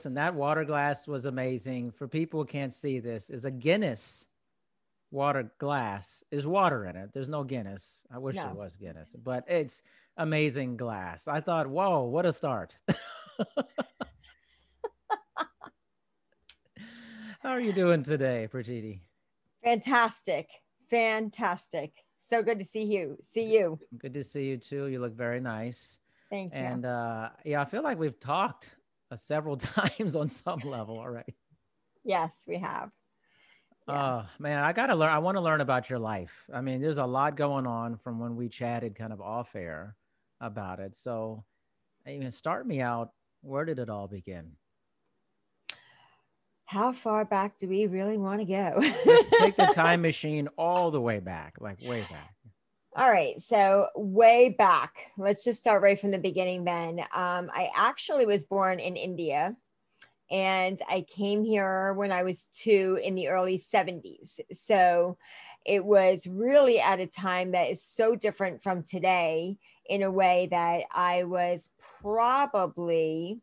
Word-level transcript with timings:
Listen, 0.00 0.14
that 0.14 0.34
water 0.34 0.64
glass 0.64 1.06
was 1.06 1.26
amazing. 1.26 1.90
For 1.90 2.08
people 2.08 2.40
who 2.40 2.46
can't 2.46 2.72
see 2.72 3.00
this, 3.00 3.28
is 3.28 3.44
a 3.44 3.50
Guinness 3.50 4.28
water 5.10 5.52
glass. 5.58 6.24
Is 6.30 6.46
water 6.46 6.86
in 6.86 6.96
it? 6.96 7.10
There's 7.12 7.28
no 7.28 7.44
Guinness. 7.44 8.02
I 8.10 8.16
wish 8.16 8.34
No. 8.36 8.44
there 8.44 8.54
was 8.54 8.76
Guinness, 8.76 9.14
but 9.22 9.44
it's 9.46 9.82
amazing 10.16 10.78
glass. 10.78 11.28
I 11.28 11.42
thought, 11.42 11.66
whoa, 11.66 12.04
what 12.04 12.24
a 12.24 12.32
start. 12.32 12.78
How 17.42 17.50
are 17.50 17.60
you 17.60 17.74
doing 17.74 18.02
today, 18.02 18.48
Prachiti? 18.50 19.00
Fantastic. 19.62 20.48
Fantastic. 20.88 21.92
So 22.18 22.42
good 22.42 22.58
to 22.58 22.64
see 22.64 22.84
you. 22.84 23.18
See 23.20 23.52
you. 23.52 23.78
Good 23.98 24.14
to 24.14 24.24
see 24.24 24.46
you 24.46 24.56
too. 24.56 24.86
You 24.86 24.98
look 24.98 25.14
very 25.14 25.40
nice. 25.40 25.98
Thank 26.30 26.54
you. 26.54 26.58
And 26.58 26.86
uh, 26.86 27.28
yeah, 27.44 27.60
I 27.60 27.66
feel 27.66 27.82
like 27.82 27.98
we've 27.98 28.18
talked 28.18 28.76
uh, 29.10 29.16
several 29.16 29.56
times 29.56 30.16
on 30.16 30.28
some 30.28 30.60
level 30.60 30.98
already. 30.98 31.34
yes, 32.04 32.44
we 32.46 32.58
have. 32.58 32.90
Yeah. 33.88 34.22
Oh 34.22 34.26
man, 34.38 34.62
I 34.62 34.72
gotta 34.72 34.94
learn. 34.94 35.10
I 35.10 35.18
want 35.18 35.36
to 35.36 35.40
learn 35.40 35.60
about 35.60 35.90
your 35.90 35.98
life. 35.98 36.48
I 36.52 36.60
mean, 36.60 36.80
there's 36.80 36.98
a 36.98 37.06
lot 37.06 37.36
going 37.36 37.66
on 37.66 37.96
from 37.96 38.18
when 38.20 38.36
we 38.36 38.48
chatted 38.48 38.94
kind 38.94 39.12
of 39.12 39.20
off 39.20 39.56
air 39.56 39.96
about 40.40 40.80
it. 40.80 40.94
So, 40.94 41.44
mean, 42.06 42.30
start 42.30 42.66
me 42.66 42.80
out. 42.80 43.10
Where 43.42 43.64
did 43.64 43.78
it 43.78 43.88
all 43.88 44.06
begin? 44.06 44.52
How 46.66 46.92
far 46.92 47.24
back 47.24 47.58
do 47.58 47.66
we 47.66 47.88
really 47.88 48.16
want 48.16 48.40
to 48.40 48.44
go? 48.44 48.74
Let's 49.04 49.28
take 49.40 49.56
the 49.56 49.66
time 49.74 50.02
machine 50.02 50.46
all 50.56 50.92
the 50.92 51.00
way 51.00 51.18
back, 51.18 51.54
like 51.58 51.80
way 51.82 52.02
back. 52.02 52.32
All 52.96 53.10
right. 53.10 53.40
So, 53.40 53.86
way 53.94 54.48
back, 54.48 55.12
let's 55.16 55.44
just 55.44 55.60
start 55.60 55.80
right 55.80 55.98
from 55.98 56.10
the 56.10 56.18
beginning 56.18 56.64
then. 56.64 56.98
Um, 57.14 57.48
I 57.54 57.70
actually 57.76 58.26
was 58.26 58.42
born 58.42 58.80
in 58.80 58.96
India 58.96 59.56
and 60.28 60.80
I 60.88 61.02
came 61.02 61.44
here 61.44 61.94
when 61.94 62.10
I 62.10 62.24
was 62.24 62.46
two 62.46 62.98
in 63.02 63.14
the 63.14 63.28
early 63.28 63.58
70s. 63.58 64.40
So, 64.52 65.18
it 65.64 65.84
was 65.84 66.26
really 66.26 66.80
at 66.80 66.98
a 66.98 67.06
time 67.06 67.52
that 67.52 67.70
is 67.70 67.80
so 67.80 68.16
different 68.16 68.60
from 68.60 68.82
today 68.82 69.58
in 69.86 70.02
a 70.02 70.10
way 70.10 70.48
that 70.50 70.82
I 70.90 71.24
was 71.24 71.70
probably, 72.02 73.40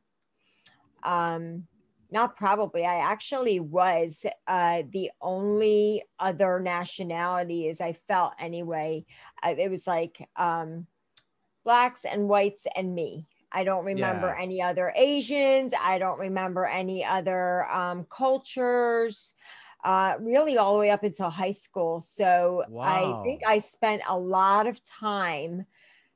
um, 1.04 1.68
not 2.12 2.36
probably, 2.36 2.86
I 2.86 2.98
actually 2.98 3.60
was 3.60 4.26
uh, 4.48 4.84
the 4.92 5.12
only 5.22 6.04
other 6.20 6.60
nationality, 6.60 7.70
as 7.70 7.82
I 7.82 7.94
felt 8.08 8.34
anyway. 8.40 9.06
I, 9.44 9.52
it 9.54 9.70
was 9.70 9.86
like 9.86 10.28
um, 10.36 10.88
blacks 11.64 12.06
and 12.06 12.30
whites 12.30 12.66
and 12.76 12.96
me. 12.96 13.28
I 13.52 13.64
don't 13.64 13.86
remember 13.86 14.28
Yeah. 14.28 14.44
any 14.44 14.62
other 14.62 14.94
Asians. 14.96 15.74
I 15.80 15.98
don't 16.00 16.20
remember 16.20 16.66
any 16.66 17.04
other 17.06 17.70
um, 17.72 18.06
cultures, 18.10 19.34
uh, 19.84 20.16
really, 20.20 20.58
all 20.58 20.74
the 20.74 20.80
way 20.80 20.90
up 20.90 21.04
until 21.04 21.30
high 21.30 21.54
school. 21.54 22.02
So 22.02 22.64
I 22.84 23.14
think 23.24 23.42
I 23.48 23.60
spent 23.60 24.02
a 24.08 24.18
lot 24.18 24.68
of 24.68 24.84
time 24.84 25.66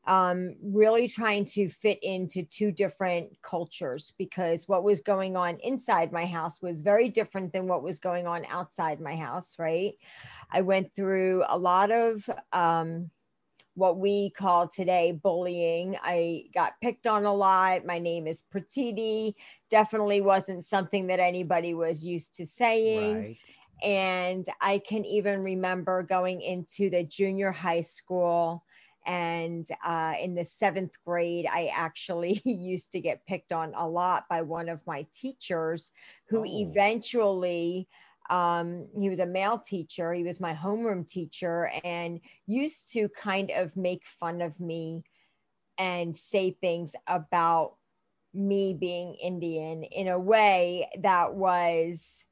um, 0.08 0.56
really 0.64 1.08
trying 1.08 1.46
to 1.46 1.70
fit 1.70 2.00
into 2.02 2.44
two 2.44 2.72
different 2.72 3.40
cultures 3.42 4.14
because 4.18 4.68
what 4.68 4.84
was 4.84 5.00
going 5.02 5.36
on 5.36 5.58
inside 5.60 6.12
my 6.12 6.26
house 6.26 6.62
was 6.62 6.82
very 6.82 7.08
different 7.08 7.54
than 7.54 7.68
what 7.68 7.84
was 7.84 8.00
going 8.00 8.26
on 8.26 8.46
outside 8.50 9.00
my 9.00 9.16
house, 9.16 9.60
right? 9.60 9.94
I 10.52 10.62
went 10.62 10.94
through 10.96 11.44
a 11.48 11.58
lot 11.58 11.92
of 11.92 12.28
um, 12.52 13.12
what 13.76 13.98
we 13.98 14.32
call 14.32 14.68
today 14.68 15.12
bullying. 15.12 15.96
I 16.04 16.46
got 16.54 16.82
picked 16.82 17.08
on 17.08 17.26
a 17.26 17.34
lot. 17.34 17.86
My 17.86 18.00
name 18.00 18.28
is 18.28 18.44
Pratiti. 18.54 19.36
Definitely 19.70 20.22
wasn't 20.22 20.66
something 20.66 21.08
that 21.08 21.20
anybody 21.20 21.74
was 21.74 22.04
used 22.04 22.36
to 22.36 22.46
saying. 22.46 23.16
Right. 23.18 23.38
And 23.84 24.46
I 24.60 24.80
can 24.80 25.06
even 25.06 25.42
remember 25.42 26.04
going 26.04 26.42
into 26.42 26.90
the 26.90 27.04
junior 27.04 27.52
high 27.52 27.82
school. 27.82 28.64
And 29.06 29.68
uh, 29.86 30.14
in 30.22 30.36
the 30.36 30.46
seventh 30.46 30.92
grade, 31.06 31.48
I 31.52 31.72
actually 31.76 32.42
used 32.46 32.92
to 32.92 33.00
get 33.02 33.26
picked 33.26 33.52
on 33.52 33.74
a 33.76 33.88
lot 33.88 34.26
by 34.30 34.42
one 34.42 34.70
of 34.70 34.86
my 34.86 35.06
teachers 35.14 35.92
who 36.28 36.42
Oh. 36.42 36.46
eventually, 36.46 37.88
um, 38.30 38.88
he 38.98 39.10
was 39.10 39.20
a 39.20 39.26
male 39.26 39.60
teacher, 39.60 40.14
he 40.14 40.24
was 40.24 40.40
my 40.40 40.54
homeroom 40.54 41.08
teacher, 41.08 41.72
and 41.84 42.20
used 42.46 42.92
to 42.94 43.10
kind 43.10 43.52
of 43.52 43.76
make 43.76 44.06
fun 44.06 44.42
of 44.42 44.60
me 44.60 45.04
and 45.78 46.16
say 46.16 46.52
things 46.62 46.96
about 47.08 47.76
me 48.34 48.74
being 48.74 49.16
Indian 49.16 49.84
in 49.84 50.08
a 50.08 50.20
way 50.20 50.90
that 51.02 51.34
was 51.34 52.24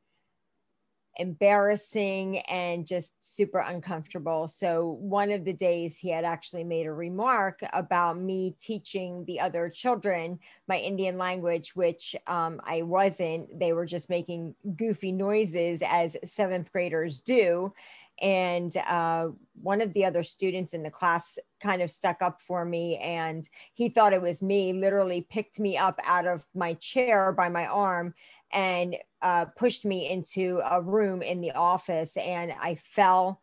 embarrassing 1.19 2.40
and 2.40 2.88
just 2.88 3.13
super 3.19 3.59
uncomfortable. 3.59 4.47
So, 4.47 4.97
one 5.02 5.31
of 5.31 5.46
the 5.46 5.53
days 5.53 5.97
he 5.97 6.09
had 6.09 6.24
actually 6.24 6.63
made 6.63 6.88
a 6.88 6.94
remark 6.94 7.59
about 7.74 8.18
me 8.18 8.56
teaching 8.59 9.25
the 9.25 9.40
other 9.40 9.69
children 9.69 10.40
my 10.68 10.78
Indian 10.78 11.18
language, 11.18 11.75
which 11.75 12.16
um, 12.25 12.62
I 12.63 12.81
wasn't. 12.81 13.59
They 13.59 13.74
were 13.74 13.85
just 13.85 14.09
making 14.09 14.56
goofy 14.75 15.12
noises 15.12 15.84
as 15.85 16.18
seventh 16.24 16.72
graders 16.72 17.19
do. 17.19 17.74
And 18.22 18.75
uh, 18.75 19.29
one 19.62 19.81
of 19.81 19.94
the 19.94 20.06
other 20.06 20.24
students 20.24 20.74
in 20.74 20.84
the 20.84 20.90
class 20.90 21.38
kind 21.62 21.81
of 21.81 21.91
stuck 21.91 22.22
up 22.22 22.41
for 22.41 22.66
me, 22.66 22.97
and 22.97 23.47
he 23.74 23.90
thought 23.90 24.13
it 24.13 24.22
was 24.22 24.41
me, 24.41 24.74
literally 24.74 25.25
picked 25.29 25.59
me 25.59 25.78
up 25.78 26.00
out 26.03 26.28
of 26.28 26.46
my 26.53 26.74
chair 26.75 27.31
by 27.31 27.47
my 27.50 27.66
arm 27.66 28.13
and 28.52 28.97
uh, 29.22 29.46
pushed 29.57 29.85
me 29.85 30.09
into 30.09 30.62
a 30.69 30.81
room 30.81 31.22
in 31.22 31.41
the 31.41 31.52
office 31.52 32.16
and 32.18 32.52
I 32.52 32.75
fell 32.75 33.41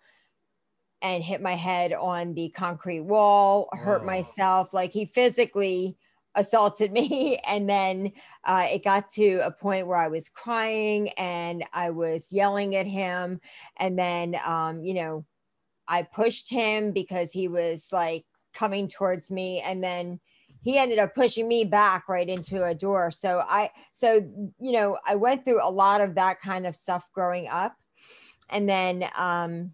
and 1.03 1.22
hit 1.22 1.42
my 1.42 1.54
head 1.54 1.92
on 1.92 2.34
the 2.34 2.48
concrete 2.50 3.00
wall, 3.00 3.69
hurt 3.72 4.00
Whoa. 4.00 4.06
myself. 4.06 4.72
Like 4.72 4.92
he 4.92 5.04
physically 5.04 5.97
assaulted 6.34 6.92
me. 6.92 7.38
And 7.47 7.69
then 7.69 8.12
uh, 8.44 8.69
it 8.70 8.84
got 8.84 9.09
to 9.10 9.38
a 9.44 9.50
point 9.50 9.86
where 9.86 9.98
I 9.98 10.09
was 10.09 10.28
crying 10.28 11.10
and 11.10 11.65
I 11.72 11.91
was 11.91 12.32
yelling 12.32 12.76
at 12.76 12.86
him. 12.86 13.41
And 13.78 13.98
then, 13.98 14.36
um, 14.44 14.82
you 14.82 14.94
know, 14.94 15.25
I 15.88 16.03
pushed 16.03 16.50
him 16.50 16.92
because 16.92 17.32
he 17.32 17.48
was 17.48 17.88
like 17.92 18.25
coming 18.54 18.88
towards 18.88 19.31
me. 19.31 19.60
And 19.60 19.82
then 19.82 20.20
he 20.62 20.78
ended 20.78 20.98
up 20.98 21.14
pushing 21.14 21.46
me 21.48 21.64
back 21.64 22.08
right 22.08 22.28
into 22.28 22.64
a 22.64 22.74
door. 22.74 23.10
So 23.10 23.40
I, 23.40 23.70
so, 23.92 24.14
you 24.58 24.72
know, 24.72 24.98
I 25.04 25.14
went 25.14 25.44
through 25.44 25.66
a 25.66 25.70
lot 25.70 26.00
of 26.00 26.14
that 26.16 26.40
kind 26.40 26.66
of 26.66 26.74
stuff 26.74 27.08
growing 27.12 27.48
up. 27.48 27.76
And 28.48 28.68
then, 28.68 29.08
um, 29.16 29.72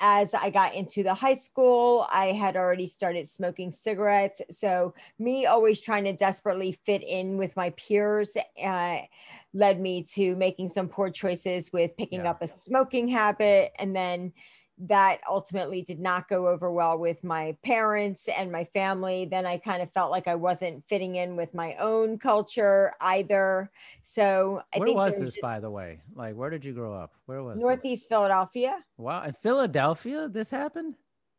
as 0.00 0.34
I 0.34 0.50
got 0.50 0.74
into 0.74 1.02
the 1.02 1.14
high 1.14 1.34
school, 1.34 2.06
I 2.10 2.26
had 2.32 2.56
already 2.56 2.86
started 2.86 3.28
smoking 3.28 3.70
cigarettes. 3.70 4.42
So, 4.50 4.94
me 5.18 5.46
always 5.46 5.80
trying 5.80 6.04
to 6.04 6.12
desperately 6.12 6.72
fit 6.72 7.02
in 7.02 7.38
with 7.38 7.54
my 7.56 7.70
peers 7.70 8.36
uh, 8.62 8.98
led 9.54 9.80
me 9.80 10.02
to 10.02 10.34
making 10.36 10.68
some 10.68 10.88
poor 10.88 11.10
choices 11.10 11.72
with 11.72 11.96
picking 11.96 12.22
Yeah. 12.22 12.30
up 12.30 12.42
a 12.42 12.48
smoking 12.48 13.08
habit. 13.08 13.72
And 13.78 13.94
then 13.94 14.32
that 14.76 15.20
ultimately 15.28 15.82
did 15.82 16.00
not 16.00 16.28
go 16.28 16.48
over 16.48 16.70
well 16.72 16.98
with 16.98 17.22
my 17.22 17.56
parents 17.62 18.28
and 18.36 18.50
my 18.50 18.64
family. 18.64 19.24
Then 19.24 19.46
I 19.46 19.56
kind 19.58 19.80
of 19.80 19.90
felt 19.92 20.10
like 20.10 20.26
I 20.26 20.34
wasn't 20.34 20.84
fitting 20.88 21.14
in 21.16 21.36
with 21.36 21.54
my 21.54 21.74
own 21.76 22.18
culture 22.18 22.92
either. 23.00 23.70
So, 24.02 24.62
I 24.74 24.78
Where 24.78 24.92
was 24.92 25.20
this, 25.20 25.36
by 25.40 25.60
the 25.60 25.70
way? 25.70 26.00
Like, 26.14 26.34
where 26.34 26.50
did 26.50 26.64
you 26.64 26.72
grow 26.72 26.92
up? 26.92 27.12
Where 27.26 27.42
was 27.42 27.56
this? 27.56 27.62
Northeast 27.62 28.08
Philadelphia. 28.08 28.82
Wow, 28.96 29.22
in 29.22 29.32
Philadelphia, 29.34 30.28
this 30.28 30.50
happened. 30.50 30.96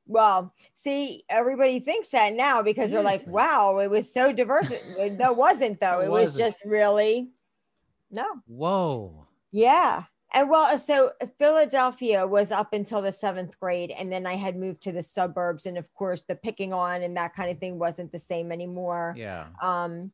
Well, 0.07 0.53
see, 0.73 1.23
everybody 1.29 1.79
thinks 1.79 2.09
that 2.09 2.33
now 2.33 2.61
because 2.61 2.91
they're 2.91 3.01
like, 3.01 3.25
wow, 3.27 3.79
it 3.79 3.89
was 3.89 4.11
so 4.11 4.31
diverse. 4.31 4.71
It- 4.71 5.13
no, 5.19 5.33
wasn't 5.33 5.79
though. 5.79 5.99
It 5.99 6.05
It 6.05 6.11
was 6.11 6.29
wasn't. 6.29 6.39
just 6.39 6.63
really, 6.63 7.31
no. 8.11 8.25
Whoa. 8.47 9.25
Yeah. 9.51 10.03
And 10.33 10.49
well, 10.49 10.63
uh, 10.63 10.77
so 10.77 11.11
uh, 11.21 11.27
Philadelphia 11.37 12.25
was 12.27 12.51
up 12.51 12.73
until 12.73 13.01
the 13.01 13.11
seventh 13.11 13.59
grade. 13.59 13.91
And 13.91 14.11
then 14.11 14.25
I 14.25 14.35
had 14.35 14.57
moved 14.57 14.81
to 14.83 14.91
the 14.91 15.03
suburbs. 15.03 15.65
And 15.65 15.77
of 15.77 15.91
course, 15.93 16.23
the 16.23 16.35
picking 16.35 16.73
on 16.73 17.03
and 17.03 17.15
that 17.17 17.35
kind 17.35 17.49
of 17.49 17.59
thing 17.59 17.79
wasn't 17.79 18.11
the 18.11 18.19
same 18.19 18.51
anymore. 18.51 19.15
Yeah. 19.17 19.47
Um, 19.61 20.11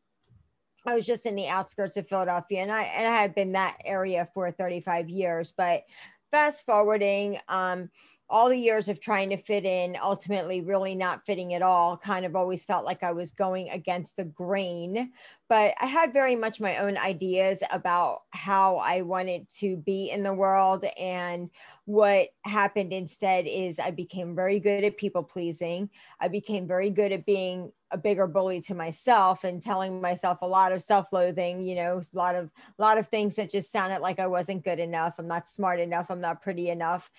I 0.85 0.95
was 0.95 1.05
just 1.05 1.25
in 1.25 1.35
the 1.35 1.47
outskirts 1.47 1.95
of 1.97 2.07
Philadelphia, 2.07 2.61
and 2.61 2.71
I 2.71 2.83
and 2.83 3.07
I 3.07 3.21
had 3.21 3.35
been 3.35 3.51
that 3.51 3.77
area 3.85 4.27
for 4.33 4.51
35 4.51 5.09
years. 5.09 5.53
But 5.55 5.83
fast 6.31 6.65
forwarding, 6.65 7.37
um, 7.47 7.89
all 8.29 8.47
the 8.47 8.57
years 8.57 8.87
of 8.87 9.01
trying 9.01 9.29
to 9.29 9.37
fit 9.37 9.65
in, 9.65 9.97
ultimately 10.01 10.61
really 10.61 10.95
not 10.95 11.25
fitting 11.25 11.53
at 11.53 11.61
all, 11.61 11.97
kind 11.97 12.25
of 12.25 12.33
always 12.33 12.63
felt 12.63 12.85
like 12.85 13.03
I 13.03 13.11
was 13.11 13.31
going 13.31 13.69
against 13.69 14.15
the 14.15 14.23
grain. 14.23 15.11
But 15.49 15.73
I 15.81 15.85
had 15.85 16.13
very 16.13 16.37
much 16.37 16.61
my 16.61 16.77
own 16.77 16.97
ideas 16.97 17.61
about 17.71 18.21
how 18.29 18.77
I 18.77 19.01
wanted 19.01 19.49
to 19.59 19.75
be 19.75 20.09
in 20.09 20.23
the 20.23 20.33
world. 20.33 20.85
And 20.97 21.49
what 21.91 22.29
happened 22.45 22.93
instead 22.93 23.45
is 23.45 23.77
I 23.77 23.91
became 23.91 24.33
very 24.33 24.61
good 24.61 24.85
at 24.85 24.95
people 24.95 25.23
pleasing. 25.23 25.89
I 26.21 26.29
became 26.29 26.65
very 26.65 26.89
good 26.89 27.11
at 27.11 27.25
being 27.25 27.73
a 27.91 27.97
bigger 27.97 28.27
bully 28.27 28.61
to 28.61 28.73
myself 28.73 29.43
and 29.43 29.61
telling 29.61 29.99
myself 29.99 30.37
a 30.41 30.47
lot 30.47 30.71
of 30.71 30.81
self-loathing 30.81 31.61
you 31.61 31.75
know 31.75 31.99
a 31.99 32.17
lot 32.17 32.35
of 32.35 32.45
a 32.45 32.81
lot 32.81 32.97
of 32.97 33.09
things 33.09 33.35
that 33.35 33.51
just 33.51 33.69
sounded 33.69 33.99
like 33.99 34.17
i 34.17 34.27
wasn't 34.27 34.63
good 34.63 34.79
enough. 34.79 35.15
I'm 35.19 35.27
not 35.27 35.49
smart 35.49 35.81
enough. 35.81 36.09
I'm 36.09 36.21
not 36.21 36.41
pretty 36.41 36.69
enough. 36.69 37.11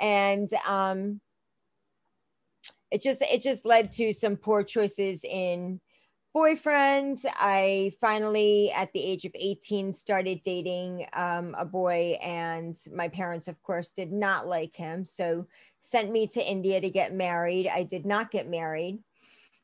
And 0.00 0.50
um, 0.66 1.20
it 2.90 3.00
just 3.00 3.22
it 3.22 3.42
just 3.42 3.64
led 3.64 3.92
to 3.92 4.12
some 4.12 4.36
poor 4.36 4.64
choices 4.64 5.22
in 5.22 5.80
boyfriends. 6.36 7.24
I 7.34 7.92
finally, 7.98 8.70
at 8.70 8.92
the 8.92 9.02
age 9.02 9.24
of 9.24 9.32
18, 9.34 9.94
started 9.94 10.42
dating 10.44 11.06
um, 11.14 11.56
a 11.58 11.64
boy, 11.64 12.18
and 12.22 12.78
my 12.92 13.08
parents, 13.08 13.48
of 13.48 13.60
course, 13.62 13.88
did 13.88 14.12
not 14.12 14.46
like 14.46 14.76
him. 14.76 15.06
So 15.06 15.46
sent 15.80 16.10
me 16.10 16.26
to 16.28 16.46
India 16.46 16.80
to 16.80 16.90
get 16.90 17.14
married. 17.14 17.66
I 17.66 17.84
did 17.84 18.04
not 18.04 18.30
get 18.30 18.48
married. 18.48 18.98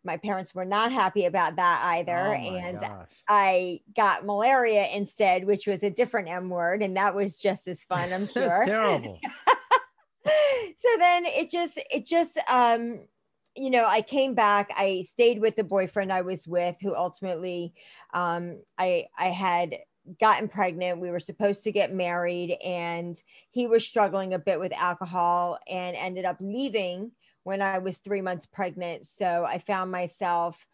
My 0.04 0.16
parents 0.16 0.54
were 0.54 0.64
not 0.64 0.92
happy 0.92 1.26
about 1.26 1.56
that 1.56 1.80
either. 1.84 2.28
Oh 2.28 2.32
and 2.32 2.80
gosh. 2.80 3.06
I 3.28 3.80
got 3.94 4.24
malaria 4.24 4.88
instead, 4.88 5.44
which 5.44 5.66
was 5.66 5.82
a 5.82 5.90
different 5.90 6.28
M 6.28 6.48
word. 6.48 6.82
And 6.82 6.96
that 6.96 7.14
was 7.14 7.38
just 7.38 7.68
as 7.68 7.84
fun, 7.84 8.12
I'm 8.12 8.26
sure. 8.32 8.48
That's 8.48 8.66
terrible. 8.66 9.20
so 10.26 10.88
then 10.98 11.26
it 11.26 11.50
just 11.50 11.78
it 11.90 12.06
just 12.06 12.38
um 12.50 13.00
you 13.56 13.70
know 13.70 13.84
i 13.86 14.00
came 14.00 14.34
back 14.34 14.70
i 14.76 15.02
stayed 15.06 15.40
with 15.40 15.56
the 15.56 15.64
boyfriend 15.64 16.12
i 16.12 16.22
was 16.22 16.46
with 16.46 16.76
who 16.80 16.94
ultimately 16.94 17.74
um 18.14 18.60
i 18.78 19.06
i 19.18 19.26
had 19.28 19.76
gotten 20.18 20.48
pregnant. 20.48 21.00
We 21.00 21.10
were 21.10 21.20
supposed 21.20 21.62
to 21.64 21.72
get 21.72 21.92
married 21.92 22.56
and 22.64 23.16
he 23.50 23.66
was 23.66 23.86
struggling 23.86 24.34
a 24.34 24.38
bit 24.38 24.58
with 24.58 24.72
alcohol 24.72 25.58
and 25.68 25.96
ended 25.96 26.24
up 26.24 26.38
leaving 26.40 27.12
when 27.44 27.62
i 27.62 27.78
was 27.78 27.98
3 27.98 28.20
months 28.20 28.46
pregnant. 28.46 29.06
So 29.06 29.44
i 29.44 29.58
found 29.58 29.90
myself 29.92 30.66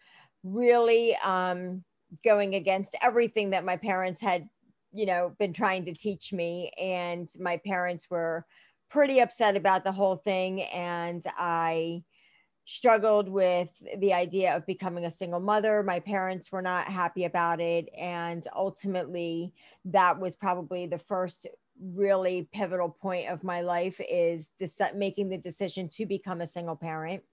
really 0.42 1.14
um 1.16 1.84
going 2.25 2.54
against 2.54 2.96
everything 3.02 3.50
that 3.50 3.64
my 3.64 3.76
parents 3.76 4.20
had 4.20 4.48
you 4.92 5.04
know 5.04 5.34
been 5.38 5.52
trying 5.52 5.84
to 5.84 5.92
teach 5.92 6.32
me. 6.32 6.70
And 6.80 7.28
my 7.38 7.58
parents 7.58 8.08
were 8.10 8.46
pretty 8.88 9.19
upset 9.19 9.56
about 9.56 9.84
the 9.84 9.92
whole 9.92 10.16
thing. 10.16 10.62
And 10.62 11.22
I 11.36 12.02
struggled 12.70 13.30
with 13.30 13.70
the 13.96 14.12
idea 14.12 14.54
of 14.54 14.66
becoming 14.66 15.06
a 15.06 15.10
single 15.10 15.40
mother. 15.40 15.82
My 15.82 16.00
parents 16.00 16.52
were 16.52 16.60
not 16.60 16.84
happy 16.84 17.24
about 17.24 17.62
it. 17.62 17.88
And 17.96 18.46
ultimately, 18.54 19.54
that 19.86 20.20
was 20.20 20.36
probably 20.36 20.84
the 20.84 20.98
first 20.98 21.46
really 21.94 22.46
pivotal 22.52 22.90
point 22.90 23.30
of 23.30 23.42
my 23.42 23.62
life 23.62 23.98
is 24.06 24.50
making 24.94 25.30
the 25.30 25.38
decision 25.38 25.88
to 25.88 26.04
become 26.04 26.42
a 26.42 26.46
single 26.46 26.76
parent. 26.76 27.24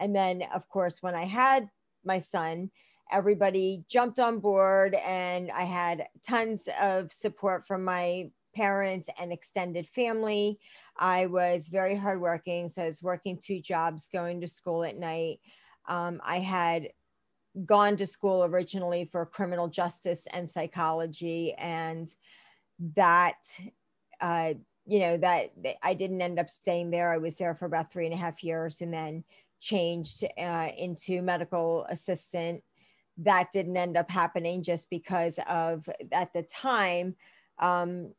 And 0.00 0.16
then, 0.16 0.42
of 0.54 0.66
course, 0.70 1.02
when 1.02 1.14
I 1.14 1.26
had 1.26 1.68
my 2.02 2.18
son, 2.18 2.70
everybody 3.12 3.84
jumped 3.90 4.18
on 4.18 4.38
board 4.38 4.94
and 4.94 5.50
I 5.50 5.64
had 5.64 6.08
tons 6.26 6.66
of 6.80 7.12
support 7.12 7.66
from 7.66 7.84
my 7.84 8.30
parents 8.54 9.10
and 9.20 9.32
extended 9.32 9.86
family. 9.86 10.58
I 10.98 11.26
was 11.26 11.68
very 11.68 11.94
hardworking. 11.94 12.68
So 12.68 12.82
I 12.82 12.86
was 12.86 13.02
working 13.02 13.38
two 13.38 13.60
jobs, 13.60 14.08
going 14.12 14.40
to 14.40 14.48
school 14.48 14.84
at 14.84 14.98
night. 14.98 15.40
Um, 15.88 16.20
I 16.24 16.40
had 16.40 16.88
gone 17.64 17.96
to 17.96 18.06
school 18.06 18.44
originally 18.44 19.04
for 19.04 19.24
criminal 19.26 19.68
justice 19.68 20.26
and 20.32 20.50
psychology. 20.50 21.54
And 21.56 22.12
that, 22.96 23.38
uh, 24.20 24.54
you 24.86 25.00
know, 25.00 25.16
that, 25.18 25.52
I 25.82 25.94
didn't 25.94 26.22
end 26.22 26.38
up 26.38 26.50
staying 26.50 26.90
there. 26.90 27.12
I 27.12 27.18
was 27.18 27.36
there 27.36 27.54
for 27.54 27.66
about 27.66 27.92
three 27.92 28.06
and 28.06 28.14
a 28.14 28.18
half 28.18 28.42
years 28.42 28.80
and 28.80 28.92
then 28.92 29.24
changed 29.60 30.24
uh, 30.38 30.68
into 30.76 31.22
medical 31.22 31.86
assistant. 31.88 32.62
That 33.18 33.50
didn't 33.52 33.76
end 33.76 33.96
up 33.96 34.10
happening 34.10 34.62
just 34.62 34.88
because 34.90 35.38
of, 35.48 35.88
at 36.12 36.32
the 36.32 36.42
time, 36.42 37.16
um, 37.58 38.12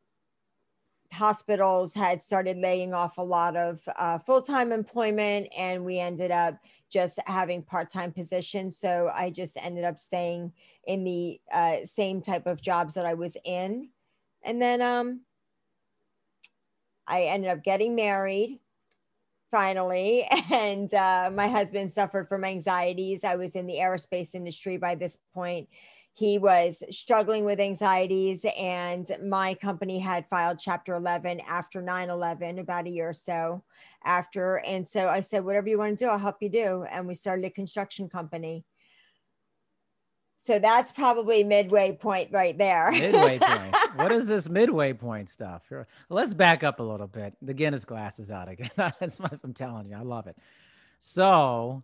hospitals 1.12 1.94
had 1.94 2.22
started 2.22 2.56
laying 2.58 2.94
off 2.94 3.18
a 3.18 3.22
lot 3.22 3.56
of 3.56 3.80
uh, 3.96 4.18
full-time 4.18 4.72
employment 4.72 5.48
and 5.56 5.84
we 5.84 5.98
ended 5.98 6.30
up 6.30 6.58
just 6.88 7.18
having 7.26 7.62
part-time 7.62 8.12
positions. 8.12 8.76
So 8.76 9.10
i 9.14 9.30
just 9.30 9.56
ended 9.56 9.84
up 9.84 9.98
staying 9.98 10.52
in 10.86 11.04
the 11.04 11.40
uh, 11.52 11.76
same 11.84 12.22
type 12.22 12.46
of 12.46 12.60
jobs 12.60 12.94
that 12.94 13.06
i 13.06 13.14
was 13.14 13.36
in. 13.44 13.90
And 14.42 14.60
then 14.60 14.80
um, 14.82 15.20
i 17.06 17.22
ended 17.22 17.50
up 17.50 17.62
getting 17.62 17.94
married 17.94 18.60
finally. 19.50 20.26
And 20.50 20.92
uh, 20.92 21.30
my 21.32 21.48
husband 21.48 21.92
suffered 21.92 22.28
from 22.28 22.44
anxieties. 22.44 23.22
I 23.22 23.36
was 23.36 23.54
in 23.54 23.66
the 23.66 23.74
aerospace 23.74 24.34
industry 24.34 24.76
by 24.76 24.96
this 24.96 25.16
point 25.32 25.68
he 26.20 26.36
was 26.36 26.82
struggling 26.90 27.46
with 27.46 27.58
anxieties 27.58 28.44
and 28.54 29.10
my 29.24 29.54
company 29.54 29.98
had 29.98 30.28
filed 30.28 30.58
chapter 30.58 30.94
11 30.94 31.40
after 31.48 31.80
9-11 31.80 32.60
about 32.60 32.86
a 32.86 32.90
year 32.90 33.08
or 33.08 33.14
so 33.14 33.62
after. 34.04 34.56
And 34.56 34.86
so 34.86 35.08
i 35.08 35.20
said 35.20 35.42
whatever 35.46 35.70
you 35.70 35.78
want 35.78 35.98
to 35.98 36.04
do 36.04 36.10
i'll 36.10 36.18
help 36.18 36.36
you 36.42 36.50
do. 36.50 36.84
And 36.90 37.08
we 37.08 37.14
started 37.14 37.46
a 37.46 37.50
construction 37.50 38.10
company. 38.10 38.66
So 40.36 40.58
that's 40.58 40.92
probably 40.92 41.42
midway 41.42 41.92
point 41.92 42.32
right 42.32 42.56
there. 42.56 42.90
Midway 42.92 43.38
point. 43.38 43.74
What 43.94 44.12
is 44.12 44.28
this 44.28 44.50
midway 44.50 44.92
point 44.92 45.30
stuff? 45.30 45.62
Let's 46.10 46.34
back 46.34 46.62
up 46.62 46.80
a 46.80 46.82
little 46.82 47.06
bit. 47.06 47.34
The 47.40 47.54
guinness 47.54 47.86
glass 47.86 48.18
is 48.18 48.30
out 48.30 48.50
again. 48.50 48.70
That's 48.76 49.18
what 49.20 49.38
i'm 49.42 49.54
telling 49.54 49.88
you. 49.88 49.96
I 49.96 50.02
love 50.02 50.26
it. 50.26 50.36
So 50.98 51.82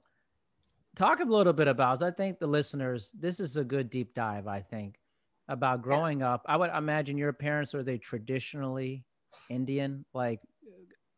talk 0.96 1.20
a 1.20 1.24
little 1.24 1.52
bit 1.52 1.68
about. 1.68 2.02
I 2.02 2.10
think 2.10 2.40
the 2.40 2.48
listeners, 2.48 3.12
this 3.14 3.38
is 3.38 3.56
a 3.56 3.64
good 3.64 3.90
deep 3.90 4.14
dive. 4.14 4.48
I 4.48 4.62
think 4.62 4.98
about 5.46 5.82
growing 5.82 6.20
yeah. 6.20 6.34
up. 6.34 6.42
I 6.46 6.56
would 6.56 6.70
imagine 6.70 7.16
your 7.16 7.32
parents 7.32 7.74
are 7.74 7.84
they 7.84 7.98
traditionally 7.98 9.04
Indian, 9.48 10.04
like, 10.12 10.40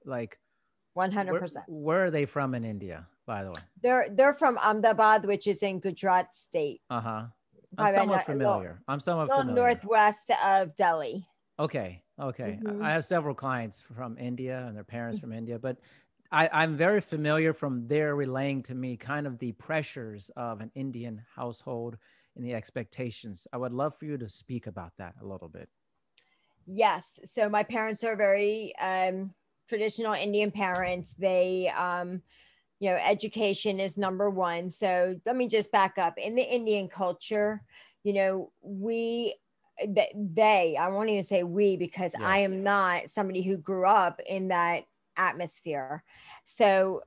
like. 0.05 0.39
One 0.95 1.13
hundred 1.13 1.39
percent. 1.39 1.65
Where 1.69 2.07
are 2.07 2.11
they 2.11 2.27
from 2.27 2.57
in 2.57 2.65
India, 2.65 3.07
by 3.25 3.45
the 3.45 3.51
way? 3.51 3.61
They're 3.85 4.09
they're 4.11 4.35
from 4.35 4.59
Ahmedabad, 4.59 5.27
which 5.27 5.47
is 5.47 5.63
in 5.63 5.79
Gujarat 5.79 6.35
state. 6.35 6.81
Uh 6.91 7.01
huh. 7.01 7.23
I'm 7.77 7.95
somewhat 7.95 8.27
familiar. 8.27 8.83
I'm 8.89 8.99
somewhat 8.99 9.31
familiar. 9.31 9.55
Northwest 9.55 10.33
of 10.45 10.75
Delhi. 10.75 11.25
Okay. 11.61 12.03
Okay. 12.21 12.59
Mm-hmm. 12.61 12.83
I 12.83 12.91
have 12.91 13.05
several 13.05 13.35
clients 13.35 13.85
from 13.95 14.19
India 14.19 14.65
and 14.67 14.75
their 14.75 14.83
parents 14.83 15.21
from 15.21 15.33
India, 15.33 15.57
but 15.57 15.77
I, 16.31 16.49
I'm 16.53 16.77
very 16.77 17.01
familiar 17.01 17.53
from 17.53 17.87
their 17.89 18.15
relaying 18.15 18.63
to 18.65 18.75
me 18.75 18.97
kind 18.97 19.27
of 19.27 19.39
the 19.39 19.53
pressures 19.53 20.31
of 20.37 20.61
an 20.61 20.71
Indian 20.75 21.23
household 21.35 21.97
and 22.37 22.45
the 22.45 22.55
expectations. 22.55 23.47
I 23.53 23.57
would 23.57 23.73
love 23.73 23.97
for 23.97 24.05
you 24.05 24.19
to 24.19 24.29
speak 24.29 24.67
about 24.67 24.93
that 24.99 25.15
a 25.21 25.27
little 25.27 25.49
bit. 25.49 25.69
Yes. 26.67 27.21
So 27.25 27.49
my 27.49 27.63
parents 27.63 28.05
are 28.05 28.15
very 28.15 28.75
um, 28.77 29.33
traditional 29.69 30.13
Indian 30.13 30.51
parents. 30.51 31.15
They, 31.15 31.73
um, 31.77 32.21
you 32.79 32.91
know, 32.91 32.97
education 32.97 33.81
is 33.81 33.97
number 33.97 34.29
one. 34.29 34.69
So 34.69 35.19
let 35.25 35.35
me 35.35 35.49
just 35.49 35.73
back 35.73 35.97
up. 35.97 36.19
In 36.19 36.35
the 36.35 36.43
Indian 36.43 36.89
culture, 36.89 37.63
you 38.05 38.13
know, 38.13 38.53
we 38.63 39.35
they, 39.87 40.77
I 40.79 40.89
won't 40.89 41.09
even 41.09 41.23
say 41.23 41.43
we 41.45 41.77
because. 41.77 42.13
I 42.21 42.39
am 42.39 42.63
not 42.63 43.09
somebody 43.09 43.43
who 43.43 43.57
grew 43.57 43.87
up 43.87 44.21
in 44.27 44.49
that 44.49 44.85
atmosphere. 45.19 46.03
So 46.45 47.03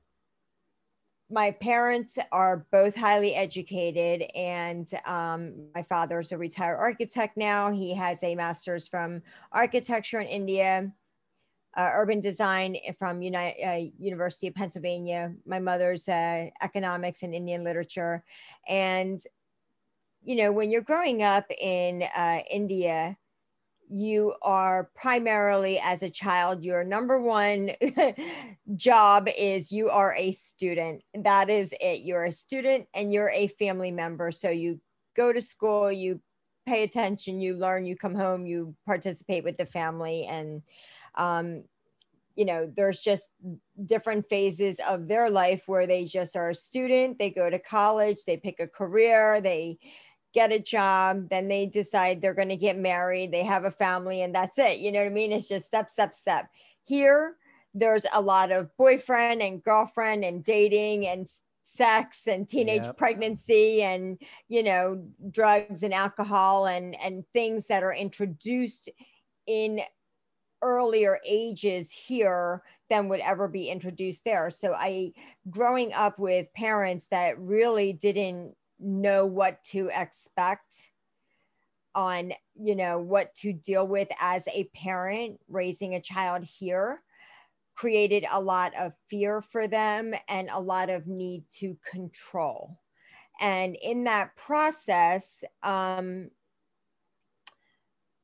my 1.30 1.50
parents 1.50 2.18
are 2.30 2.66
both 2.70 2.94
highly 2.94 3.34
educated 3.34 4.22
and 4.34 4.88
um, 5.06 5.54
my 5.74 5.82
father 5.82 6.20
is 6.20 6.30
a 6.30 6.38
retired 6.38 6.76
architect 6.76 7.36
now. 7.36 7.72
He 7.72 7.94
has 7.94 8.22
a 8.22 8.34
master's 8.34 8.86
from 8.86 9.22
architecture 9.50 10.20
in 10.20 10.26
india 10.26 10.92
uh, 11.74 11.90
urban 11.94 12.20
design 12.20 12.76
from 12.98 13.16
uh, 13.16 13.78
university 13.98 14.46
of 14.46 14.54
pennsylvania. 14.54 15.32
My 15.46 15.58
mother's 15.58 16.06
uh, 16.08 16.50
economics 16.60 17.22
and 17.22 17.34
indian 17.34 17.64
literature. 17.64 18.22
And 18.68 19.20
you 20.22 20.36
know 20.36 20.52
when 20.52 20.70
you're 20.70 20.82
growing 20.82 21.22
up 21.22 21.46
in 21.50 22.02
uh, 22.16 22.40
india 22.50 23.16
you 23.92 24.34
are 24.40 24.90
primarily 24.94 25.78
as 25.78 26.02
a 26.02 26.08
child 26.08 26.64
your 26.64 26.82
number 26.82 27.20
one 27.20 27.70
job 28.74 29.28
is 29.36 29.70
you 29.70 29.90
are 29.90 30.14
a 30.14 30.32
student. 30.32 31.02
That 31.14 31.50
is 31.50 31.74
it. 31.78 32.00
You're 32.00 32.24
a 32.24 32.32
student 32.32 32.88
and 32.94 33.12
you're 33.12 33.30
a 33.30 33.48
family 33.48 33.90
member. 33.90 34.32
So 34.32 34.48
you 34.48 34.80
go 35.14 35.32
to 35.32 35.42
school 35.42 35.92
you 35.92 36.20
pay 36.64 36.84
attention 36.84 37.40
you 37.40 37.56
learn 37.56 37.84
you 37.84 37.96
come 37.96 38.14
home 38.14 38.46
you 38.46 38.74
participate 38.86 39.44
with 39.44 39.58
the 39.58 39.66
family. 39.66 40.26
And 40.26 40.62
um, 41.16 41.64
you 42.34 42.46
know, 42.46 42.72
there's 42.74 42.98
just 42.98 43.28
different 43.84 44.26
phases 44.26 44.80
of 44.88 45.06
their 45.06 45.28
life 45.28 45.64
where 45.66 45.86
they 45.86 46.06
just 46.06 46.34
are 46.34 46.50
a 46.50 46.54
student, 46.54 47.18
they 47.18 47.28
go 47.28 47.50
to 47.50 47.58
college, 47.58 48.24
they 48.26 48.38
pick 48.38 48.58
a 48.58 48.66
career, 48.66 49.40
they 49.42 49.78
get 50.32 50.52
a 50.52 50.58
job, 50.58 51.28
then 51.28 51.48
they 51.48 51.66
decide 51.66 52.20
they're 52.20 52.34
going 52.34 52.48
to 52.48 52.56
get 52.56 52.76
married, 52.76 53.30
they 53.30 53.44
have 53.44 53.64
a 53.64 53.70
family, 53.70 54.22
and 54.22 54.34
that's 54.34 54.58
it. 54.58 54.78
You 54.78 54.92
know 54.92 55.00
what 55.00 55.06
I 55.06 55.10
mean? 55.10 55.32
It's 55.32 55.48
just 55.48 55.66
step, 55.66 55.90
step, 55.90 56.14
step. 56.14 56.48
Here, 56.84 57.36
there's 57.74 58.06
a 58.12 58.20
lot 58.20 58.50
of 58.50 58.74
boyfriend 58.76 59.42
and 59.42 59.62
girlfriend 59.62 60.24
and 60.24 60.44
dating 60.44 61.06
and 61.06 61.28
sex 61.64 62.26
and 62.26 62.48
teenage 62.48 62.84
yep. 62.84 62.98
pregnancy 62.98 63.82
and 63.82 64.20
you 64.48 64.62
know 64.62 65.02
drugs 65.30 65.82
and 65.82 65.94
alcohol 65.94 66.66
and 66.66 66.94
and 67.00 67.24
things 67.32 67.66
that 67.66 67.82
are 67.82 67.94
introduced 67.94 68.90
in 69.46 69.80
earlier 70.62 71.18
ages 71.26 71.90
here 71.90 72.62
than 72.90 73.08
would 73.08 73.20
ever 73.20 73.48
be 73.48 73.70
introduced 73.70 74.22
there 74.24 74.50
so 74.50 74.74
i 74.74 75.10
growing 75.48 75.94
up 75.94 76.18
with 76.18 76.52
parents 76.52 77.06
that 77.10 77.38
really 77.38 77.94
didn't 77.94 78.54
know 78.82 79.26
what 79.26 79.62
to 79.64 79.90
expect 79.94 80.92
on 81.94 82.32
you 82.54 82.74
know 82.74 82.98
what 82.98 83.34
to 83.34 83.52
deal 83.52 83.86
with 83.86 84.08
as 84.18 84.48
a 84.48 84.64
parent 84.74 85.38
raising 85.48 85.94
a 85.94 86.00
child 86.00 86.42
here 86.42 87.02
created 87.74 88.24
a 88.30 88.40
lot 88.40 88.72
of 88.78 88.92
fear 89.08 89.40
for 89.40 89.66
them 89.66 90.14
and 90.28 90.48
a 90.50 90.60
lot 90.60 90.90
of 90.90 91.06
need 91.06 91.42
to 91.50 91.76
control. 91.90 92.78
And 93.40 93.76
in 93.76 94.04
that 94.04 94.36
process 94.36 95.42
um, 95.62 96.30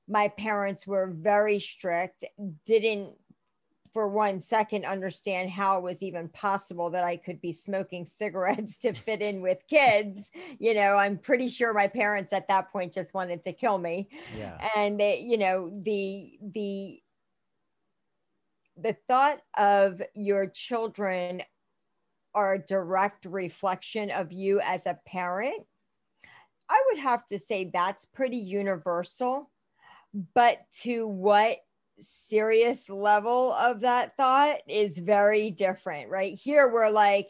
my 0.08 0.28
parents 0.28 0.86
were 0.86 1.12
very 1.14 1.58
strict 1.58 2.24
didn't 2.64 3.16
for 3.92 4.08
one 4.08 4.40
second 4.40 4.84
understand 4.84 5.50
how 5.50 5.78
it 5.78 5.82
was 5.82 6.02
even 6.02 6.28
possible 6.28 6.90
that 6.90 7.04
I 7.04 7.16
could 7.16 7.40
be 7.40 7.52
smoking 7.52 8.06
cigarettes 8.06 8.78
to 8.78 8.92
fit 8.92 9.22
in 9.22 9.40
with 9.40 9.58
kids. 9.68 10.30
You 10.58 10.74
know, 10.74 10.96
I'm 10.96 11.18
pretty 11.18 11.48
sure 11.48 11.72
my 11.72 11.86
parents 11.86 12.32
at 12.32 12.48
that 12.48 12.72
point 12.72 12.92
just 12.92 13.14
wanted 13.14 13.42
to 13.44 13.52
kill 13.52 13.78
me. 13.78 14.08
Yeah. 14.36 14.58
And 14.76 14.98
they, 14.98 15.20
you 15.20 15.38
know, 15.38 15.70
the 15.82 16.38
the 16.42 17.00
the 18.80 18.96
thought 19.08 19.40
of 19.56 20.00
your 20.14 20.46
children 20.46 21.42
are 22.34 22.54
a 22.54 22.58
direct 22.58 23.24
reflection 23.24 24.10
of 24.10 24.32
you 24.32 24.60
as 24.60 24.86
a 24.86 24.98
parent. 25.06 25.64
I 26.68 26.82
would 26.88 27.00
have 27.00 27.26
to 27.26 27.38
say 27.38 27.70
that's 27.72 28.04
pretty 28.04 28.36
universal. 28.36 29.50
But 30.34 30.60
to 30.82 31.06
what 31.06 31.58
serious 31.98 32.88
level 32.88 33.52
of 33.52 33.80
that 33.80 34.16
thought 34.16 34.58
is 34.68 34.98
very 34.98 35.50
different, 35.50 36.10
right? 36.10 36.38
Here 36.38 36.68
we're 36.68 36.90
like, 36.90 37.28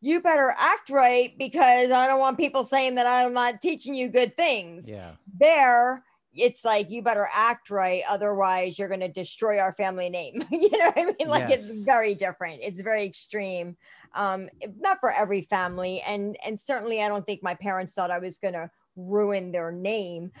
you 0.00 0.20
better 0.20 0.54
act 0.56 0.90
right 0.90 1.36
because 1.38 1.90
I 1.90 2.06
don't 2.06 2.20
want 2.20 2.38
people 2.38 2.64
saying 2.64 2.96
that 2.96 3.06
I'm 3.06 3.32
not 3.32 3.60
teaching 3.60 3.94
you 3.94 4.08
good 4.08 4.36
things. 4.36 4.88
Yeah. 4.88 5.12
There, 5.38 6.04
it's 6.34 6.64
like 6.64 6.90
you 6.90 7.02
better 7.02 7.28
act 7.32 7.70
right, 7.70 8.02
otherwise 8.08 8.78
you're 8.78 8.88
going 8.88 9.00
to 9.00 9.08
destroy 9.08 9.58
our 9.58 9.72
family 9.72 10.10
name. 10.10 10.44
you 10.50 10.70
know 10.70 10.92
what 10.94 10.98
I 10.98 11.04
mean? 11.18 11.28
Like 11.28 11.48
yes. 11.48 11.68
it's 11.68 11.82
very 11.84 12.14
different. 12.14 12.60
It's 12.62 12.80
very 12.80 13.04
extreme. 13.04 13.76
Um, 14.14 14.48
not 14.78 14.98
for 15.00 15.10
every 15.10 15.42
family, 15.42 16.00
and 16.06 16.38
and 16.44 16.58
certainly 16.58 17.02
I 17.02 17.08
don't 17.08 17.26
think 17.26 17.42
my 17.42 17.54
parents 17.54 17.92
thought 17.92 18.10
I 18.10 18.18
was 18.18 18.38
going 18.38 18.54
to 18.54 18.70
ruin 18.96 19.52
their 19.52 19.70
name, 19.70 20.32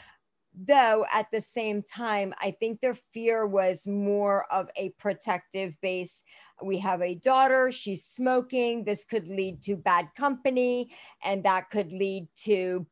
though 0.56 1.04
at 1.12 1.26
the 1.30 1.40
same 1.40 1.82
time 1.82 2.32
i 2.40 2.50
think 2.50 2.80
their 2.80 2.94
fear 2.94 3.46
was 3.46 3.86
more 3.86 4.50
of 4.50 4.68
a 4.76 4.88
protective 4.98 5.74
base. 5.82 6.22
We 6.62 6.78
have 6.78 7.02
a 7.02 7.14
daughter 7.16 7.70
she's 7.70 8.06
smoking 8.06 8.82
this 8.84 9.04
could 9.04 9.28
lead 9.28 9.62
to 9.64 9.76
bad 9.76 10.08
company 10.16 10.90
and 11.22 11.44
that 11.44 11.68
could 11.70 11.92
lead 11.92 12.28
to 12.44 12.86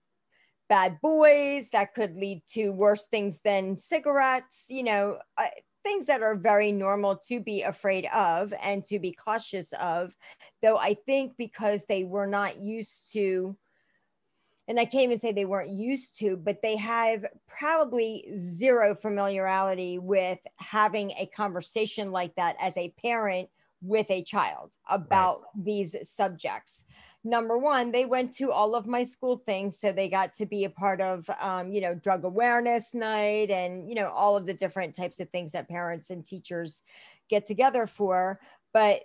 bad 0.69 0.99
boys 1.01 1.71
that 1.71 1.95
could 1.95 2.15
lead 2.17 2.43
to 2.53 2.71
worse 2.71 3.07
things 3.07 3.41
than 3.43 3.79
cigarettes 3.79 4.67
you 4.69 4.83
know 4.83 5.19
uh, 5.39 5.47
things 5.83 6.07
that 6.07 6.23
are 6.23 6.35
very 6.35 6.73
normal 6.73 7.17
to 7.17 7.41
be 7.41 7.63
afraid 7.63 8.07
of 8.07 8.53
and 8.63 8.85
to 8.85 8.99
be 8.99 9.13
cautious 9.13 9.73
of 9.75 10.15
though 10.63 10.77
i 10.77 10.95
think 11.07 11.33
because 11.39 11.87
they 11.87 12.05
were 12.05 12.27
not 12.27 12.61
used 12.61 13.13
to 13.13 13.57
and 14.67 14.81
I 14.81 14.85
can't 14.87 15.05
even 15.05 15.19
say 15.19 15.33
they 15.33 15.45
weren't 15.45 15.71
used 15.71 16.19
to, 16.21 16.37
but 16.37 16.63
they 16.63 16.77
have 16.77 17.27
probably 17.47 18.27
zero 18.37 18.95
familiarity 18.95 19.99
with 19.99 20.39
having 20.57 21.11
a 21.13 21.31
conversation 21.37 22.13
like 22.13 22.35
that 22.37 22.57
as 22.61 22.77
a 22.77 22.95
parent 23.03 23.51
with 23.83 24.11
a 24.11 24.23
child 24.23 24.73
about 24.89 25.43
right. 25.43 25.65
these 25.65 25.97
subjects. 26.05 26.85
Number 27.25 27.57
one, 27.57 27.91
they 27.91 28.05
went 28.05 28.35
to 28.35 28.53
all 28.53 28.75
of 28.75 28.87
my 28.87 29.03
school 29.03 29.39
things, 29.39 29.79
so 29.79 29.93
they 29.93 30.09
got 30.09 30.35
to 30.35 30.47
be 30.47 30.65
a 30.65 30.71
part 30.71 31.01
of, 31.01 31.29
um, 31.41 31.73
you 31.73 31.81
know, 31.81 31.95
drug 31.95 32.25
awareness 32.25 32.93
night 32.93 33.51
and 33.51 33.89
you 33.89 33.95
know 33.95 34.09
all 34.09 34.37
of 34.37 34.45
the 34.45 34.53
different 34.53 34.95
types 34.95 35.21
of 35.21 35.31
things 35.31 35.53
that 35.53 35.69
parents 35.69 36.11
and 36.11 36.25
teachers 36.25 36.83
get 37.31 37.47
together 37.47 37.87
for. 37.87 38.41
But 38.75 39.05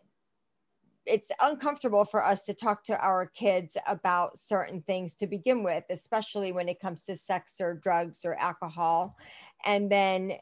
it's 1.09 1.31
uncomfortable 1.41 2.05
for 2.05 2.23
us 2.23 2.45
to 2.45 2.53
talk 2.53 2.83
to 2.83 2.97
our 3.03 3.25
kids 3.25 3.75
about 3.87 4.37
certain 4.37 4.81
things 4.83 5.15
to 5.15 5.27
begin 5.27 5.63
with, 5.63 5.83
especially 5.89 6.51
when 6.51 6.69
it 6.69 6.79
comes 6.79 7.03
to 7.03 7.15
sex 7.15 7.59
or 7.59 7.73
drugs 7.73 8.23
or 8.23 8.35
alcohol. 8.35 9.17
And 9.65 9.91
then 9.91 10.33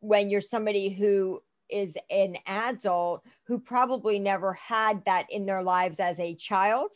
when 0.00 0.30
you're 0.30 0.40
somebody 0.40 0.90
who 0.90 1.42
is 1.68 1.98
an 2.10 2.36
adult 2.46 3.24
who 3.44 3.58
probably 3.58 4.18
never 4.18 4.52
had 4.52 5.04
that 5.06 5.26
in 5.30 5.46
their 5.46 5.62
lives 5.62 5.98
as 5.98 6.20
a 6.20 6.34
child. 6.36 6.92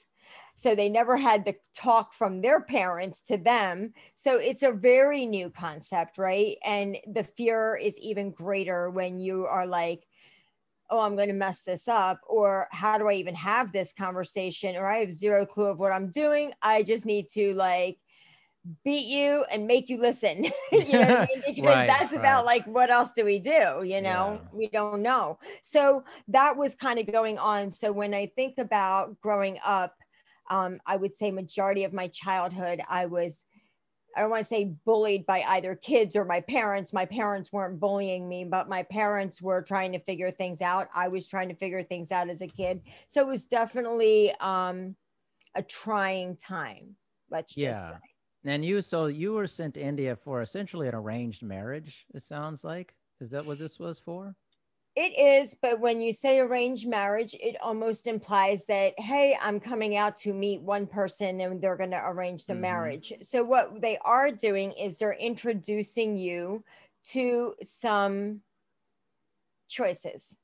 So 0.54 0.74
they 0.74 0.88
never 0.88 1.16
had 1.16 1.44
the 1.44 1.56
talk 1.74 2.14
from 2.14 2.40
their 2.40 2.60
parents 2.60 3.20
to 3.22 3.36
them. 3.36 3.92
So 4.14 4.38
it's 4.38 4.62
a 4.62 4.72
very 4.72 5.26
new 5.26 5.50
concept, 5.50 6.18
right? 6.18 6.56
And 6.64 6.96
the 7.12 7.24
fear 7.24 7.76
is 7.76 7.98
even 7.98 8.30
greater 8.30 8.90
when 8.90 9.20
you 9.20 9.46
are 9.46 9.66
like, 9.66 10.05
oh, 10.90 11.00
I'm 11.00 11.16
going 11.16 11.28
to 11.28 11.34
mess 11.34 11.60
this 11.60 11.88
up, 11.88 12.20
or 12.28 12.68
how 12.70 12.98
do 12.98 13.08
I 13.08 13.14
even 13.14 13.34
have 13.34 13.72
this 13.72 13.92
conversation, 13.92 14.76
or 14.76 14.86
I 14.86 14.98
have 14.98 15.12
zero 15.12 15.46
clue 15.46 15.66
of 15.66 15.78
what 15.78 15.92
I'm 15.92 16.10
doing. 16.10 16.52
I 16.62 16.82
just 16.82 17.06
need 17.06 17.28
to 17.30 17.54
like 17.54 17.98
beat 18.84 19.06
you 19.06 19.44
and 19.50 19.66
make 19.66 19.88
you 19.88 19.98
listen. 19.98 20.44
you 20.72 20.92
know 20.92 21.00
I 21.00 21.26
mean? 21.26 21.42
Because 21.54 21.64
right, 21.64 21.88
that's 21.88 22.12
right. 22.12 22.20
about 22.20 22.44
like 22.44 22.66
what 22.66 22.90
else 22.90 23.12
do 23.16 23.24
we 23.24 23.38
do? 23.38 23.82
You 23.84 24.00
know, 24.00 24.40
yeah. 24.40 24.48
we 24.52 24.68
don't 24.68 25.02
know. 25.02 25.38
So 25.62 26.04
that 26.28 26.56
was 26.56 26.74
kind 26.74 26.98
of 26.98 27.10
going 27.10 27.38
on. 27.38 27.70
So 27.70 27.92
when 27.92 28.14
I 28.14 28.26
think 28.36 28.58
about 28.58 29.20
growing 29.20 29.58
up, 29.64 29.94
um, 30.48 30.80
I 30.86 30.96
would 30.96 31.16
say 31.16 31.30
majority 31.30 31.84
of 31.84 31.92
my 31.92 32.08
childhood, 32.08 32.80
I 32.88 33.06
was 33.06 33.44
I 34.16 34.20
don't 34.20 34.30
want 34.30 34.44
to 34.44 34.48
say 34.48 34.72
bullied 34.86 35.26
by 35.26 35.42
either 35.42 35.74
kids 35.74 36.16
or 36.16 36.24
my 36.24 36.40
parents. 36.40 36.92
My 36.92 37.04
parents 37.04 37.52
weren't 37.52 37.78
bullying 37.78 38.26
me, 38.28 38.44
but 38.44 38.68
my 38.68 38.82
parents 38.82 39.42
were 39.42 39.60
trying 39.60 39.92
to 39.92 39.98
figure 40.00 40.30
things 40.30 40.62
out. 40.62 40.88
I 40.94 41.08
was 41.08 41.26
trying 41.26 41.50
to 41.50 41.54
figure 41.54 41.82
things 41.82 42.10
out 42.10 42.30
as 42.30 42.40
a 42.40 42.46
kid. 42.46 42.80
So 43.08 43.20
it 43.20 43.26
was 43.26 43.44
definitely 43.44 44.32
um, 44.40 44.96
a 45.54 45.62
trying 45.62 46.36
time. 46.36 46.96
Let's 47.30 47.52
just 47.52 47.62
yeah. 47.62 47.90
say. 47.90 47.96
And 48.46 48.64
you, 48.64 48.80
so 48.80 49.06
you 49.06 49.32
were 49.32 49.46
sent 49.46 49.74
to 49.74 49.82
India 49.82 50.16
for 50.16 50.40
essentially 50.40 50.88
an 50.88 50.94
arranged 50.94 51.42
marriage, 51.42 52.06
it 52.14 52.22
sounds 52.22 52.64
like. 52.64 52.94
Is 53.20 53.30
that 53.30 53.44
what 53.44 53.58
this 53.58 53.78
was 53.78 53.98
for? 53.98 54.34
It 54.96 55.18
is, 55.18 55.54
but 55.60 55.78
when 55.78 56.00
you 56.00 56.14
say 56.14 56.40
arranged 56.40 56.88
marriage, 56.88 57.36
it 57.38 57.54
almost 57.60 58.06
implies 58.06 58.64
that, 58.64 58.98
hey, 58.98 59.36
I'm 59.42 59.60
coming 59.60 59.98
out 59.98 60.16
to 60.18 60.32
meet 60.32 60.62
one 60.62 60.86
person 60.86 61.42
and 61.42 61.60
they're 61.60 61.76
going 61.76 61.90
to 61.90 62.02
arrange 62.02 62.46
the 62.46 62.54
mm-hmm. 62.54 62.62
marriage. 62.62 63.12
So, 63.20 63.44
what 63.44 63.82
they 63.82 63.98
are 64.06 64.30
doing 64.30 64.72
is 64.72 64.96
they're 64.96 65.12
introducing 65.12 66.16
you 66.16 66.64
to 67.10 67.54
some 67.62 68.40
choices. 69.68 70.34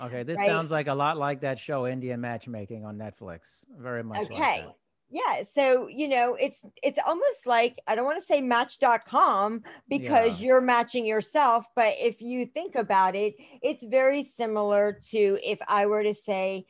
Okay, 0.00 0.22
this 0.22 0.38
right? 0.38 0.46
sounds 0.46 0.70
like 0.70 0.86
a 0.86 0.94
lot 0.94 1.18
like 1.18 1.42
that 1.42 1.58
show 1.58 1.86
Indian 1.86 2.20
Matchmaking 2.20 2.86
on 2.86 2.96
Netflix. 2.96 3.66
Very 3.78 4.02
much. 4.02 4.22
Okay. 4.22 4.64
Like 4.64 4.74
yeah 5.12 5.42
so 5.42 5.86
you 5.88 6.08
know 6.08 6.34
it's 6.40 6.64
it's 6.82 6.98
almost 7.06 7.46
like 7.46 7.78
i 7.86 7.94
don't 7.94 8.06
want 8.06 8.18
to 8.18 8.24
say 8.24 8.40
match.com 8.40 9.62
because 9.88 10.40
yeah. 10.40 10.46
you're 10.46 10.60
matching 10.60 11.04
yourself 11.04 11.66
but 11.76 11.94
if 11.98 12.20
you 12.20 12.46
think 12.46 12.74
about 12.74 13.14
it 13.14 13.34
it's 13.62 13.84
very 13.84 14.22
similar 14.22 14.98
to 15.10 15.38
if 15.42 15.58
i 15.68 15.84
were 15.86 16.02
to 16.02 16.14
say 16.14 16.64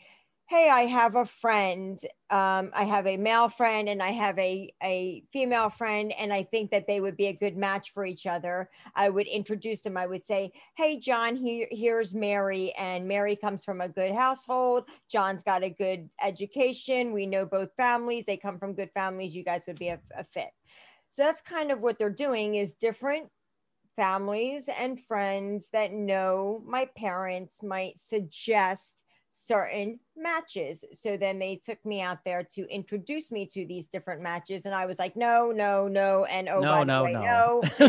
hey 0.53 0.69
i 0.69 0.83
have 0.83 1.17
a 1.17 1.25
friend 1.25 2.01
um, 2.29 2.71
i 2.75 2.85
have 2.85 3.07
a 3.07 3.17
male 3.17 3.49
friend 3.49 3.89
and 3.89 4.03
i 4.03 4.11
have 4.11 4.39
a, 4.39 4.71
a 4.83 5.25
female 5.33 5.71
friend 5.71 6.13
and 6.19 6.31
i 6.31 6.43
think 6.43 6.71
that 6.71 6.87
they 6.87 7.01
would 7.01 7.17
be 7.17 7.29
a 7.29 7.33
good 7.33 7.57
match 7.57 7.95
for 7.95 8.05
each 8.05 8.27
other. 8.27 8.69
I 8.95 9.09
would 9.09 9.27
introduce 9.27 9.81
them. 9.81 9.97
I 9.97 10.07
would 10.07 10.27
say 10.27 10.53
hey 10.77 10.99
john 10.99 11.37
here, 11.37 11.67
here's 11.71 12.13
mary 12.13 12.75
and 12.79 13.09
mary 13.09 13.35
comes 13.35 13.65
from 13.65 13.81
a 13.81 13.89
good 13.89 14.15
household. 14.15 14.85
John's 15.09 15.43
got 15.43 15.65
a 15.65 15.71
good 15.71 16.11
education. 16.23 17.15
We 17.15 17.25
know 17.25 17.47
both 17.47 17.71
families. 17.79 18.27
They 18.27 18.37
come 18.37 18.59
from 18.59 18.75
good 18.75 18.91
families. 18.93 19.35
You 19.35 19.45
guys 19.45 19.63
would 19.67 19.79
be 19.79 19.89
a, 19.89 20.01
a 20.15 20.23
fit. 20.23 20.51
So 21.09 21.23
that's 21.23 21.41
kind 21.41 21.73
of 21.73 21.81
what 21.81 21.99
they're 21.99 22.11
doing 22.11 22.57
is 22.57 22.75
different 22.75 23.31
families 23.97 24.69
and 24.79 25.01
friends 25.01 25.71
that 25.73 25.93
know 25.93 26.63
my 26.67 26.91
parents 26.95 27.63
might 27.63 27.97
suggest 27.97 29.05
certain 29.33 29.99
matches. 30.17 30.85
So 30.93 31.17
then 31.17 31.39
they 31.39 31.57
took 31.57 31.85
me 31.85 32.01
out 32.01 32.19
there 32.25 32.45
to 32.55 32.69
introduce 32.69 33.33
me 33.33 33.47
to 33.47 33.67
these 33.67 33.89
different 33.89 34.23
matches. 34.23 34.67
And 34.67 34.75
I 34.75 34.87
was 34.87 34.99
like, 34.99 35.17
no, 35.17 35.51
no, 35.51 35.89
no. 35.89 36.25
And 36.27 36.49
oh, 36.49 36.61
no, 36.61 36.85
no, 36.85 37.05
way, 37.05 37.15
no. 37.15 37.21
no. 37.23 37.63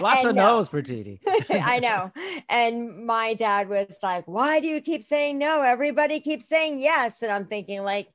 Lots 0.00 0.20
And 0.20 0.30
of 0.30 0.34
no. 0.34 0.56
no's 0.56 0.68
for 0.68 0.82
Titi. 0.82 1.20
I 1.50 1.78
know. 1.78 2.12
And 2.48 3.06
my 3.06 3.34
dad 3.34 3.68
was 3.68 3.96
like, 4.02 4.26
why 4.26 4.60
do 4.60 4.66
you 4.66 4.80
keep 4.80 5.02
saying 5.04 5.38
no? 5.38 5.62
Everybody 5.62 6.20
keeps 6.20 6.48
saying 6.48 6.80
yes. 6.80 7.22
And 7.22 7.30
I'm 7.30 7.46
thinking, 7.46 7.82
like, 7.82 8.08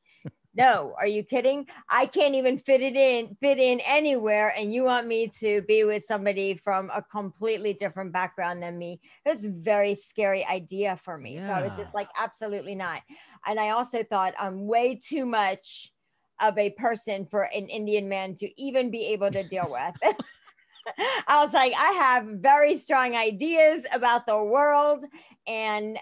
no, 0.60 0.94
are 1.00 1.08
you 1.08 1.24
kidding? 1.24 1.66
I 1.88 2.06
can't 2.06 2.36
even 2.36 2.60
fit 2.60 2.82
it 2.82 2.98
in, 2.98 3.38
fit 3.40 3.58
in 3.58 3.80
anywhere. 3.86 4.54
And 4.58 4.74
you 4.74 4.84
want 4.84 5.08
me 5.08 5.32
to 5.40 5.62
be 5.62 5.86
with 5.86 6.04
somebody 6.04 6.54
from 6.54 6.92
a 6.94 7.02
completely 7.02 7.72
different 7.72 8.12
background 8.12 8.62
than 8.62 8.78
me? 8.78 9.00
That's 9.24 9.46
a 9.46 9.52
very 9.52 9.96
scary 9.96 10.46
idea 10.46 11.00
for 11.02 11.18
me. 11.18 11.40
So 11.40 11.46
I 11.46 11.64
was 11.64 11.74
just 11.78 11.94
like, 11.94 12.10
absolutely 12.20 12.76
not. 12.76 13.02
And 13.48 13.58
I 13.58 13.70
also 13.70 14.04
thought 14.04 14.34
I'm 14.38 14.68
way 14.68 14.96
too 14.96 15.26
much 15.26 15.94
of 16.42 16.58
a 16.58 16.72
person 16.72 17.26
for 17.26 17.44
an 17.44 17.70
Indian 17.70 18.10
man 18.10 18.36
to 18.36 18.62
even 18.62 18.92
be 18.92 19.06
able 19.08 19.32
to 19.32 19.44
deal 19.44 19.70
with. 19.70 20.16
I 21.28 21.44
was 21.44 21.54
like, 21.54 21.74
I 21.78 21.92
have 21.92 22.26
very 22.42 22.78
strong 22.78 23.16
ideas 23.16 23.86
about 23.94 24.26
the 24.26 24.44
world 24.44 25.06
and 25.48 25.98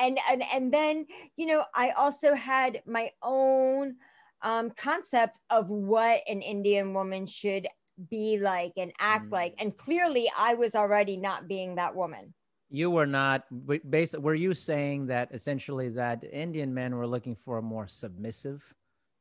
and 0.00 0.18
and 0.30 0.42
and 0.54 0.72
then 0.72 1.06
you 1.36 1.46
know 1.46 1.64
i 1.74 1.90
also 1.90 2.34
had 2.34 2.82
my 2.86 3.10
own 3.22 3.94
um 4.42 4.70
concept 4.70 5.38
of 5.50 5.68
what 5.68 6.20
an 6.28 6.40
indian 6.42 6.94
woman 6.94 7.26
should 7.26 7.68
be 8.08 8.38
like 8.38 8.72
and 8.78 8.92
act 8.98 9.26
Mm. 9.28 9.32
like 9.32 9.54
and 9.58 9.76
clearly 9.76 10.30
i 10.36 10.54
was 10.54 10.74
already 10.74 11.16
not 11.16 11.46
being 11.48 11.74
that 11.76 11.94
woman 11.94 12.32
You 12.72 12.88
were 12.96 13.06
not 13.06 13.44
basically. 13.90 14.22
Were 14.22 14.38
you 14.46 14.54
saying 14.54 15.06
that 15.10 15.26
essentially 15.34 15.88
that 15.98 16.22
Indian 16.22 16.70
men 16.72 16.94
were 16.94 17.06
looking 17.14 17.34
for 17.34 17.58
a 17.58 17.62
more 17.74 17.88
submissive 17.88 18.62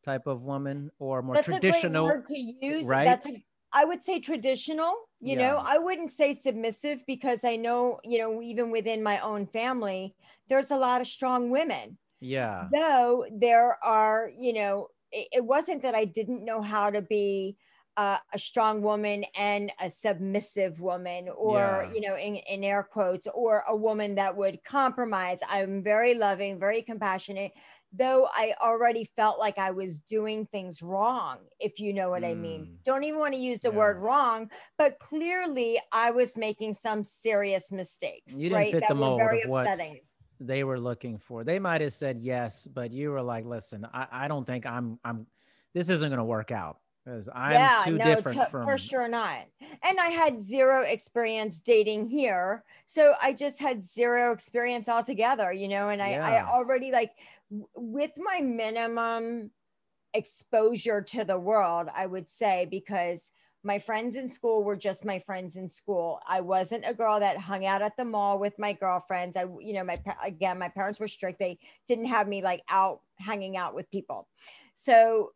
type 0.05 0.27
of 0.33 0.43
woman 0.43 0.91
or 0.99 1.23
more 1.25 1.33
that's 1.33 1.49
traditional? 1.49 2.05
a 2.05 2.09
great 2.09 2.17
word 2.17 2.27
to 2.27 2.39
use 2.67 2.85
right? 2.85 3.09
that's 3.09 3.25
a, 3.25 3.33
i 3.73 3.85
would 3.85 4.03
say 4.03 4.19
traditional 4.19 4.93
you 5.21 5.35
know 5.35 5.61
i 5.65 5.77
wouldn't 5.77 6.11
say 6.11 6.33
submissive 6.33 7.03
because 7.07 7.43
i 7.43 7.55
know 7.55 7.99
you 8.03 8.17
know 8.17 8.41
even 8.41 8.71
within 8.71 9.03
my 9.03 9.19
own 9.19 9.45
family 9.47 10.15
there's 10.49 10.71
a 10.71 10.77
lot 10.77 11.01
of 11.01 11.07
strong 11.07 11.49
women 11.49 11.97
Yeah. 12.19 12.71
though 12.71 13.25
there 13.31 13.83
are 13.83 14.31
you 14.37 14.53
know 14.53 14.87
it, 15.11 15.27
it 15.31 15.45
wasn't 15.45 15.81
that 15.81 15.95
i 15.95 16.05
didn't 16.05 16.45
know 16.45 16.61
how 16.61 16.89
to 16.89 17.01
be 17.01 17.57
uh, 17.97 18.17
a 18.33 18.39
strong 18.39 18.81
woman 18.81 19.25
and 19.35 19.73
a 19.81 19.89
submissive 19.89 20.79
woman 20.79 21.27
or 21.35 21.85
Yeah. 21.85 21.91
you 21.91 21.99
know 22.01 22.15
in, 22.15 22.35
in 22.37 22.63
air 22.63 22.81
quotes 22.83 23.27
or 23.33 23.63
a 23.67 23.75
woman 23.75 24.15
that 24.15 24.37
would 24.37 24.63
compromise 24.63 25.39
i'm 25.49 25.83
very 25.83 26.13
loving 26.13 26.59
very 26.59 26.81
compassionate 26.81 27.51
though 27.93 28.27
i 28.33 28.53
already 28.61 29.03
felt 29.15 29.39
like 29.39 29.57
i 29.57 29.71
was 29.71 29.97
doing 29.99 30.45
things 30.45 30.81
wrong 30.83 31.37
if 31.59 31.79
you 31.79 31.91
know 31.91 32.09
what 32.09 32.23
i 32.23 32.33
mean 32.35 32.61
Mm. 32.65 32.83
don't 32.83 33.03
even 33.03 33.19
want 33.19 33.33
to 33.33 33.39
use 33.39 33.61
the 33.61 33.71
Yeah. 33.71 33.77
word 33.77 33.97
wrong 33.97 34.49
but 34.77 34.99
clearly 34.99 35.79
i 35.91 36.11
was 36.11 36.37
making 36.37 36.75
some 36.75 37.03
serious 37.03 37.71
mistakes 37.71 38.33
You 38.33 38.49
didn't 38.49 38.53
right 38.53 38.71
fit 38.71 38.81
that 38.81 38.89
the 38.89 38.95
mold 38.95 39.19
very 39.19 39.41
of 39.41 39.49
what- 39.49 39.65
upsetting 39.65 39.99
They 40.41 40.63
were 40.63 40.79
looking 40.79 41.17
for. 41.17 41.43
They 41.43 41.59
might 41.59 41.81
have 41.81 41.91
said 41.91 42.21
yes, 42.21 42.65
but 42.65 42.93
you 42.93 43.11
were 43.11 43.21
like, 43.21 43.43
"Listen, 43.43 43.85
I, 43.93 44.07
I 44.23 44.27
don't 44.29 44.45
think 44.47 44.65
I'm. 44.65 44.97
I'm. 45.03 45.27
This 45.73 45.89
isn't 45.89 46.07
going 46.09 46.17
to 46.17 46.23
work 46.23 46.49
out 46.49 46.77
because 47.03 47.27
I'm 47.35 47.83
too 47.83 47.97
different 47.97 48.39
to- 48.39 48.45
from." 48.49 48.63
for 48.65 48.77
sure 48.77 49.09
not. 49.09 49.39
And 49.83 49.99
I 49.99 50.07
had 50.21 50.41
zero 50.41 50.83
experience 50.83 51.59
dating 51.59 52.07
here, 52.07 52.63
so 52.85 53.15
I 53.21 53.33
just 53.33 53.59
had 53.59 53.83
zero 53.83 54.31
experience 54.31 54.87
altogether, 54.87 55.51
you 55.51 55.67
know. 55.67 55.89
And 55.89 56.01
I, 56.01 56.11
I 56.13 56.45
already 56.45 56.89
like 56.93 57.11
with 57.49 58.11
my 58.17 58.39
minimum 58.41 59.51
exposure 60.13 61.01
to 61.01 61.23
the 61.23 61.39
world, 61.39 61.87
I 61.93 62.05
would 62.05 62.29
say, 62.29 62.67
because 62.69 63.31
my 63.63 63.79
friends 63.79 64.15
in 64.15 64.27
school 64.27 64.63
were 64.63 64.75
just 64.75 65.03
my 65.03 65.19
friends 65.19 65.57
in 65.57 65.67
school. 65.67 66.21
I 66.27 66.41
wasn't 66.41 66.85
a 66.87 66.93
girl 66.93 67.19
that 67.19 67.37
hung 67.37 67.65
out 67.65 67.81
at 67.81 67.97
the 67.97 68.05
mall 68.05 68.39
with 68.39 68.57
my 68.57 68.73
girlfriends. 68.73 69.35
I, 69.35 69.45
you 69.59 69.73
know, 69.73 69.83
my 69.83 69.99
again, 70.23 70.59
my 70.59 70.69
parents 70.69 70.99
were 70.99 71.09
strict. 71.09 71.39
They 71.39 71.59
didn't 71.87 72.05
have 72.05 72.27
me 72.27 72.41
like 72.41 72.61
out 72.69 73.01
hanging 73.17 73.57
out 73.57 73.75
with 73.75 73.91
people. 73.91 74.27
So 74.75 75.31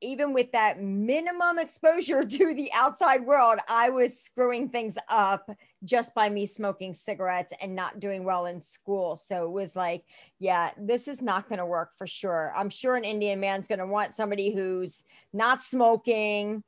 even 0.00 0.32
with 0.32 0.52
that 0.52 0.80
minimum 0.80 1.58
exposure 1.58 2.24
to 2.24 2.54
the 2.54 2.70
outside 2.72 3.24
world, 3.24 3.58
I 3.68 3.90
was 3.90 4.20
screwing 4.20 4.68
things 4.68 4.98
up 5.08 5.50
just 5.84 6.14
by 6.14 6.28
me 6.28 6.46
smoking 6.46 6.94
cigarettes 6.94 7.52
and 7.60 7.74
not 7.74 8.00
doing 8.00 8.24
well 8.24 8.46
in 8.46 8.60
school. 8.60 9.16
So 9.16 9.44
it 9.44 9.50
was 9.50 9.76
like, 9.76 10.04
yeah, 10.38 10.70
this 10.78 11.08
is 11.08 11.22
not 11.22 11.48
going 11.48 11.58
to 11.58 11.66
work 11.66 11.90
for 11.96 12.06
sure. 12.06 12.52
I'm 12.56 12.70
sure 12.70 12.96
an 12.96 13.04
Indian 13.04 13.40
man's 13.40 13.68
going 13.68 13.78
to 13.78 13.86
want 13.86 14.14
somebody 14.14 14.52
who's 14.52 15.04
not 15.32 15.62
smoking 15.62 16.62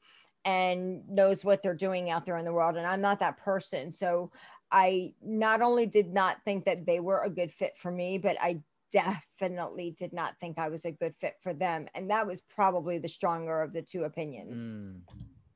and 0.45 1.07
knows 1.09 1.45
what 1.45 1.63
they're 1.63 1.75
doing 1.75 2.11
out 2.11 2.25
there 2.25 2.39
in 2.39 2.45
the 2.45 2.53
world. 2.53 2.77
And 2.77 2.87
I'm 2.87 3.01
not 3.01 3.21
that 3.21 3.39
person. 3.39 3.93
So 3.93 4.31
I 4.71 5.15
not 5.23 5.63
only 5.63 5.87
did 5.87 6.13
not 6.13 6.39
think 6.45 6.65
that 6.67 6.87
they 6.87 7.01
were 7.01 7.23
a 7.23 7.31
good 7.31 7.53
fit 7.53 7.77
for 7.77 7.91
me, 7.91 8.19
but 8.19 8.37
I 8.41 8.61
definitely 8.93 9.95
did 9.99 10.13
not 10.13 10.35
think 10.41 10.59
I 10.59 10.69
was 10.69 10.85
a 10.85 10.93
good 10.93 11.15
fit 11.15 11.35
for 11.43 11.53
them. 11.53 11.87
And 11.95 12.11
that 12.11 12.27
was 12.27 12.41
probably 12.43 12.99
the 12.99 13.09
stronger 13.09 13.63
of 13.63 13.73
the 13.73 13.83
two 13.83 14.05
opinions. 14.05 14.75
Mm, 14.75 15.01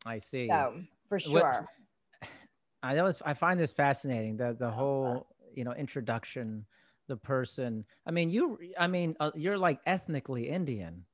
I 0.07 0.19
see. 0.19 0.49
So 0.49 0.75
for 1.09 1.19
What- 1.19 1.41
sure. 1.41 1.69
I 2.83 2.99
always 2.99 3.23
I 3.23 3.35
find 3.35 3.61
this 3.61 3.73
fascinating. 3.73 4.37
The 4.37 4.57
the 4.59 4.71
whole 4.71 5.27
you 5.55 5.65
know 5.65 5.73
introduction, 5.73 6.67
the 7.09 7.17
person. 7.17 7.85
I 8.07 8.11
mean, 8.11 8.31
you. 8.31 8.59
I 8.79 8.87
mean, 8.89 9.17
uh, 9.21 9.31
you're 9.35 9.59
like 9.59 9.81
ethnically 9.87 10.49
Indian. 10.49 11.05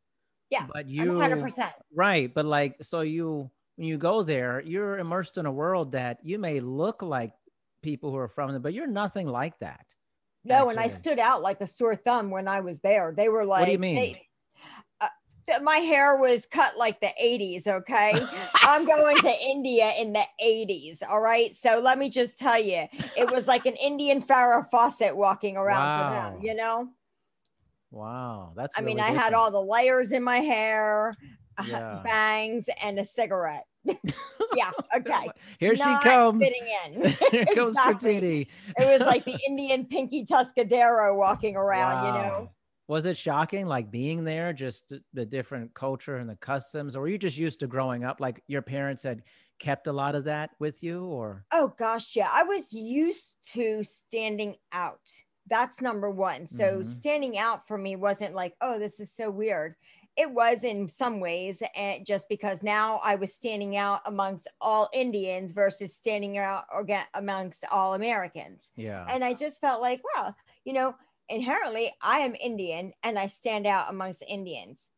Yeah, 0.51 0.67
but 0.73 0.89
you 0.89 1.03
100%. 1.13 1.71
right. 1.95 2.33
But 2.33 2.47
like, 2.47 2.77
so 2.81 3.03
you 3.03 3.51
when 3.77 3.87
you 3.87 3.99
go 3.99 4.23
there, 4.23 4.63
you're 4.65 4.99
immersed 4.99 5.37
in 5.37 5.45
a 5.45 5.53
world 5.53 5.93
that 5.93 6.19
you 6.23 6.39
may 6.39 6.61
look 6.61 7.03
like 7.03 7.33
people 7.83 8.11
who 8.11 8.17
are 8.17 8.29
from 8.29 8.51
there, 8.51 8.59
but 8.59 8.73
you're 8.73 8.87
nothing 8.87 9.27
like 9.27 9.59
that. 9.59 9.87
No, 10.49 10.71
and 10.71 10.81
I 10.81 10.89
stood 10.89 11.19
out 11.19 11.43
like 11.43 11.61
a 11.61 11.67
sore 11.67 11.97
thumb 11.97 12.31
when 12.31 12.49
I 12.49 12.61
was 12.61 12.81
there. 12.81 13.13
They 13.17 13.29
were 13.29 13.45
like, 13.45 13.61
What 13.61 13.67
do 13.67 13.73
you 13.73 13.79
mean? 13.79 13.95
they- 13.97 14.25
uh, 15.01 15.61
my 15.63 15.77
hair 15.77 16.17
was 16.17 16.45
cut 16.47 16.77
like 16.77 17.01
the 17.01 17.11
80s. 17.23 17.67
Okay. 17.67 18.13
I'm 18.63 18.85
going 18.85 19.17
to 19.19 19.31
India 19.31 19.93
in 19.99 20.13
the 20.13 20.25
80s. 20.45 20.99
All 21.09 21.21
right. 21.21 21.55
So 21.55 21.79
let 21.79 21.99
me 21.99 22.11
just 22.11 22.39
tell 22.39 22.59
you, 22.61 22.87
it 23.17 23.31
was 23.31 23.47
like 23.47 23.65
an 23.67 23.75
Indian 23.77 24.21
Farrah 24.23 24.71
Fawcett 24.71 25.17
walking 25.17 25.57
around 25.57 25.87
for 26.05 26.15
them, 26.37 26.45
you 26.45 26.55
know? 26.55 26.89
Wow, 27.91 28.53
that's. 28.55 28.77
I 28.79 28.83
mean, 28.83 28.99
really 28.99 29.09
I 29.09 29.13
had 29.13 29.33
all 29.33 29.51
the 29.51 29.63
layers 29.63 30.13
in 30.13 30.23
my 30.23 30.41
hair, 30.41 31.15
uh, 31.57 31.65
Yeah. 31.67 32.01
bangs, 32.05 32.69
and 32.83 32.99
a 32.99 33.05
cigarette. 33.05 33.65
yeah. 34.55 34.71
Okay. 34.97 35.29
Here 35.61 35.75
Not 35.77 36.03
she 36.03 36.09
comes. 36.09 36.43
Fitting 36.43 36.67
in. 36.87 37.17
Here 37.31 37.47
goes 37.55 37.73
Exactly. 37.77 38.49
It 38.79 38.89
was 38.89 39.01
like 39.01 39.25
the 39.25 39.39
Indian 39.47 39.85
Pinky 39.85 40.25
Tuscadero 40.25 41.17
walking 41.17 41.57
around, 41.57 42.07
you 42.07 42.13
know? 42.13 42.51
Was 42.89 43.05
it 43.05 43.19
shocking, 43.19 43.67
like 43.67 43.91
being 43.91 44.25
there, 44.25 44.53
just 44.55 44.93
the 45.13 45.27
different 45.27 45.75
culture 45.75 46.17
and 46.17 46.29
the 46.29 46.37
customs, 46.37 46.97
or 46.97 47.03
were 47.03 47.09
you 47.09 47.19
just 47.19 47.37
used 47.37 47.61
to 47.61 47.67
growing 47.67 48.03
up? 48.03 48.19
Like 48.19 48.43
your 48.49 48.63
parents 48.63 49.03
had 49.03 49.23
kept 49.59 49.89
a 49.89 49.93
lot 49.93 50.15
of 50.15 50.25
that 50.25 50.51
with 50.59 50.83
you, 50.83 51.05
or 51.05 51.45
Oh 51.53 51.75
gosh, 51.79 52.17
yeah. 52.17 52.31
I 52.33 52.45
was 52.45 52.73
used 52.73 53.37
to 53.53 53.85
standing 53.85 54.57
out. 54.73 55.01
That's 55.51 55.81
number 55.83 56.11
one. 56.11 56.47
So 56.47 56.79
Mhm. 56.81 56.89
standing 56.89 57.39
out 57.39 57.67
for 57.69 57.77
me 57.77 57.95
wasn't 57.97 58.35
like, 58.35 58.55
oh, 58.63 58.79
this 58.79 59.01
is 59.01 59.13
so 59.15 59.31
weird. 59.31 59.77
It 60.19 60.31
was 60.31 60.65
in 60.65 60.89
some 60.89 61.21
ways, 61.21 61.63
and 61.77 62.05
just 62.05 62.29
because 62.29 62.63
now 62.63 63.01
I 63.05 63.15
was 63.15 63.33
standing 63.33 63.77
out 63.77 64.01
amongst 64.05 64.49
all 64.61 64.91
Indians 64.93 65.53
versus 65.53 65.95
standing 65.95 66.39
out 66.39 66.65
amongst 67.15 67.65
all 67.71 67.95
Americans. 67.95 68.73
yeah, 68.77 69.07
And 69.09 69.25
I 69.25 69.33
just 69.33 69.61
felt 69.61 69.81
like, 69.81 70.03
well, 70.15 70.35
you 70.65 70.73
know, 70.73 70.95
inherently 71.29 71.95
I 72.03 72.21
am 72.21 72.35
Indian 72.35 72.93
and 73.03 73.19
I 73.19 73.29
stand 73.29 73.67
out 73.67 73.91
amongst 73.91 74.25
Indians. 74.27 74.91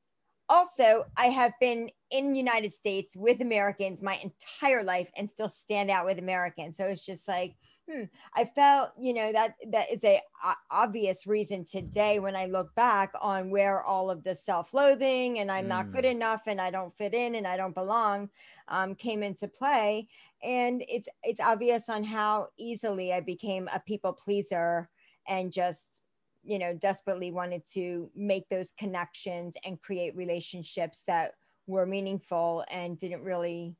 Also, 0.48 1.04
I 1.16 1.26
have 1.26 1.52
been 1.60 1.90
in 2.10 2.34
United 2.34 2.74
States 2.74 3.14
with 3.14 3.40
Americans 3.40 4.02
my 4.02 4.16
entire 4.16 4.82
life 4.82 5.08
and 5.16 5.30
still 5.30 5.48
stand 5.48 5.90
out 5.90 6.06
with 6.06 6.18
Americans. 6.18 6.76
So 6.76 6.86
it's 6.86 7.04
just 7.04 7.28
like, 7.28 7.54
hmm, 7.90 8.04
I 8.34 8.44
felt, 8.44 8.90
you 8.98 9.12
know, 9.14 9.32
that 9.32 9.56
that 9.70 9.90
is 9.90 10.04
a 10.04 10.20
obvious 10.70 11.26
reason 11.26 11.64
today 11.64 12.18
when 12.18 12.36
I 12.36 12.46
look 12.46 12.74
back 12.74 13.12
on 13.20 13.50
where 13.50 13.82
all 13.82 14.10
of 14.10 14.22
the 14.22 14.34
self-loathing 14.34 15.38
and 15.38 15.50
I'm 15.50 15.68
not 15.68 15.92
good 15.92 16.04
enough 16.04 16.42
and 16.46 16.60
I 16.60 16.70
don't 16.70 16.96
fit 16.96 17.14
in 17.14 17.34
and 17.34 17.46
I 17.46 17.56
don't 17.56 17.74
belong 17.74 18.30
um, 18.68 18.94
came 18.94 19.22
into 19.22 19.48
play. 19.48 20.08
And 20.42 20.82
it's 20.88 21.08
it's 21.22 21.40
obvious 21.40 21.88
on 21.88 22.04
how 22.04 22.48
easily 22.58 23.12
I 23.12 23.20
became 23.20 23.68
a 23.72 23.80
people 23.80 24.12
pleaser 24.12 24.88
and 25.28 25.52
just 25.52 26.00
you 26.42 26.58
know 26.58 26.74
desperately 26.74 27.30
wanted 27.30 27.66
to 27.74 28.10
make 28.16 28.48
those 28.48 28.72
connections 28.78 29.56
and 29.64 29.80
create 29.82 30.16
relationships 30.16 31.02
that 31.06 31.32
were 31.66 31.86
meaningful 31.86 32.64
and 32.70 32.98
didn't 32.98 33.22
really 33.22 33.74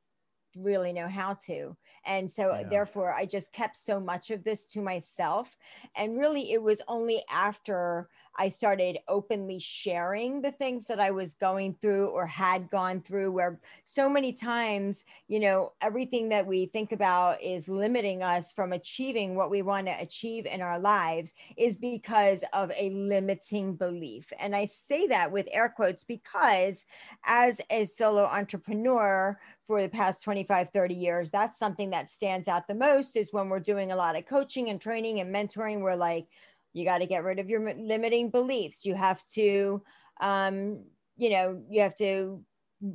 really 0.56 0.92
know 0.92 1.08
how 1.08 1.34
to. 1.46 1.76
And 2.04 2.30
so, 2.30 2.50
uh, 2.50 2.60
yeah. 2.62 2.68
therefore, 2.68 3.12
I 3.12 3.26
just 3.26 3.52
kept 3.52 3.76
so 3.76 4.00
much 4.00 4.30
of 4.30 4.44
this 4.44 4.66
to 4.66 4.80
myself. 4.80 5.56
And 5.96 6.18
really, 6.18 6.52
it 6.52 6.62
was 6.62 6.80
only 6.88 7.22
after 7.30 8.08
I 8.36 8.48
started 8.48 8.98
openly 9.08 9.58
sharing 9.58 10.40
the 10.40 10.52
things 10.52 10.86
that 10.86 11.00
I 11.00 11.10
was 11.10 11.34
going 11.34 11.76
through 11.80 12.08
or 12.08 12.26
had 12.26 12.70
gone 12.70 13.00
through, 13.02 13.32
where 13.32 13.60
so 13.84 14.08
many 14.08 14.32
times, 14.32 15.04
you 15.28 15.40
know, 15.40 15.72
everything 15.80 16.28
that 16.30 16.46
we 16.46 16.66
think 16.66 16.92
about 16.92 17.42
is 17.42 17.68
limiting 17.68 18.22
us 18.22 18.52
from 18.52 18.72
achieving 18.72 19.34
what 19.34 19.50
we 19.50 19.62
want 19.62 19.86
to 19.86 20.00
achieve 20.00 20.46
in 20.46 20.62
our 20.62 20.78
lives 20.78 21.34
is 21.56 21.76
because 21.76 22.44
of 22.52 22.70
a 22.76 22.90
limiting 22.90 23.74
belief. 23.74 24.32
And 24.38 24.54
I 24.54 24.66
say 24.66 25.06
that 25.08 25.30
with 25.30 25.48
air 25.50 25.68
quotes 25.68 26.04
because 26.04 26.86
as 27.24 27.60
a 27.70 27.84
solo 27.84 28.24
entrepreneur, 28.24 29.38
for 29.70 29.82
the 29.82 29.88
past 29.88 30.24
25 30.24 30.70
30 30.70 30.94
years 30.94 31.30
that's 31.30 31.56
something 31.56 31.90
that 31.90 32.10
stands 32.10 32.48
out 32.48 32.66
the 32.66 32.74
most 32.74 33.16
is 33.16 33.32
when 33.32 33.48
we're 33.48 33.60
doing 33.60 33.92
a 33.92 33.96
lot 33.96 34.16
of 34.16 34.26
coaching 34.26 34.68
and 34.68 34.80
training 34.80 35.20
and 35.20 35.32
mentoring 35.32 35.80
we're 35.80 35.94
like 35.94 36.26
you 36.72 36.84
got 36.84 36.98
to 36.98 37.06
get 37.06 37.24
rid 37.24 37.38
of 37.38 37.48
your 37.48 37.74
limiting 37.74 38.30
beliefs. 38.30 38.84
You 38.84 38.94
have 38.94 39.24
to 39.34 39.82
um, 40.20 40.84
you 41.16 41.30
know 41.30 41.62
you 41.68 41.82
have 41.82 41.94
to 41.96 42.42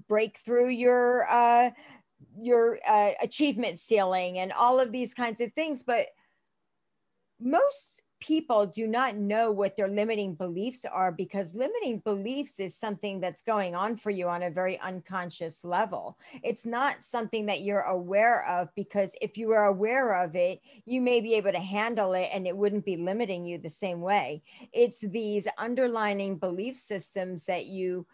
break 0.08 0.40
through 0.46 0.70
your 0.70 1.28
uh, 1.30 1.72
your 2.40 2.80
uh, 2.88 3.12
achievement 3.22 3.80
ceiling 3.80 4.40
and 4.40 4.52
all 4.54 4.80
of 4.80 4.92
these 4.92 5.14
kinds 5.14 5.42
of 5.42 5.54
things. 5.54 5.84
But 5.84 6.08
most 7.40 8.02
people 8.26 8.66
do 8.66 8.88
not 8.88 9.16
know 9.16 9.52
what 9.52 9.78
their 9.78 9.88
limiting 9.88 10.34
beliefs 10.34 10.84
are 10.84 11.12
because 11.12 11.54
limiting 11.54 12.00
beliefs 12.00 12.60
is 12.60 12.76
something 12.76 13.20
that's 13.20 13.44
going 13.44 13.76
on 13.76 13.96
for 13.96 14.10
you 14.10 14.28
on 14.28 14.44
a 14.44 14.50
very 14.50 14.80
unconscious 14.80 15.64
level. 15.64 16.18
It's 16.42 16.66
not 16.66 17.04
something 17.04 17.46
that 17.46 17.62
you're 17.62 17.82
aware 17.82 18.44
of 18.48 18.74
because 18.74 19.14
if 19.22 19.38
you 19.38 19.50
were 19.50 19.66
aware 19.66 20.24
of 20.24 20.36
it, 20.36 20.60
you 20.88 21.02
may 21.02 21.22
be 21.22 21.36
able 21.36 21.52
to 21.52 21.60
handle 21.60 22.14
it 22.14 22.30
and 22.34 22.48
it 22.48 22.58
wouldn't 22.58 22.84
be 22.84 22.98
limiting 22.98 23.46
you 23.46 23.60
the 23.60 23.70
same 23.70 24.02
way. 24.02 24.42
It's 24.74 25.02
these 25.02 25.48
underlining 25.60 26.38
belief 26.38 26.80
systems 26.80 27.46
that 27.46 27.68
you 27.68 28.08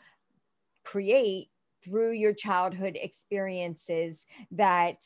create 0.83 1.47
through 1.85 2.11
your 2.11 2.33
childhood 2.33 2.97
experiences 3.01 4.25
that 4.51 4.97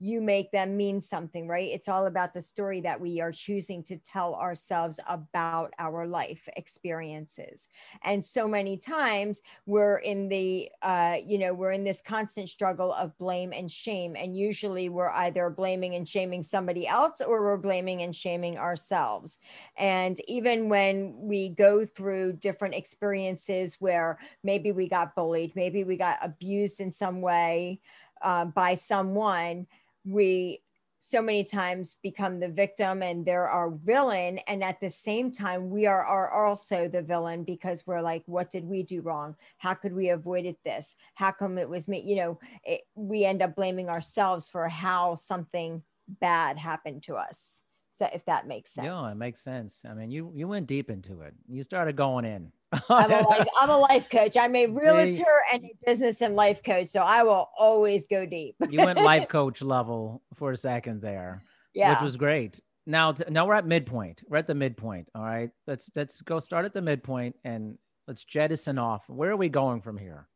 you 0.00 0.20
make 0.20 0.52
them 0.52 0.76
mean 0.76 1.02
something, 1.02 1.48
right? 1.48 1.70
It's 1.70 1.88
all 1.88 2.06
about 2.06 2.32
the 2.32 2.42
story 2.42 2.80
that 2.82 3.00
we 3.00 3.20
are 3.20 3.32
choosing 3.32 3.82
to 3.84 3.96
tell 3.96 4.34
ourselves 4.34 5.00
about 5.08 5.74
our 5.78 6.06
life 6.06 6.48
experiences. 6.56 7.68
And 8.04 8.24
so 8.24 8.46
many 8.46 8.76
times 8.76 9.42
we're 9.66 9.98
in 9.98 10.28
the, 10.28 10.70
uh, 10.82 11.16
you 11.24 11.38
know, 11.38 11.52
we're 11.52 11.72
in 11.72 11.82
this 11.82 12.00
constant 12.00 12.48
struggle 12.48 12.92
of 12.92 13.16
blame 13.18 13.52
and 13.52 13.70
shame. 13.70 14.14
And 14.14 14.36
usually 14.36 14.88
we're 14.88 15.10
either 15.10 15.50
blaming 15.50 15.96
and 15.96 16.08
shaming 16.08 16.44
somebody 16.44 16.86
else 16.86 17.20
or 17.20 17.42
we're 17.42 17.56
blaming 17.56 18.02
and 18.02 18.14
shaming 18.14 18.56
ourselves. 18.56 19.40
And 19.76 20.20
even 20.28 20.68
when 20.68 21.14
we 21.18 21.48
go 21.48 21.84
through 21.84 22.34
different 22.34 22.74
experiences 22.74 23.76
where 23.80 24.18
maybe 24.44 24.70
we 24.70 24.88
got 24.88 25.16
bullied, 25.16 25.56
maybe 25.56 25.82
we 25.82 25.96
got 25.96 26.18
abused 26.22 26.80
in 26.80 26.92
some 26.92 27.20
way 27.20 27.80
uh, 28.22 28.44
by 28.46 28.74
someone, 28.74 29.66
we 30.08 30.62
so 31.00 31.22
many 31.22 31.44
times 31.44 31.96
become 32.02 32.40
the 32.40 32.48
victim 32.48 33.02
and 33.02 33.24
they're 33.24 33.48
our 33.48 33.70
villain. 33.70 34.38
And 34.48 34.64
at 34.64 34.80
the 34.80 34.90
same 34.90 35.30
time 35.30 35.70
we 35.70 35.86
are, 35.86 36.04
are 36.04 36.32
also 36.32 36.88
the 36.88 37.02
villain 37.02 37.44
because 37.44 37.86
we're 37.86 38.02
like 38.02 38.22
what 38.26 38.50
did 38.50 38.64
we 38.64 38.82
do 38.82 39.00
wrong? 39.00 39.36
How 39.58 39.74
could 39.74 39.94
we 39.94 40.10
avoided 40.10 40.56
this? 40.64 40.96
How 41.14 41.30
come 41.30 41.56
it 41.58 41.68
was 41.68 41.88
me? 41.88 42.00
You 42.00 42.16
know 42.16 42.40
it, 42.64 42.82
we 42.94 43.24
end 43.24 43.42
up 43.42 43.54
blaming 43.54 43.88
ourselves 43.88 44.48
for 44.48 44.68
how 44.68 45.14
something 45.14 45.82
bad 46.20 46.58
happened 46.58 47.02
to 47.04 47.14
us 47.14 47.62
so 47.98 48.08
if 48.12 48.24
that 48.26 48.46
makes 48.46 48.72
sense 48.72 48.86
yeah 48.86 49.10
it 49.10 49.16
makes 49.16 49.42
sense 49.42 49.84
i 49.88 49.94
mean 49.94 50.10
you 50.10 50.32
you 50.34 50.46
went 50.46 50.66
deep 50.66 50.90
into 50.90 51.20
it 51.20 51.34
you 51.48 51.62
started 51.62 51.96
going 51.96 52.24
in 52.24 52.52
I'm, 52.88 53.10
a 53.10 53.20
life, 53.20 53.48
I'm 53.60 53.70
a 53.70 53.78
life 53.78 54.10
coach. 54.10 54.36
I'm 54.36 54.54
a 54.54 54.66
realtor 54.68 55.24
and 55.52 55.64
a 55.64 55.72
business 55.86 56.20
and 56.20 56.36
life 56.36 56.62
coach. 56.62 56.88
So 56.88 57.00
I 57.00 57.22
will 57.22 57.48
always 57.58 58.06
go 58.06 58.26
deep. 58.26 58.56
you 58.68 58.84
went 58.84 59.00
life 59.00 59.28
coach 59.30 59.62
level 59.62 60.22
for 60.34 60.52
a 60.52 60.56
second 60.56 61.00
there, 61.00 61.44
yeah. 61.74 61.92
which 61.92 62.02
was 62.02 62.16
great. 62.16 62.60
Now, 62.86 63.14
now 63.28 63.46
we're 63.46 63.54
at 63.54 63.66
midpoint. 63.66 64.22
We're 64.28 64.38
at 64.38 64.46
the 64.46 64.54
midpoint. 64.54 65.08
All 65.14 65.22
right. 65.22 65.50
Let's 65.66 65.90
let's 65.94 66.20
go 66.22 66.40
start 66.40 66.64
at 66.64 66.74
the 66.74 66.82
midpoint 66.82 67.36
and 67.44 67.78
let's 68.06 68.24
jettison 68.24 68.78
off. 68.78 69.08
Where 69.08 69.30
are 69.30 69.36
we 69.36 69.48
going 69.48 69.80
from 69.80 69.96
here? 69.96 70.26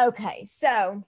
Okay. 0.00 0.44
So 0.46 1.04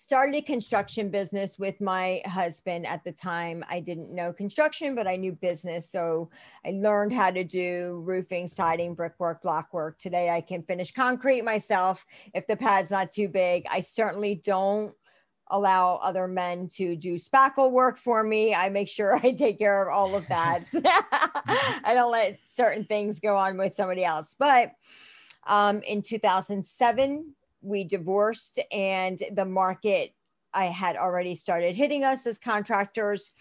started 0.00 0.36
a 0.36 0.40
construction 0.40 1.10
business 1.10 1.58
with 1.58 1.80
my 1.80 2.22
husband 2.24 2.86
at 2.86 3.02
the 3.02 3.10
time. 3.10 3.64
I 3.68 3.80
didn't 3.80 4.14
know 4.14 4.32
construction, 4.32 4.94
but 4.94 5.08
I 5.08 5.16
knew 5.16 5.32
business. 5.32 5.90
So 5.90 6.30
I 6.64 6.70
learned 6.70 7.12
how 7.12 7.32
to 7.32 7.42
do 7.42 8.00
roofing, 8.06 8.46
siding, 8.46 8.94
brickwork, 8.94 9.42
block 9.42 9.74
work. 9.74 9.98
Today 9.98 10.30
I 10.30 10.40
can 10.40 10.62
finish 10.62 10.92
concrete 10.92 11.42
myself 11.42 12.06
if 12.32 12.46
the 12.46 12.54
pad's 12.54 12.92
not 12.92 13.10
too 13.10 13.26
big. 13.26 13.64
I 13.68 13.80
certainly 13.80 14.36
don't 14.36 14.94
allow 15.50 15.96
other 15.96 16.28
men 16.28 16.68
to 16.76 16.94
do 16.94 17.16
spackle 17.16 17.72
work 17.72 17.98
for 17.98 18.22
me. 18.22 18.54
I 18.54 18.68
make 18.68 18.88
sure 18.88 19.16
I 19.24 19.32
take 19.32 19.58
care 19.58 19.82
of 19.82 19.92
all 19.92 20.14
of 20.14 20.28
that. 20.28 20.62
I 21.84 21.92
don't 21.94 22.12
let 22.12 22.38
certain 22.46 22.84
things 22.84 23.18
go 23.18 23.36
on 23.36 23.58
with 23.58 23.74
somebody 23.74 24.04
else. 24.04 24.36
But 24.38 24.74
um, 25.44 25.82
in 25.82 26.02
2007, 26.02 27.34
we 27.60 27.84
divorced 27.84 28.60
and 28.72 29.20
the 29.32 29.44
market 29.44 30.12
I 30.54 30.66
had 30.66 30.96
already 30.96 31.34
started 31.34 31.76
hitting 31.76 32.04
us 32.04 32.26
as 32.26 32.38
contractors. 32.38 33.32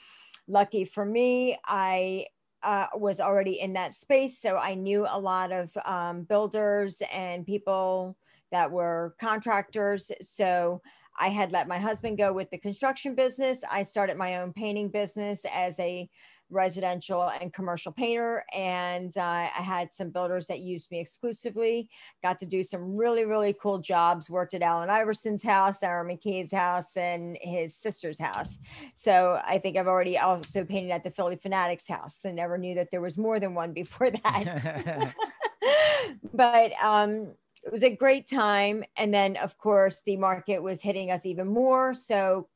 Lucky 0.47 0.85
for 0.85 1.05
me, 1.05 1.57
I 1.65 2.27
uh, 2.63 2.87
was 2.95 3.19
already 3.19 3.59
in 3.59 3.73
that 3.73 3.93
space. 3.93 4.39
So 4.39 4.57
I 4.57 4.73
knew 4.73 5.05
a 5.07 5.19
lot 5.19 5.51
of 5.51 5.71
um, 5.85 6.23
builders 6.23 7.01
and 7.11 7.45
people 7.45 8.17
that 8.51 8.69
were 8.71 9.15
contractors. 9.19 10.11
So 10.21 10.81
I 11.19 11.29
had 11.29 11.51
let 11.51 11.67
my 11.67 11.79
husband 11.79 12.17
go 12.17 12.31
with 12.33 12.49
the 12.49 12.57
construction 12.57 13.15
business. 13.15 13.61
I 13.69 13.83
started 13.83 14.17
my 14.17 14.37
own 14.37 14.53
painting 14.53 14.89
business 14.89 15.45
as 15.51 15.79
a 15.79 16.09
residential 16.49 17.29
and 17.41 17.53
commercial 17.53 17.91
painter. 17.91 18.43
And 18.53 19.15
uh, 19.17 19.21
I 19.21 19.61
had 19.61 19.93
some 19.93 20.09
builders 20.09 20.47
that 20.47 20.59
used 20.59 20.89
me 20.91 20.99
exclusively. 20.99 21.89
Got 22.23 22.39
to 22.39 22.45
do 22.45 22.63
some 22.63 22.95
really, 22.95 23.25
really 23.25 23.53
cool 23.61 23.79
jobs. 23.79 24.29
Worked 24.29 24.53
at 24.53 24.61
Allen 24.61 24.89
Iverson's 24.89 25.43
house, 25.43 25.83
Aaron 25.83 26.07
McKie's 26.07 26.51
house, 26.51 26.95
and 26.95 27.37
his 27.41 27.75
sister's 27.75 28.19
house. 28.19 28.59
So 28.95 29.41
I 29.45 29.59
think 29.59 29.77
I've 29.77 29.87
already 29.87 30.17
also 30.17 30.63
painted 30.63 30.91
at 30.91 31.03
the 31.03 31.11
Phillie 31.11 31.37
Phanatics 31.37 31.87
house 31.87 32.23
and 32.25 32.35
never 32.35 32.57
knew 32.57 32.75
that 32.75 32.91
there 32.91 33.01
was 33.01 33.17
more 33.17 33.39
than 33.39 33.53
one 33.53 33.73
before 33.73 34.09
that. 34.23 35.13
but 36.33 36.71
um, 36.81 37.33
it 37.63 37.71
was 37.71 37.83
a 37.83 37.95
great 37.95 38.29
time. 38.29 38.83
And 38.95 39.13
then, 39.13 39.35
of 39.37 39.57
course, 39.57 40.01
the 40.05 40.15
market 40.15 40.63
was 40.63 40.81
hitting 40.81 41.11
us 41.11 41.25
even 41.25 41.47
more. 41.47 41.93
So 41.93 42.47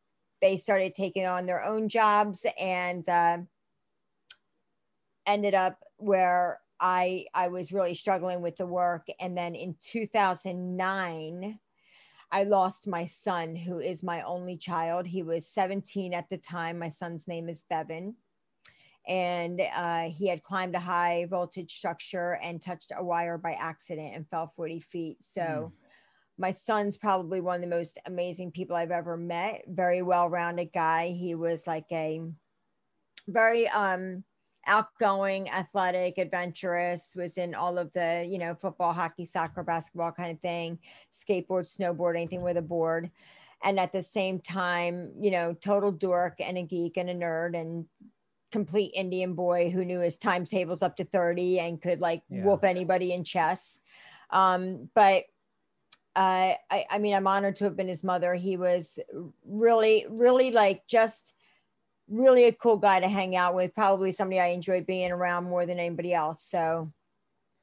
they 0.42 0.58
started 0.58 0.96
taking 0.96 1.26
on 1.26 1.46
their 1.46 1.64
own 1.64 1.88
jobs 1.88 2.46
and 2.60 3.08
uh, 3.08 3.38
ended 5.26 5.54
up 5.54 5.80
where 5.98 6.60
I 6.80 7.28
I 7.34 7.50
was 7.50 7.72
really 7.72 7.94
struggling 7.94 8.42
with 8.42 8.58
the 8.58 8.66
work. 8.66 9.08
And 9.20 9.38
then 9.38 9.56
in 9.56 9.76
2009, 9.82 11.60
I 12.32 12.44
lost 12.44 12.88
my 12.88 13.06
son, 13.06 13.56
who 13.56 13.80
is 13.80 14.04
my 14.04 14.24
only 14.24 14.58
child. 14.58 15.06
He 15.06 15.22
was 15.22 15.48
17 15.48 16.14
at 16.14 16.30
the 16.30 16.38
time. 16.38 16.80
My 16.80 16.90
son's 16.90 17.28
name 17.28 17.50
is 17.50 17.66
Bevan. 17.70 18.16
And 19.08 19.62
uh, 19.76 20.10
he 20.10 20.28
had 20.28 20.44
climbed 20.44 20.76
a 20.76 20.80
high 20.80 21.28
voltage 21.30 21.76
structure 21.76 22.40
and 22.42 22.62
touched 22.62 22.92
a 22.96 23.04
wire 23.04 23.38
by 23.38 23.54
accident 23.54 24.16
and 24.16 24.30
fell 24.30 24.54
40 24.56 24.80
feet. 24.80 25.18
So, 25.24 25.42
mm. 25.42 25.72
my 26.38 26.52
son's 26.52 26.98
probably 26.98 27.42
one 27.42 27.56
of 27.56 27.62
the 27.62 27.76
most 27.76 27.98
amazing 28.06 28.52
people 28.52 28.76
I've 28.76 28.92
ever 28.92 29.18
met. 29.18 29.64
Very 29.68 30.02
well 30.04 30.30
rounded 30.30 30.72
guy. 30.72 31.08
He 31.08 31.36
was 31.36 31.66
like 31.66 31.88
a 31.92 32.22
very, 33.28 33.68
um, 33.70 34.24
outgoing, 34.68 35.50
athletic, 35.50 36.18
adventurous, 36.18 37.14
was 37.16 37.38
in 37.38 37.56
all 37.56 37.78
of 37.78 37.92
the, 37.94 38.26
you 38.30 38.38
know, 38.38 38.56
football, 38.56 38.94
hockey, 38.94 39.26
soccer, 39.26 39.64
basketball 39.64 40.12
kind 40.12 40.32
of 40.32 40.40
thing, 40.40 40.80
skateboard, 41.14 41.66
snowboard, 41.66 42.16
anything 42.16 42.42
with 42.42 42.58
a 42.58 42.62
board. 42.62 43.10
And 43.64 43.80
at 43.80 43.92
the 43.92 44.02
same 44.02 44.40
time, 44.40 45.12
you 45.20 45.32
know, 45.32 45.54
total 45.54 45.92
dork 45.92 46.36
and 46.40 46.58
a 46.58 46.64
geek 46.64 46.98
and 46.98 47.10
a 47.10 47.16
nerd 47.16 47.60
and 47.60 47.86
complete 48.52 48.92
Indian 48.96 49.34
boy 49.34 49.70
who 49.70 49.86
knew 49.86 50.00
his 50.00 50.18
times 50.18 50.50
tables 50.50 50.84
up 50.84 50.98
to 50.98 51.06
30 51.06 51.60
and 51.60 51.82
could 51.82 52.02
like 52.02 52.22
yeah. 52.30 52.44
whoop 52.44 52.64
anybody 52.64 53.14
in 53.14 53.24
chess. 53.24 53.80
Um, 54.30 54.90
but 54.94 55.26
uh, 56.16 56.54
I, 56.70 56.86
I 56.90 56.98
mean, 56.98 57.14
I'm 57.14 57.28
honored 57.28 57.56
to 57.58 57.64
have 57.66 57.78
been 57.78 57.88
his 57.88 58.04
mother. 58.04 58.36
He 58.36 58.58
was 58.58 59.00
really, 59.46 60.06
really 60.10 60.52
like 60.52 60.86
just 60.88 61.34
really 62.12 62.46
a 62.46 62.52
cool 62.52 62.78
guy 62.78 63.00
to 63.00 63.08
hang 63.08 63.36
out 63.36 63.56
with. 63.56 63.74
Probably 63.74 64.12
somebody 64.12 64.40
I 64.40 64.48
enjoyed 64.48 64.86
being 64.86 65.12
around 65.12 65.46
more 65.46 65.66
than 65.66 65.80
anybody 65.80 66.14
else. 66.14 66.44
So, 66.44 66.90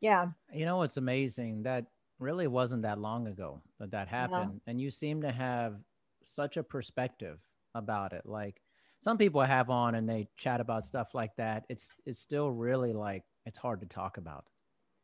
yeah. 0.01 0.29
You 0.53 0.65
know 0.65 0.79
what's 0.79 0.97
amazing? 0.97 1.63
That 1.65 1.87
really 2.19 2.47
wasn't 2.47 2.83
that 2.83 2.99
long 2.99 3.29
ago 3.29 3.63
that 3.79 3.93
that 3.93 4.09
happened, 4.09 4.55
yeah. 4.55 4.71
and 4.71 4.81
you 4.81 4.91
seem 4.91 5.23
to 5.23 5.31
have 5.31 5.77
such 6.25 6.57
a 6.57 6.63
perspective 6.63 7.39
about 7.75 8.13
it. 8.13 8.23
Like 8.25 8.61
some 9.01 9.19
people 9.19 9.41
have 9.43 9.71
on 9.71 9.95
and 9.95 10.09
they 10.09 10.29
chat 10.37 10.61
about 10.61 10.85
stuff 10.85 11.15
like 11.15 11.35
that. 11.37 11.65
It's 11.69 11.91
it's 12.07 12.21
still 12.21 12.51
really 12.51 12.93
like 12.93 13.23
it's 13.47 13.59
hard 13.59 13.81
to 13.81 13.87
talk 13.87 14.17
about. 14.17 14.45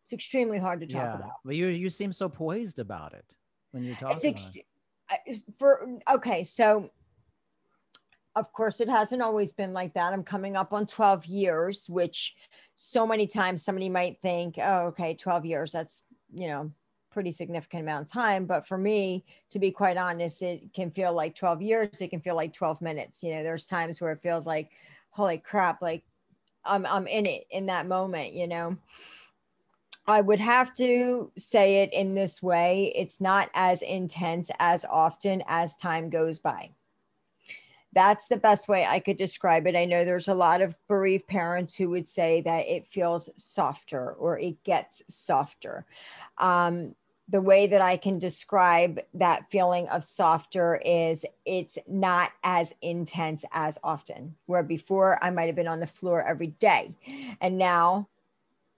It's 0.04 0.12
extremely 0.12 0.59
hard 0.59 0.80
to 0.80 0.87
talk 0.87 1.02
yeah, 1.02 1.14
about. 1.14 1.33
But 1.44 1.57
you 1.57 1.66
you 1.68 1.88
seem 1.88 2.12
so 2.12 2.28
poised 2.28 2.78
about 2.78 3.14
it 3.14 3.24
when 3.70 3.85
you're 3.85 3.96
talking. 3.96 4.16
It's 4.16 4.46
ex- 5.26 5.42
for 5.59 5.87
okay, 6.11 6.42
so 6.44 6.90
of 8.37 8.53
course 8.53 8.81
it 8.81 8.88
hasn't 8.88 9.23
always 9.23 9.53
been 9.53 9.73
like 9.73 9.94
that. 9.94 10.12
I'm 10.12 10.25
coming 10.25 10.57
up 10.57 10.73
on 10.73 10.87
12 10.87 11.27
years, 11.27 11.88
which 11.88 12.35
so 12.77 13.07
many 13.07 13.27
times 13.27 13.64
somebody 13.64 13.88
might 13.88 14.18
think, 14.23 14.57
oh, 14.59 14.87
okay, 14.87 15.14
12 15.14 15.44
years, 15.44 15.73
that's 15.73 16.03
you 16.33 16.49
know 16.49 16.70
pretty 17.14 17.31
significant 17.31 17.83
amount 17.83 18.07
of 18.07 18.12
time. 18.12 18.44
But 18.44 18.66
for 18.66 18.77
me, 18.77 19.25
to 19.51 19.61
be 19.61 19.70
quite 19.70 19.97
honest, 19.97 20.42
it 20.42 20.75
can 20.75 20.90
feel 20.90 21.14
like 21.14 21.37
12 21.37 21.62
years. 21.62 22.01
It 22.01 22.09
can 22.09 22.20
feel 22.20 22.35
like 22.35 22.53
12 22.53 22.83
minutes. 22.83 23.23
You 23.23 23.37
know, 23.37 23.42
there's 23.44 23.66
times 23.66 24.01
where 24.01 24.11
it 24.11 24.20
feels 24.20 24.47
like, 24.47 24.70
holy 25.11 25.38
crap, 25.38 25.81
like 25.81 26.03
I'm, 26.64 26.85
I'm 26.85 27.07
in 27.07 27.25
it 27.25 27.44
in 27.51 27.66
that 27.66 27.87
moment, 27.87 28.35
you 28.35 28.49
know. 28.49 28.77
I 30.07 30.20
would 30.20 30.40
have 30.40 30.75
to 30.75 31.31
say 31.38 31.83
it 31.83 31.92
in 31.94 32.14
this 32.14 32.42
way. 32.42 32.92
It's 32.94 33.20
not 33.20 33.49
as 33.55 33.81
intense 33.81 34.51
as 34.59 34.85
often 34.85 35.42
as 35.47 35.77
time 35.77 36.11
goes 36.11 36.38
by. 36.38 36.70
That's 37.94 38.28
the 38.28 38.37
best 38.37 38.68
way 38.68 38.85
I 38.85 38.98
could 38.98 39.16
describe 39.16 39.66
it. 39.66 39.76
I 39.76 39.85
know 39.85 40.04
there's 40.04 40.28
a 40.28 40.35
lot 40.35 40.61
of 40.61 40.76
bereaved 40.88 41.26
parents 41.26 41.74
who 41.74 41.90
would 41.90 42.09
say 42.09 42.40
that 42.42 42.66
it 42.66 42.87
feels 42.87 43.30
softer 43.37 44.12
or 44.12 44.38
it 44.38 44.62
gets 44.64 45.02
softer. 45.09 45.87
Um, 46.38 46.96
the 47.28 47.40
way 47.40 47.66
that 47.66 47.80
I 47.80 47.96
can 47.96 48.18
describe 48.18 49.00
that 49.14 49.50
feeling 49.50 49.88
of 49.88 50.04
softer 50.04 50.80
is 50.85 51.24
it's 51.46 51.78
not 51.88 52.33
as 52.42 52.74
intense 52.83 53.44
as 53.52 53.78
often. 53.83 54.35
Where 54.46 54.62
before 54.62 55.22
I 55.24 55.30
might 55.30 55.46
have 55.46 55.57
been 55.57 55.68
on 55.68 55.80
the 55.80 55.87
floor 55.87 56.22
every 56.22 56.48
day. 56.48 56.92
And 57.40 57.57
now 57.57 58.09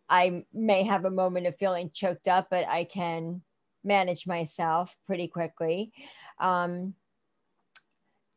I 0.08 0.44
may 0.52 0.84
have 0.84 1.04
a 1.04 1.10
moment 1.10 1.46
of 1.46 1.56
feeling 1.56 1.90
choked 1.92 2.28
up, 2.28 2.48
but 2.50 2.68
I 2.68 2.84
can 2.84 3.42
manage 3.82 4.26
myself 4.26 4.96
pretty 5.06 5.26
quickly. 5.26 5.92
Um, 6.38 6.94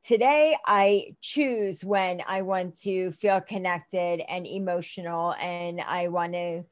today, 0.03 0.55
I 0.65 1.15
choose 1.21 1.83
when 1.83 2.21
I 2.27 2.41
want 2.41 2.79
to 2.81 3.12
feel 3.12 3.41
connected 3.41 4.21
and 4.29 4.45
emotional, 4.45 5.33
and 5.35 5.81
I 5.81 6.07
want 6.07 6.33
to 6.33 6.63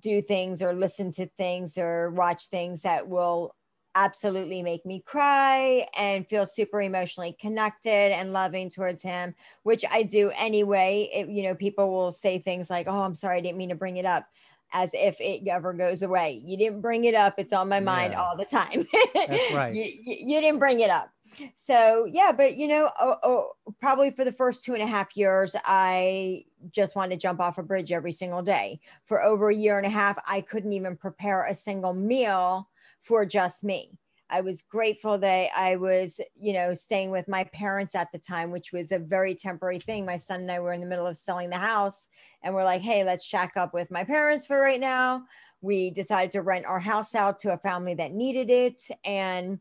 do 0.00 0.22
things 0.22 0.62
or 0.62 0.72
listen 0.72 1.12
to 1.12 1.26
things 1.36 1.76
or 1.76 2.10
watch 2.10 2.48
things 2.48 2.82
that 2.82 3.08
will 3.08 3.54
absolutely 3.96 4.62
make 4.62 4.84
me 4.84 5.00
cry 5.06 5.86
and 5.96 6.26
feel 6.26 6.46
super 6.46 6.82
emotionally 6.82 7.36
connected 7.38 8.12
and 8.12 8.32
loving 8.32 8.68
towards 8.68 9.02
him 9.02 9.32
which 9.62 9.84
i 9.92 10.02
do 10.02 10.32
anyway. 10.34 11.08
It, 11.14 11.28
you 11.28 11.44
know 11.44 11.54
people 11.54 11.92
will 11.92 12.10
say 12.10 12.40
things 12.40 12.68
like 12.68 12.88
oh 12.88 13.02
i'm 13.02 13.14
sorry 13.14 13.38
i 13.38 13.40
didn't 13.40 13.58
mean 13.58 13.68
to 13.68 13.76
bring 13.76 13.98
it 13.98 14.04
up 14.04 14.26
as 14.72 14.92
if 14.94 15.20
it 15.20 15.46
ever 15.46 15.72
goes 15.72 16.02
away. 16.02 16.42
You 16.44 16.56
didn't 16.56 16.80
bring 16.80 17.04
it 17.04 17.14
up. 17.14 17.34
It's 17.38 17.52
on 17.52 17.68
my 17.68 17.78
mind 17.78 18.12
yeah. 18.12 18.20
all 18.20 18.36
the 18.36 18.44
time. 18.44 18.86
That's 19.14 19.52
right. 19.52 19.72
You, 19.72 19.84
you, 19.84 20.16
you 20.20 20.40
didn't 20.40 20.58
bring 20.58 20.80
it 20.80 20.90
up 20.90 21.13
so 21.54 22.06
yeah 22.10 22.32
but 22.32 22.56
you 22.56 22.68
know 22.68 22.90
oh, 23.00 23.16
oh, 23.22 23.50
probably 23.80 24.10
for 24.10 24.24
the 24.24 24.32
first 24.32 24.64
two 24.64 24.74
and 24.74 24.82
a 24.82 24.86
half 24.86 25.16
years 25.16 25.54
i 25.64 26.44
just 26.70 26.96
wanted 26.96 27.14
to 27.14 27.20
jump 27.20 27.40
off 27.40 27.58
a 27.58 27.62
bridge 27.62 27.92
every 27.92 28.12
single 28.12 28.42
day 28.42 28.80
for 29.04 29.22
over 29.22 29.50
a 29.50 29.54
year 29.54 29.78
and 29.78 29.86
a 29.86 29.90
half 29.90 30.18
i 30.26 30.40
couldn't 30.40 30.72
even 30.72 30.96
prepare 30.96 31.46
a 31.46 31.54
single 31.54 31.92
meal 31.92 32.68
for 33.04 33.24
just 33.24 33.62
me. 33.62 33.98
I 34.30 34.40
was 34.40 34.62
grateful 34.62 35.18
that 35.18 35.50
I 35.54 35.76
was, 35.76 36.20
you 36.34 36.54
know, 36.54 36.74
staying 36.74 37.10
with 37.10 37.28
my 37.28 37.44
parents 37.44 37.94
at 37.94 38.10
the 38.10 38.18
time, 38.18 38.50
which 38.50 38.72
was 38.72 38.90
a 38.90 38.98
very 38.98 39.34
temporary 39.34 39.78
thing. 39.78 40.04
My 40.04 40.16
son 40.16 40.40
and 40.40 40.50
I 40.50 40.58
were 40.58 40.72
in 40.72 40.80
the 40.80 40.86
middle 40.86 41.06
of 41.06 41.18
selling 41.18 41.50
the 41.50 41.58
house 41.58 42.08
and 42.42 42.54
we're 42.54 42.64
like, 42.64 42.80
hey, 42.80 43.04
let's 43.04 43.24
shack 43.24 43.52
up 43.56 43.74
with 43.74 43.90
my 43.90 44.02
parents 44.02 44.46
for 44.46 44.58
right 44.58 44.80
now. 44.80 45.24
We 45.60 45.90
decided 45.90 46.32
to 46.32 46.42
rent 46.42 46.64
our 46.64 46.80
house 46.80 47.14
out 47.14 47.38
to 47.40 47.52
a 47.52 47.58
family 47.58 47.94
that 47.94 48.12
needed 48.12 48.50
it. 48.50 48.82
And 49.04 49.60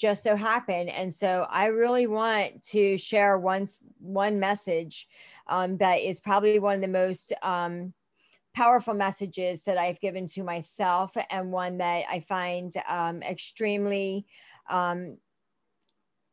just 0.00 0.22
so 0.22 0.34
happened. 0.34 0.88
And 0.88 1.12
so 1.12 1.46
I 1.50 1.66
really 1.66 2.06
want 2.06 2.62
to 2.70 2.96
share 2.96 3.38
one, 3.38 3.68
one 3.98 4.40
message 4.40 5.06
um, 5.46 5.76
that 5.76 5.96
is 5.96 6.20
probably 6.20 6.58
one 6.58 6.76
of 6.76 6.80
the 6.80 6.88
most 6.88 7.34
um, 7.42 7.92
powerful 8.54 8.94
messages 8.94 9.62
that 9.64 9.76
I've 9.76 10.00
given 10.00 10.26
to 10.28 10.42
myself, 10.42 11.16
and 11.30 11.52
one 11.52 11.78
that 11.78 12.04
I 12.10 12.20
find 12.20 12.72
um, 12.88 13.22
extremely 13.22 14.26
um, 14.70 15.18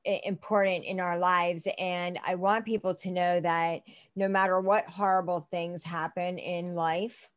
important 0.05 0.85
in 0.85 1.01
our 1.01 1.17
lives. 1.17 1.67
And 1.77 2.17
I 2.25 2.35
want 2.35 2.63
people 2.63 2.95
to 2.95 3.11
know 3.11 3.41
that 3.41 3.81
no 4.15 4.29
matter 4.29 4.61
what 4.61 4.85
horrible 4.85 5.47
things 5.51 5.83
happen 5.83 6.37
in 6.39 6.73
life, 6.73 7.29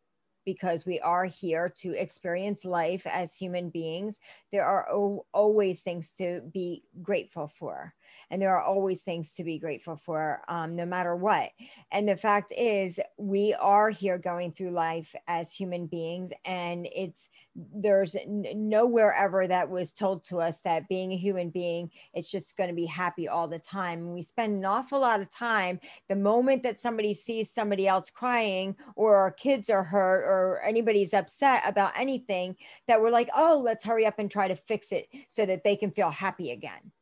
because 0.53 0.85
we 0.85 0.99
are 0.99 1.27
here 1.27 1.69
to 1.69 1.93
experience 1.93 2.65
life 2.65 3.07
as 3.07 3.37
human 3.37 3.71
beings, 3.71 4.19
there 4.51 4.65
are 4.65 4.89
always 5.33 5.81
things 5.81 6.13
to 6.15 6.41
be 6.53 6.83
grateful 7.01 7.47
for 7.47 7.95
and 8.31 8.41
there 8.41 8.55
are 8.55 8.63
always 8.63 9.03
things 9.03 9.35
to 9.35 9.45
be 9.45 9.59
grateful 9.59 9.97
for 9.97 10.43
um, 10.49 10.77
no 10.77 10.87
matter 10.87 11.17
what. 11.17 11.51
And 11.93 12.09
the 12.09 12.17
fact 12.17 12.53
is 12.57 13.01
we 13.17 13.55
are 13.55 13.91
here 13.91 14.19
going 14.19 14.53
through 14.53 14.71
life 14.71 15.15
as 15.27 15.53
human 15.53 15.87
beings 15.87 16.33
and 16.45 16.87
it's 16.95 17.29
there's 17.75 18.15
nowhere 18.27 19.13
ever 19.13 19.47
that 19.47 19.69
was 19.69 19.93
told 19.93 20.23
to 20.25 20.41
us 20.41 20.61
that 20.61 20.89
being 20.89 21.13
a 21.13 21.17
human 21.17 21.51
being 21.51 21.91
it's 22.15 22.31
just 22.31 22.57
going 22.57 22.71
to 22.71 22.75
be 22.75 22.87
happy 22.87 23.29
all 23.29 23.49
the 23.49 23.59
time. 23.59 24.01
And 24.01 24.15
we 24.15 24.23
spend 24.23 24.55
an 24.55 24.65
awful 24.65 25.01
lot 25.01 25.21
of 25.21 25.31
time 25.31 25.81
the 26.09 26.17
moment 26.17 26.63
that 26.63 26.81
somebody 26.81 27.13
sees 27.15 27.51
somebody 27.51 27.89
else 27.89 28.11
crying 28.11 28.77
or 28.95 29.17
our 29.17 29.33
kids 29.33 29.69
are 29.69 29.83
hurt 29.83 30.23
or 30.23 30.61
anybody's 30.65 31.13
upset 31.13 31.63
about 31.67 31.93
anything 31.97 32.57
that 32.87 33.01
we're 33.01 33.11
like 33.11 33.29
oh 33.37 33.61
let's 33.65 33.85
hurry 33.85 34.07
up 34.07 34.19
and 34.19 34.31
try 34.31 34.49
to 34.49 34.57
fix 34.57 34.93
it 34.93 35.09
so 35.29 35.45
that 35.45 35.65
they 35.65 35.77
can 35.77 35.91
feel 35.91 36.11
happy 36.11 36.53
again 36.53 36.93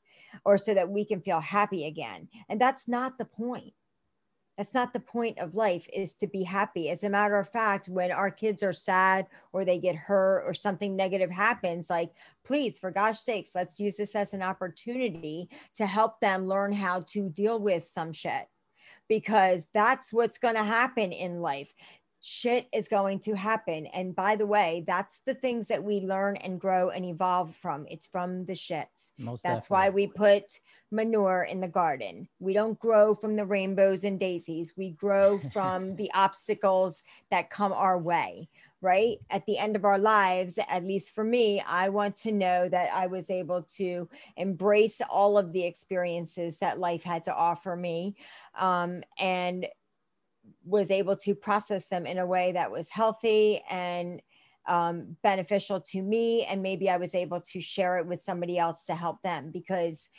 or 0.49 0.57
so 0.57 0.73
that 0.73 0.89
we 0.89 1.05
can 1.05 1.21
feel 1.21 1.41
happy 1.41 1.85
again. 1.85 2.27
And 2.49 2.59
that's 2.59 2.89
not 2.89 3.19
the 3.19 3.27
point. 3.27 3.75
That's 4.57 4.73
not 4.73 4.95
the 4.95 4.99
point 4.99 5.39
of 5.39 5.55
life 5.55 5.87
is 5.93 6.15
to 6.15 6.27
be 6.27 6.43
happy. 6.43 6.89
As 6.89 7.05
a 7.05 7.11
matter 7.11 7.39
of 7.39 7.51
fact, 7.51 7.87
when 7.87 8.11
our 8.11 8.31
kids 8.31 8.63
are 8.63 8.73
sad 8.73 9.27
or 9.53 9.67
they 9.67 9.79
get 9.79 9.95
hurt 9.95 10.45
or 10.47 10.55
something 10.55 10.97
negative 10.97 11.31
happens, 11.31 11.91
like, 11.91 12.13
please, 12.47 12.79
for 12.79 12.91
gosh 12.91 13.21
sakes, 13.21 13.55
let's 13.55 13.79
use 13.79 13.99
this 13.99 14.17
as 14.17 14.33
an 14.33 14.41
opportunity 14.41 15.51
to 15.77 15.85
help 15.85 16.19
them 16.21 16.47
learn 16.47 16.73
how 16.73 17.03
to 17.09 17.29
deal 17.29 17.61
with 17.61 17.85
some 17.85 18.11
shit 18.11 18.49
because 19.07 19.69
that's 19.75 20.15
what's 20.15 20.39
going 20.39 20.55
to 20.55 20.65
happen 20.65 21.13
in 21.13 21.43
life 21.43 21.69
shit 22.21 22.67
is 22.73 22.89
going 22.89 23.21
to 23.21 23.35
happen. 23.35 23.87
And 23.87 24.15
by 24.15 24.37
the 24.37 24.47
way, 24.47 24.85
that's 24.87 25.21
the 25.21 25.35
things 25.35 25.69
that 25.69 25.83
we 25.83 26.01
learn 26.01 26.37
and 26.37 26.61
grow 26.61 26.91
and 26.91 27.05
evolve 27.05 27.55
from. 27.57 27.87
It's 27.89 28.07
from 28.07 28.45
the 28.45 28.55
shit. 28.55 28.89
Most 29.19 29.43
that's 29.43 29.67
definitely. 29.67 29.75
why 29.75 29.91
we 29.91 30.07
put 30.09 30.61
manure 30.91 31.45
in 31.45 31.61
the 31.61 31.69
garden. 31.69 32.29
We 32.41 32.55
don't 32.55 32.79
grow 32.79 33.15
from 33.15 33.37
the 33.37 33.45
rainbows 33.45 34.05
and 34.05 34.19
daisies. 34.19 34.73
We 34.77 34.91
grow 34.91 35.39
from 35.53 35.97
the 35.97 36.11
obstacles 36.15 37.03
that 37.31 37.51
come 37.51 37.73
our 37.73 37.99
way. 37.99 38.49
Right 38.81 39.19
at 39.29 39.45
the 39.47 39.59
end 39.59 39.75
of 39.75 39.85
our 39.85 39.99
lives, 39.99 40.57
at 40.69 40.85
least 40.85 41.13
for 41.13 41.25
me, 41.25 41.61
I 41.61 41.89
want 41.89 42.15
to 42.19 42.31
know 42.31 42.69
that 42.69 42.91
I 42.95 43.09
was 43.09 43.29
able 43.29 43.63
to 43.77 44.09
embrace 44.37 45.01
all 45.11 45.37
of 45.37 45.53
the 45.53 45.65
experiences 45.65 46.59
that 46.59 46.79
life 46.79 47.03
had 47.03 47.25
to 47.25 47.35
offer 47.35 47.75
me 47.75 48.15
um, 48.57 49.03
and 49.19 49.67
was 50.69 50.91
able 50.91 51.17
to 51.17 51.35
process 51.35 51.87
them 51.87 52.07
in 52.07 52.19
a 52.19 52.27
way 52.27 52.53
that 52.53 52.71
was 52.71 52.89
healthy 52.89 53.63
and 53.71 54.21
um, 54.67 55.17
beneficial 55.23 55.81
to 55.81 56.03
me 56.03 56.45
and 56.45 56.63
maybe 56.63 56.91
i 56.91 56.99
was 56.99 57.15
able 57.15 57.41
to 57.41 57.59
share 57.59 57.97
it 57.99 58.07
with 58.07 58.23
somebody 58.23 58.59
else 58.59 58.85
to 58.85 58.95
help 58.95 59.23
them 59.23 59.51
because 59.51 60.11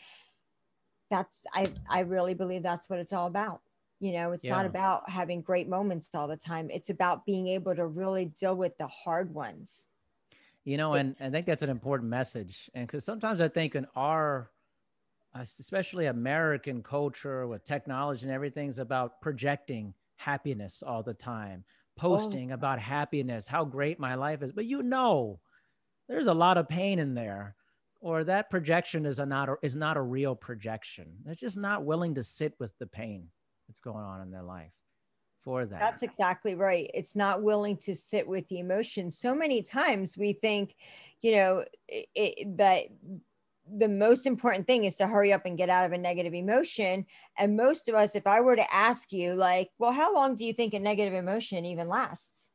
that's 1.10 1.46
i 1.54 1.66
i 1.90 2.00
really 2.02 2.34
believe 2.34 2.64
that's 2.64 2.90
what 2.90 3.00
it's 3.00 3.14
all 3.14 3.28
about. 3.28 3.62
You 4.00 4.14
know 4.14 4.32
it's 4.32 4.46
yeah. 4.46 4.56
not 4.56 4.66
about 4.66 5.10
having 5.10 5.42
great 5.42 5.68
moments 5.68 6.10
all 6.14 6.28
the 6.28 6.38
time. 6.38 6.70
It's 6.72 6.90
about 6.90 7.26
being 7.26 7.48
able 7.48 7.76
to 7.76 7.86
really 7.86 8.26
deal 8.26 8.56
with 8.56 8.78
the 8.78 8.88
hard 8.88 9.34
ones. 9.34 9.88
You 10.64 10.78
know 10.78 10.94
and 10.94 11.16
i 11.20 11.30
think 11.30 11.46
that's 11.46 11.64
an 11.64 11.70
important 11.70 12.10
message 12.10 12.70
and 12.74 12.86
because 12.86 13.04
sometimes 13.04 13.42
i 13.42 13.48
think 13.48 13.76
in 13.76 13.88
our 13.96 14.52
especially 15.34 16.06
american 16.06 16.84
culture 16.84 17.48
with 17.48 17.64
technology 17.64 18.24
and 18.24 18.32
everything's 18.32 18.78
about 18.78 19.22
projecting 19.22 19.94
happiness 20.20 20.84
all 20.86 21.02
the 21.02 21.14
time, 21.14 21.64
oh. 21.66 22.02
posting 22.02 22.52
oh. 22.52 22.56
about 22.56 22.80
happiness, 22.80 23.48
how 23.48 23.66
great 23.66 24.00
my 24.00 24.16
life 24.16 24.44
is. 24.44 24.52
But 24.52 24.66
you 24.66 24.84
know, 24.84 25.40
there's 26.08 26.28
a 26.28 26.34
lot 26.34 26.58
of 26.58 26.70
pain 26.70 27.00
in 27.00 27.14
there, 27.16 27.56
or 28.02 28.24
that 28.26 28.50
projection 28.50 29.06
is 29.06 29.20
a 29.20 29.26
not 29.26 29.50
a, 29.50 29.56
is 29.64 29.76
not 29.76 29.98
a 29.98 30.02
real 30.02 30.36
projection. 30.36 31.08
They're 31.26 31.36
just 31.36 31.58
not 31.58 31.86
willing 31.86 32.16
to 32.16 32.24
sit 32.24 32.54
with 32.60 32.78
the 32.80 32.88
pain 32.88 33.30
that's 33.68 33.80
going 33.80 34.04
on 34.04 34.22
in 34.22 34.32
their 34.32 34.44
life 34.44 34.72
for 35.44 35.66
that. 35.66 35.80
That's 35.80 36.04
exactly 36.04 36.56
right. 36.56 36.90
It's 36.94 37.16
not 37.16 37.42
willing 37.42 37.78
to 37.78 37.96
sit 37.96 38.28
with 38.28 38.48
the 38.50 38.60
emotion. 38.60 39.12
So 39.12 39.34
many 39.34 39.62
times 39.62 40.18
we 40.18 40.34
think, 40.34 40.76
you 41.22 41.36
know, 41.36 41.64
it, 41.88 42.08
it, 42.16 42.58
that 42.58 42.86
the 43.78 43.88
most 43.88 44.26
important 44.26 44.68
thing 44.68 44.86
is 44.86 44.96
to 44.98 45.08
hurry 45.08 45.32
up 45.34 45.46
and 45.46 45.58
get 45.58 45.70
out 45.70 45.86
of 45.86 45.92
a 45.92 45.98
negative 45.98 46.34
emotion. 46.34 47.06
And 47.38 47.58
most 47.58 47.90
of 47.90 47.96
us, 47.96 48.16
if 48.16 48.26
I 48.28 48.42
were 48.42 48.56
to 48.56 48.74
ask 48.74 49.12
you, 49.12 49.36
like, 49.36 49.70
well, 49.78 49.92
how 49.92 50.14
long 50.14 50.36
do 50.36 50.46
you 50.46 50.54
think 50.54 50.74
a 50.74 50.80
negative 50.80 51.14
emotion 51.14 51.66
even 51.66 51.88
lasts? 51.88 52.50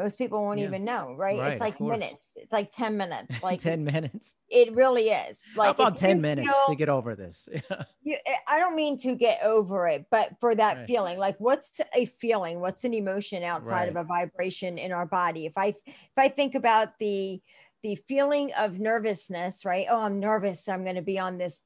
most 0.00 0.16
people 0.16 0.42
won't 0.42 0.58
yeah. 0.58 0.66
even 0.66 0.84
know 0.84 1.14
right? 1.16 1.38
right? 1.38 1.52
it's 1.52 1.60
like 1.60 1.80
minutes 1.80 2.26
it's 2.36 2.52
like 2.52 2.72
10 2.72 2.96
minutes 2.96 3.42
like 3.42 3.60
10 3.60 3.84
minutes 3.84 4.36
it 4.48 4.72
really 4.74 5.10
is 5.10 5.40
like 5.56 5.66
How 5.66 5.72
about 5.72 5.96
10 5.96 6.20
minutes 6.20 6.48
feel, 6.48 6.64
to 6.68 6.74
get 6.74 6.88
over 6.88 7.14
this 7.14 7.48
you, 8.02 8.16
eh, 8.26 8.34
i 8.48 8.58
don't 8.58 8.74
mean 8.74 8.96
to 8.98 9.14
get 9.14 9.42
over 9.42 9.86
it 9.88 10.06
but 10.10 10.36
for 10.40 10.54
that 10.54 10.78
right. 10.78 10.86
feeling 10.86 11.18
like 11.18 11.36
what's 11.38 11.80
a 11.94 12.06
feeling 12.06 12.60
what's 12.60 12.84
an 12.84 12.94
emotion 12.94 13.42
outside 13.42 13.72
right. 13.72 13.88
of 13.88 13.96
a 13.96 14.04
vibration 14.04 14.78
in 14.78 14.90
our 14.92 15.06
body 15.06 15.44
if 15.44 15.52
i 15.56 15.74
if 15.86 16.16
i 16.16 16.28
think 16.28 16.54
about 16.54 16.98
the 16.98 17.40
the 17.82 17.96
feeling 18.08 18.52
of 18.58 18.78
nervousness 18.78 19.64
right? 19.64 19.86
Oh 19.90 20.00
i'm 20.02 20.20
nervous. 20.20 20.68
I'm 20.68 20.84
going 20.84 20.96
to 20.96 21.02
be 21.02 21.18
on 21.18 21.38
this 21.38 21.60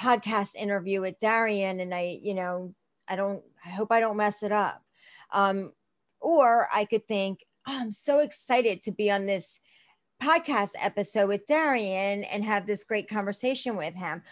podcast 0.00 0.56
interview 0.56 1.00
with 1.00 1.20
darian 1.20 1.78
and 1.78 1.94
i 1.94 2.18
you 2.20 2.34
know 2.34 2.74
i 3.06 3.14
don't 3.14 3.44
i 3.64 3.68
hope 3.68 3.92
i 3.92 4.00
don't 4.00 4.16
mess 4.16 4.42
it 4.42 4.52
up. 4.52 4.82
Um 5.30 5.72
or 6.20 6.68
i 6.74 6.84
could 6.84 7.06
think 7.06 7.40
oh, 7.66 7.78
I'm 7.80 7.92
so 7.92 8.18
excited 8.18 8.82
to 8.84 8.92
be 8.92 9.10
on 9.10 9.26
this 9.26 9.60
podcast 10.22 10.70
episode 10.78 11.28
with 11.28 11.46
Darian 11.46 12.24
and 12.24 12.44
have 12.44 12.66
this 12.66 12.84
great 12.84 13.08
conversation 13.08 13.76
with 13.76 13.94
him. 13.94 14.22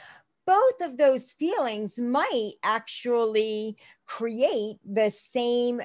Both 0.47 0.81
of 0.81 0.97
those 0.97 1.33
feelings 1.33 1.99
might 1.99 2.55
actually 2.63 3.77
create 4.07 4.77
the 4.85 5.11
same 5.11 5.83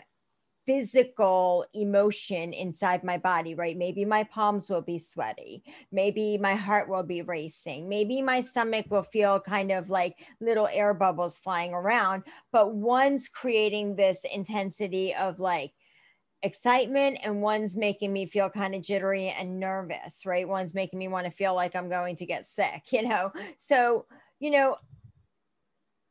physical 0.67 1.65
emotion 1.73 2.53
inside 2.53 3.03
my 3.03 3.17
body, 3.17 3.55
right? 3.55 3.77
Maybe 3.77 4.05
my 4.05 4.25
palms 4.25 4.69
will 4.69 4.81
be 4.81 4.99
sweaty. 4.99 5.63
Maybe 5.91 6.37
my 6.37 6.55
heart 6.55 6.89
will 6.89 7.03
be 7.03 7.21
racing. 7.21 7.87
Maybe 7.87 8.21
my 8.21 8.41
stomach 8.41 8.85
will 8.89 9.03
feel 9.03 9.39
kind 9.39 9.71
of 9.71 9.89
like 9.89 10.27
little 10.41 10.67
air 10.67 10.93
bubbles 10.93 11.39
flying 11.39 11.73
around. 11.73 12.23
But 12.51 12.75
one's 12.75 13.29
creating 13.29 13.95
this 13.95 14.25
intensity 14.31 15.15
of 15.15 15.39
like, 15.39 15.71
excitement 16.43 17.17
and 17.23 17.41
one's 17.41 17.75
making 17.75 18.13
me 18.13 18.25
feel 18.25 18.49
kind 18.49 18.75
of 18.75 18.83
jittery 18.83 19.29
and 19.29 19.59
nervous, 19.59 20.23
right? 20.23 20.47
One's 20.47 20.75
making 20.75 20.99
me 20.99 21.07
want 21.07 21.25
to 21.25 21.31
feel 21.31 21.55
like 21.55 21.75
I'm 21.75 21.89
going 21.89 22.15
to 22.17 22.27
get 22.27 22.45
sick, 22.45 22.83
you 22.91 23.07
know? 23.07 23.31
So, 23.57 24.05
you 24.39 24.51
know, 24.51 24.77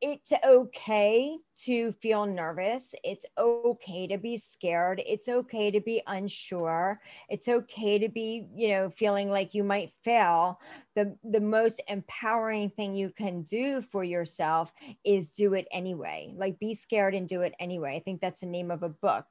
it's 0.01 0.33
okay 0.45 1.37
to 1.65 1.93
feel 1.93 2.27
nervous. 2.27 2.95
It's 3.03 3.25
okay 3.39 4.07
to 4.07 4.19
be 4.19 4.37
scared. 4.37 5.03
It's 5.07 5.29
okay 5.29 5.71
to 5.71 5.81
be 5.81 6.03
unsure. 6.07 7.01
It's 7.29 7.49
okay 7.49 7.99
to 7.99 8.09
be, 8.09 8.47
you 8.55 8.69
know, 8.69 8.91
feeling 8.91 9.31
like 9.31 9.55
you 9.55 9.65
might 9.65 9.93
fail. 10.05 10.61
The 10.95 11.17
the 11.25 11.41
most 11.41 11.81
empowering 11.89 12.71
thing 12.71 12.95
you 12.95 13.11
can 13.11 13.43
do 13.43 13.83
for 13.83 14.05
yourself 14.05 14.73
is 15.05 15.31
do 15.31 15.55
it 15.55 15.67
anyway. 15.71 16.35
Like 16.37 16.59
be 16.59 16.75
scared 16.75 17.15
and 17.15 17.29
do 17.29 17.43
it 17.43 17.55
anyway. 17.59 17.97
I 17.97 18.01
think 18.01 18.21
that's 18.21 18.41
the 18.41 18.47
name 18.47 18.71
of 18.71 18.83
a 18.83 18.89
book 18.89 19.27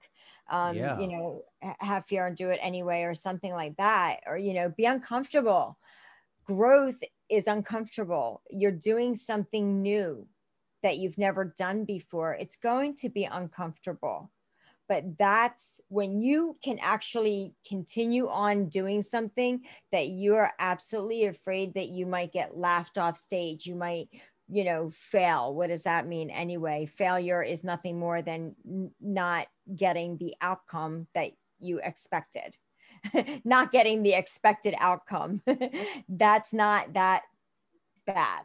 um, 0.49 0.75
yeah. 0.75 0.99
you 0.99 1.07
know, 1.07 1.43
have 1.79 2.05
fear 2.05 2.27
and 2.27 2.37
do 2.37 2.49
it 2.49 2.59
anyway, 2.61 3.03
or 3.03 3.15
something 3.15 3.51
like 3.51 3.75
that, 3.77 4.19
or, 4.27 4.37
you 4.37 4.53
know, 4.53 4.69
be 4.69 4.85
uncomfortable. 4.85 5.77
Growth 6.45 7.01
is 7.29 7.47
uncomfortable. 7.47 8.41
You're 8.51 8.71
doing 8.71 9.15
something 9.15 9.81
new 9.81 10.27
that 10.83 10.97
you've 10.97 11.17
never 11.17 11.45
done 11.57 11.85
before. 11.85 12.33
It's 12.33 12.55
going 12.55 12.95
to 12.97 13.09
be 13.09 13.25
uncomfortable. 13.25 14.31
But 14.87 15.17
that's 15.17 15.81
when 15.87 16.19
you 16.19 16.57
can 16.63 16.77
actually 16.79 17.55
continue 17.67 18.27
on 18.29 18.69
doing 18.69 19.01
something 19.01 19.61
that 19.91 20.07
you 20.07 20.35
are 20.35 20.53
absolutely 20.59 21.25
afraid 21.25 21.73
that 21.73 21.87
you 21.87 22.05
might 22.05 22.31
get 22.31 22.55
laughed 22.55 22.99
off 22.99 23.17
stage. 23.17 23.65
You 23.65 23.75
might 23.75 24.09
you 24.47 24.63
know, 24.63 24.91
fail. 24.91 25.53
What 25.53 25.69
does 25.69 25.83
that 25.83 26.07
mean 26.07 26.29
anyway? 26.29 26.85
Failure 26.85 27.41
is 27.41 27.63
nothing 27.63 27.97
more 27.97 28.21
than 28.21 28.55
not 29.01 29.47
getting 29.75 30.17
the 30.17 30.35
outcome 30.41 31.07
that 31.15 31.31
you 31.59 31.79
expected, 31.83 32.55
not 33.43 33.71
getting 33.71 34.03
the 34.03 34.13
expected 34.13 34.75
outcome. 34.79 35.41
That's 36.09 36.53
not 36.53 36.93
that 36.93 37.23
bad. 38.05 38.43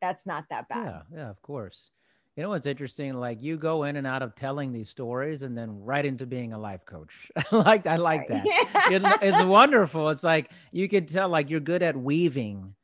That's 0.00 0.26
not 0.26 0.44
that 0.50 0.68
bad. 0.68 1.02
Yeah, 1.12 1.18
yeah, 1.18 1.30
of 1.30 1.40
course. 1.42 1.90
You 2.36 2.42
know 2.42 2.50
what's 2.50 2.66
interesting? 2.66 3.14
Like 3.14 3.42
you 3.42 3.56
go 3.56 3.84
in 3.84 3.96
and 3.96 4.06
out 4.06 4.22
of 4.22 4.34
telling 4.34 4.72
these 4.72 4.90
stories, 4.90 5.42
and 5.42 5.56
then 5.56 5.82
right 5.84 6.04
into 6.04 6.26
being 6.26 6.52
a 6.52 6.58
life 6.58 6.84
coach. 6.84 7.30
like 7.52 7.86
I 7.86 7.96
like 7.96 8.28
that. 8.28 8.44
Yeah. 8.44 8.62
It, 8.88 9.02
it's 9.22 9.42
wonderful. 9.42 10.10
It's 10.10 10.22
like 10.22 10.50
you 10.70 10.88
can 10.88 11.06
tell, 11.06 11.28
like 11.28 11.50
you're 11.50 11.60
good 11.60 11.82
at 11.82 11.96
weaving 11.96 12.74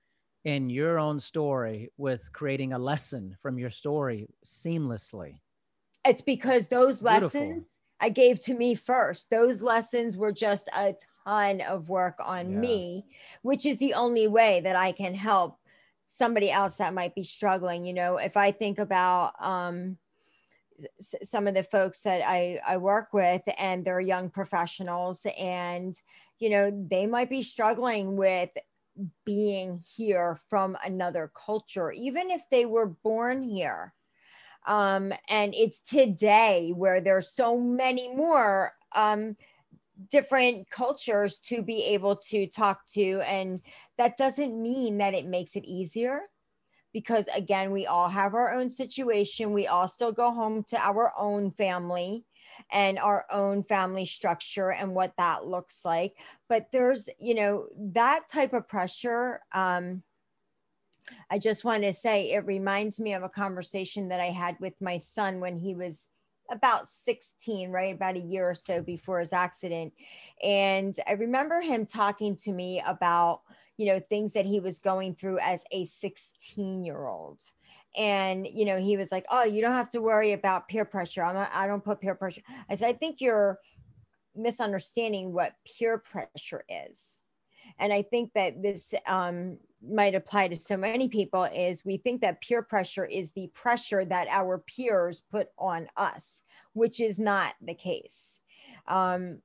in 0.44 0.70
your 0.70 0.98
own 0.98 1.20
story 1.20 1.90
with 1.96 2.33
creating 2.33 2.72
a 2.72 2.79
lesson 2.79 3.37
from 3.40 3.59
your 3.59 3.70
story 3.70 4.29
seamlessly? 4.44 5.40
It's 6.05 6.20
because 6.20 6.68
those 6.68 7.01
Beautiful. 7.01 7.40
lessons 7.40 7.79
I 8.01 8.09
gave 8.09 8.40
to 8.40 8.55
me 8.55 8.75
first. 8.75 9.31
Those 9.31 9.62
lessons 9.62 10.16
were 10.16 10.33
just 10.33 10.68
a 10.77 10.94
ton 11.25 11.61
of 11.61 11.88
work 11.88 12.18
on 12.25 12.51
yeah. 12.51 12.59
me, 12.59 13.05
which 13.42 13.64
is 13.64 13.79
the 13.79 13.94
only 13.94 14.27
way 14.27 14.61
that 14.61 14.75
I 14.75 14.92
can 14.92 15.14
help 15.14 15.59
somebody 16.14 16.51
else 16.51 16.77
that 16.77 16.92
might 16.92 17.14
be 17.14 17.25
struggling. 17.25 17.85
You 17.87 17.94
know, 17.94 18.16
if 18.18 18.37
I 18.37 18.53
think 18.53 18.79
about, 18.79 19.33
um, 19.40 19.96
some 21.01 21.46
of 21.46 21.55
the 21.55 21.62
folks 21.62 22.03
that 22.03 22.22
I, 22.27 22.61
I 22.66 22.77
work 22.77 23.12
with 23.12 23.42
and 23.57 23.85
they're 23.85 24.01
young 24.01 24.31
professionals 24.31 25.27
and 25.38 25.94
you 26.40 26.51
know 26.51 26.87
they 26.90 27.07
might 27.07 27.31
be 27.31 27.44
struggling 27.44 28.16
with 28.16 28.51
being 29.25 29.83
here 29.96 30.38
from 30.51 30.77
another 30.85 31.31
culture, 31.35 31.92
even 31.92 32.31
if 32.31 32.42
they 32.51 32.66
were 32.66 32.87
born 32.87 33.42
here. 33.42 33.94
Um, 34.66 35.12
and 35.29 35.55
it's 35.55 35.81
today 35.81 36.72
where 36.75 37.01
there's 37.01 37.29
so 37.29 37.59
many 37.59 38.14
more 38.14 38.72
um, 38.94 39.37
different 40.11 40.69
cultures 40.71 41.38
to 41.41 41.62
be 41.62 41.85
able 41.85 42.17
to 42.17 42.47
talk 42.47 42.87
to. 42.95 43.21
And 43.27 43.61
that 43.99 44.17
doesn't 44.17 44.61
mean 44.61 44.99
that 44.99 45.15
it 45.15 45.27
makes 45.27 45.57
it 45.57 45.65
easier 45.65 46.23
because 46.93 47.27
again 47.35 47.71
we 47.71 47.87
all 47.87 48.09
have 48.09 48.35
our 48.35 48.53
own 48.53 48.71
situation 48.71 49.55
we 49.55 49.67
all 49.67 49.88
still 49.88 50.12
go 50.12 50.31
home 50.31 50.62
to 50.62 50.79
our 50.79 51.11
own 51.19 51.51
family 51.53 52.23
and 52.71 52.99
our 52.99 53.27
own 53.31 53.65
family 53.65 54.07
structure 54.07 54.73
and 54.73 54.95
what 54.95 55.12
that 55.19 55.47
looks 55.47 55.85
like. 55.85 56.15
But 56.49 56.69
there's, 56.73 57.09
you 57.19 57.35
know, 57.35 57.67
that 57.93 58.29
type 58.31 58.53
of 58.53 58.69
pressure. 58.69 59.41
Um, 59.53 60.03
I 61.31 61.38
just 61.38 61.65
want 61.65 61.83
to 61.83 61.93
say 61.93 62.33
it 62.33 62.47
reminds 62.47 63.01
me 63.01 63.15
of 63.15 63.23
a 63.23 63.29
conversation 63.29 64.09
that 64.09 64.21
I 64.21 64.31
had 64.31 64.57
with 64.61 64.75
my 64.81 64.99
son 64.99 65.41
when 65.41 65.59
he 65.59 65.75
was 65.75 66.09
about 66.53 66.87
16, 66.87 67.71
right? 67.71 67.95
About 67.95 68.17
a 68.17 68.21
year 68.21 68.49
or 68.49 68.55
so 68.55 68.83
before 68.83 69.21
his 69.21 69.33
accident. 69.33 69.93
And 70.43 70.95
I 71.09 71.12
remember 71.12 71.61
him 71.61 71.87
talking 71.87 72.37
to 72.37 72.53
me 72.53 72.83
about, 72.87 73.41
you 73.79 73.87
know, 73.87 73.99
things 73.99 74.35
that 74.35 74.47
he 74.47 74.61
was 74.61 74.79
going 74.79 75.15
through 75.15 75.38
as 75.38 75.65
a 75.73 75.87
16 75.87 76.85
year 76.85 77.07
old 77.07 77.43
and 77.95 78.47
you 78.47 78.65
know 78.65 78.79
he 78.79 78.97
was 78.97 79.12
like 79.12 79.27
oh 79.31 79.45
you 79.45 79.61
don't 79.61 79.75
have 79.75 79.91
to 79.91 80.01
worry 80.01 80.33
about 80.33 80.67
peer 80.67 80.85
pressure 80.85 81.23
i'm 81.23 81.35
not, 81.35 81.51
i 81.53 81.67
don't 81.67 81.85
put 81.85 82.01
peer 82.01 82.15
pressure 82.15 82.41
i 82.71 82.75
said 82.75 82.88
i 82.88 82.93
think 82.93 83.21
you're 83.21 83.59
misunderstanding 84.35 85.31
what 85.31 85.57
peer 85.67 85.99
pressure 85.99 86.65
is 86.71 87.21
and 87.79 87.93
i 87.93 88.01
think 88.01 88.33
that 88.35 88.62
this 88.62 88.95
um, 89.07 89.59
might 89.88 90.14
apply 90.14 90.49
to 90.49 90.57
so 90.57 90.77
many 90.77 91.09
people 91.09 91.45
is 91.45 91.85
we 91.85 91.97
think 91.97 92.21
that 92.21 92.40
peer 92.40 92.62
pressure 92.62 93.05
is 93.05 93.33
the 93.33 93.51
pressure 93.55 94.05
that 94.05 94.29
our 94.29 94.59
peers 94.59 95.23
put 95.31 95.49
on 95.59 95.89
us 95.97 96.43
which 96.72 97.01
is 97.01 97.18
not 97.18 97.55
the 97.61 97.74
case. 97.74 98.41
Um, 98.87 99.41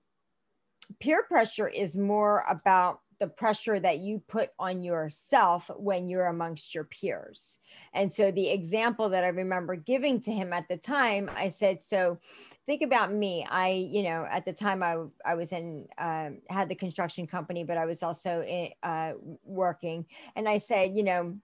peer 0.99 1.23
pressure 1.23 1.67
is 1.67 1.97
more 1.97 2.43
about 2.49 3.01
the 3.19 3.27
pressure 3.27 3.79
that 3.79 3.99
you 3.99 4.21
put 4.27 4.51
on 4.59 4.83
yourself 4.83 5.69
when 5.75 6.09
you're 6.09 6.27
amongst 6.27 6.75
your 6.75 6.83
peers. 6.83 7.59
And 7.93 8.11
so 8.11 8.31
the 8.31 8.49
example 8.49 9.09
that 9.09 9.23
I 9.23 9.29
remember 9.29 9.75
giving 9.75 10.21
to 10.21 10.31
him 10.31 10.53
at 10.53 10.67
the 10.67 10.77
time, 10.77 11.29
I 11.35 11.49
said, 11.49 11.81
so 11.81 12.19
think 12.65 12.81
about 12.81 13.11
me. 13.11 13.45
I, 13.49 13.69
you 13.69 14.03
know, 14.03 14.27
at 14.29 14.45
the 14.45 14.53
time 14.53 14.83
I, 14.83 14.97
I 15.25 15.35
was 15.35 15.51
in, 15.51 15.87
um, 15.97 16.39
had 16.49 16.69
the 16.69 16.75
construction 16.75 17.25
company, 17.27 17.63
but 17.63 17.77
I 17.77 17.85
was 17.85 18.03
also 18.03 18.43
in, 18.43 18.69
uh, 18.83 19.13
working. 19.43 20.05
And 20.35 20.47
I 20.47 20.59
said, 20.59 20.95
you 20.95 21.03
know, 21.03 21.37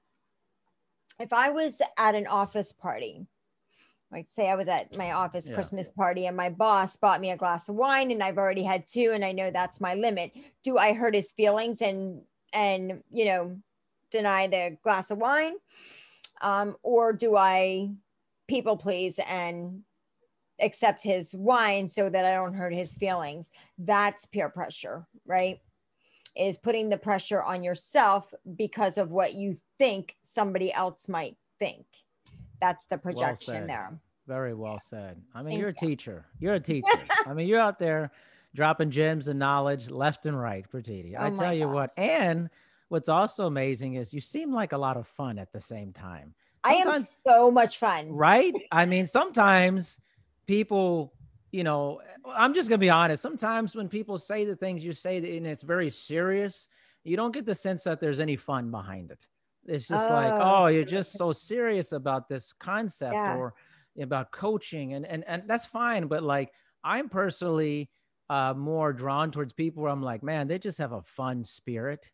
if 1.20 1.34
I 1.34 1.50
was 1.50 1.82
at 1.98 2.16
an 2.16 2.28
office 2.28 2.72
party 2.72 3.28
like 4.14 4.28
say 4.30 4.50
I 4.50 4.56
was 4.56 4.68
at 4.68 4.96
my 4.96 5.12
office 5.12 5.50
yeah. 5.50 5.56
Christmas 5.56 5.90
party 5.90 6.28
and 6.28 6.38
my 6.38 6.50
boss 6.50 6.96
bought 6.96 7.20
me 7.20 7.32
a 7.32 7.38
glass 7.38 7.68
of 7.68 7.76
wine 7.76 8.12
and 8.12 8.24
I've 8.24 8.38
already 8.38 8.64
had 8.64 8.88
two 8.88 9.12
and 9.14 9.26
I 9.26 9.32
know 9.32 9.52
that's 9.52 9.82
my 9.82 9.96
limit. 9.96 10.32
Do 10.64 10.78
I 10.78 10.94
hurt 10.94 11.16
his 11.16 11.32
feelings 11.32 11.82
and 11.82 12.22
and 12.54 13.04
you 13.12 13.26
know 13.26 13.58
deny 14.12 14.48
the 14.48 14.78
glass 14.84 15.12
of 15.12 15.18
wine? 15.18 15.56
Um, 16.42 16.76
or 16.84 17.12
do 17.12 17.36
I 17.36 17.90
people 18.48 18.78
please 18.78 19.20
and 19.28 19.82
accept 20.60 21.02
his 21.02 21.34
wine 21.34 21.90
so 21.90 22.10
that 22.10 22.26
I 22.26 22.34
don't 22.34 22.54
hurt 22.54 22.74
his 22.74 22.94
feelings? 22.94 23.52
That's 23.78 24.26
peer 24.26 24.50
pressure, 24.50 25.08
right? 25.26 25.60
is 26.36 26.58
putting 26.58 26.90
the 26.90 26.98
pressure 26.98 27.42
on 27.42 27.64
yourself 27.64 28.34
because 28.56 28.98
of 28.98 29.12
what 29.12 29.34
you 29.34 29.58
think 29.78 30.16
somebody 30.24 30.74
else 30.74 31.08
might 31.08 31.38
think. 31.60 31.86
That's 32.64 32.86
the 32.86 32.98
projection 32.98 33.54
well 33.56 33.68
there. 33.68 34.00
Very 34.26 34.54
well 34.54 34.80
said. 34.80 35.22
I 35.36 35.40
mean, 35.40 35.50
Thank 35.50 35.60
you're 35.60 35.70
a 35.70 35.76
you. 35.82 35.88
teacher. 35.88 36.26
You're 36.40 36.54
a 36.56 36.60
teacher. 36.72 36.88
I 37.26 37.34
mean, 37.34 37.48
you're 37.48 37.60
out 37.60 37.78
there 37.80 38.12
dropping 38.56 38.92
gems 38.92 39.28
and 39.28 39.38
knowledge 39.40 39.90
left 39.90 40.26
and 40.26 40.40
right, 40.40 40.66
Pratiti. 40.72 41.14
Oh 41.18 41.24
I 41.24 41.28
Oh 41.28 41.32
my 41.32 41.44
tell 41.44 41.54
you 41.54 41.68
what. 41.68 41.90
And 41.98 42.50
what's 42.90 43.10
also 43.10 43.48
amazing 43.48 43.96
is 43.96 44.14
you 44.14 44.22
seem 44.22 44.54
like 44.54 44.72
a 44.72 44.78
lot 44.78 44.96
of 44.96 45.08
fun 45.08 45.40
at 45.40 45.52
the 45.52 45.60
same 45.62 45.92
time. 45.92 46.36
I 46.64 46.76
am 46.76 47.04
so 47.26 47.52
much 47.52 47.78
fun. 47.78 48.10
right? 48.14 48.54
I 48.72 48.86
mean, 48.86 49.06
sometimes 49.06 50.00
people, 50.48 51.14
you 51.52 51.64
know, 51.66 52.00
I'm 52.34 52.54
just 52.54 52.70
gonna 52.70 52.78
be 52.78 52.90
honest. 52.90 53.22
Sometimes 53.22 53.76
when 53.76 53.90
people 53.90 54.18
say 54.18 54.46
the 54.46 54.56
things 54.56 54.82
you 54.84 54.94
say 54.94 55.18
and 55.18 55.46
it's 55.46 55.64
very 55.64 55.90
serious, 55.90 56.70
you 57.04 57.18
don't 57.18 57.34
get 57.34 57.46
the 57.46 57.56
sense 57.56 57.84
that 57.84 58.00
there's 58.00 58.22
any 58.22 58.38
fun 58.38 58.72
behind 58.72 59.12
it. 59.12 59.28
It's 59.66 59.88
just 59.88 60.10
like, 60.10 60.34
Oh, 60.34 60.64
oh, 60.64 60.68
you're 60.68 60.84
just 60.84 61.14
so 61.14 61.32
serious 61.32 61.92
about 61.92 62.28
this 62.28 62.54
concept 62.60 63.14
Yeah. 63.14 63.36
or 63.38 63.54
about 64.00 64.32
coaching, 64.32 64.94
and 64.94 65.06
and 65.06 65.24
and 65.28 65.44
that's 65.48 65.66
fine. 65.66 66.08
But 66.08 66.24
like, 66.24 66.52
I'm 66.84 67.10
personally 67.10 67.90
uh, 68.30 68.54
more 68.56 68.94
drawn 68.94 69.32
towards 69.32 69.54
people 69.54 69.84
where 69.84 69.92
I'm 69.92 70.02
like, 70.02 70.24
man, 70.24 70.48
they 70.48 70.58
just 70.60 70.78
have 70.80 70.92
a 70.92 71.02
fun 71.02 71.44
spirit 71.44 72.12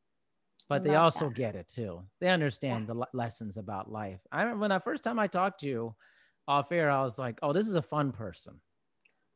but 0.68 0.84
they 0.84 0.94
also 0.96 1.30
that. 1.30 1.36
get 1.36 1.56
it 1.56 1.68
too. 1.68 2.04
They 2.22 2.28
understand 2.30 2.86
the 2.86 2.94
le- 2.94 3.08
lessons 3.14 3.58
about 3.58 3.92
life. 3.92 4.20
I 4.32 4.44
remember 4.44 4.62
when 4.62 4.70
the 4.70 4.80
first 4.80 5.04
time 5.04 5.18
I 5.18 5.26
talked 5.26 5.62
to 5.62 5.68
you 5.68 5.96
off 6.48 6.72
air, 6.72 6.92
I 6.92 7.02
was 7.02 7.18
like, 7.18 7.40
"Oh, 7.42 7.54
this 7.54 7.68
is 7.68 7.74
a 7.74 7.82
fun 7.82 8.12
person." 8.12 8.62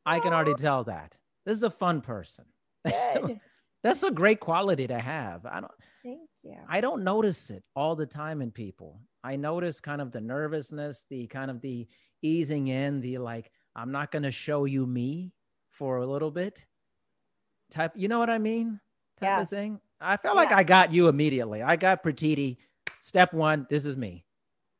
I 0.06 0.20
can 0.20 0.32
already 0.32 0.54
tell 0.54 0.84
that 0.84 1.16
this 1.44 1.56
is 1.56 1.64
a 1.64 1.70
fun 1.70 2.02
person. 2.02 2.44
That's 3.82 4.02
a 4.04 4.10
great 4.12 4.38
quality 4.38 4.86
to 4.86 4.98
have. 4.98 5.44
I 5.44 5.60
don't. 5.60 5.72
You. 6.44 6.56
I 6.68 6.80
don't 6.80 7.04
notice 7.04 7.50
it 7.50 7.64
all 7.74 7.96
the 7.96 8.06
time 8.06 8.42
in 8.42 8.50
people. 8.50 9.00
I 9.22 9.36
notice 9.36 9.80
kind 9.80 10.00
of 10.00 10.12
the 10.12 10.20
nervousness, 10.20 11.06
the 11.08 11.26
kind 11.26 11.50
of 11.50 11.60
the 11.60 11.88
easing 12.22 12.68
in, 12.68 13.00
the 13.00 13.18
like, 13.18 13.50
I'm 13.74 13.92
not 13.92 14.12
going 14.12 14.22
to 14.22 14.30
show 14.30 14.64
you 14.64 14.86
me 14.86 15.32
for 15.70 15.98
a 15.98 16.06
little 16.06 16.30
bit 16.30 16.64
type. 17.70 17.92
You 17.96 18.08
know 18.08 18.18
what 18.18 18.30
I 18.30 18.38
mean? 18.38 18.80
Type 19.16 19.28
Yes. 19.28 19.52
of 19.52 19.58
thing. 19.58 19.80
I 20.00 20.16
felt 20.16 20.36
like 20.36 20.52
I 20.52 20.62
got 20.62 20.92
you 20.92 21.08
immediately. 21.08 21.62
I 21.62 21.76
got 21.76 22.02
Pratiti. 22.04 22.58
Step 23.00 23.32
one, 23.32 23.66
this 23.70 23.86
is 23.86 23.96
me. 23.96 24.24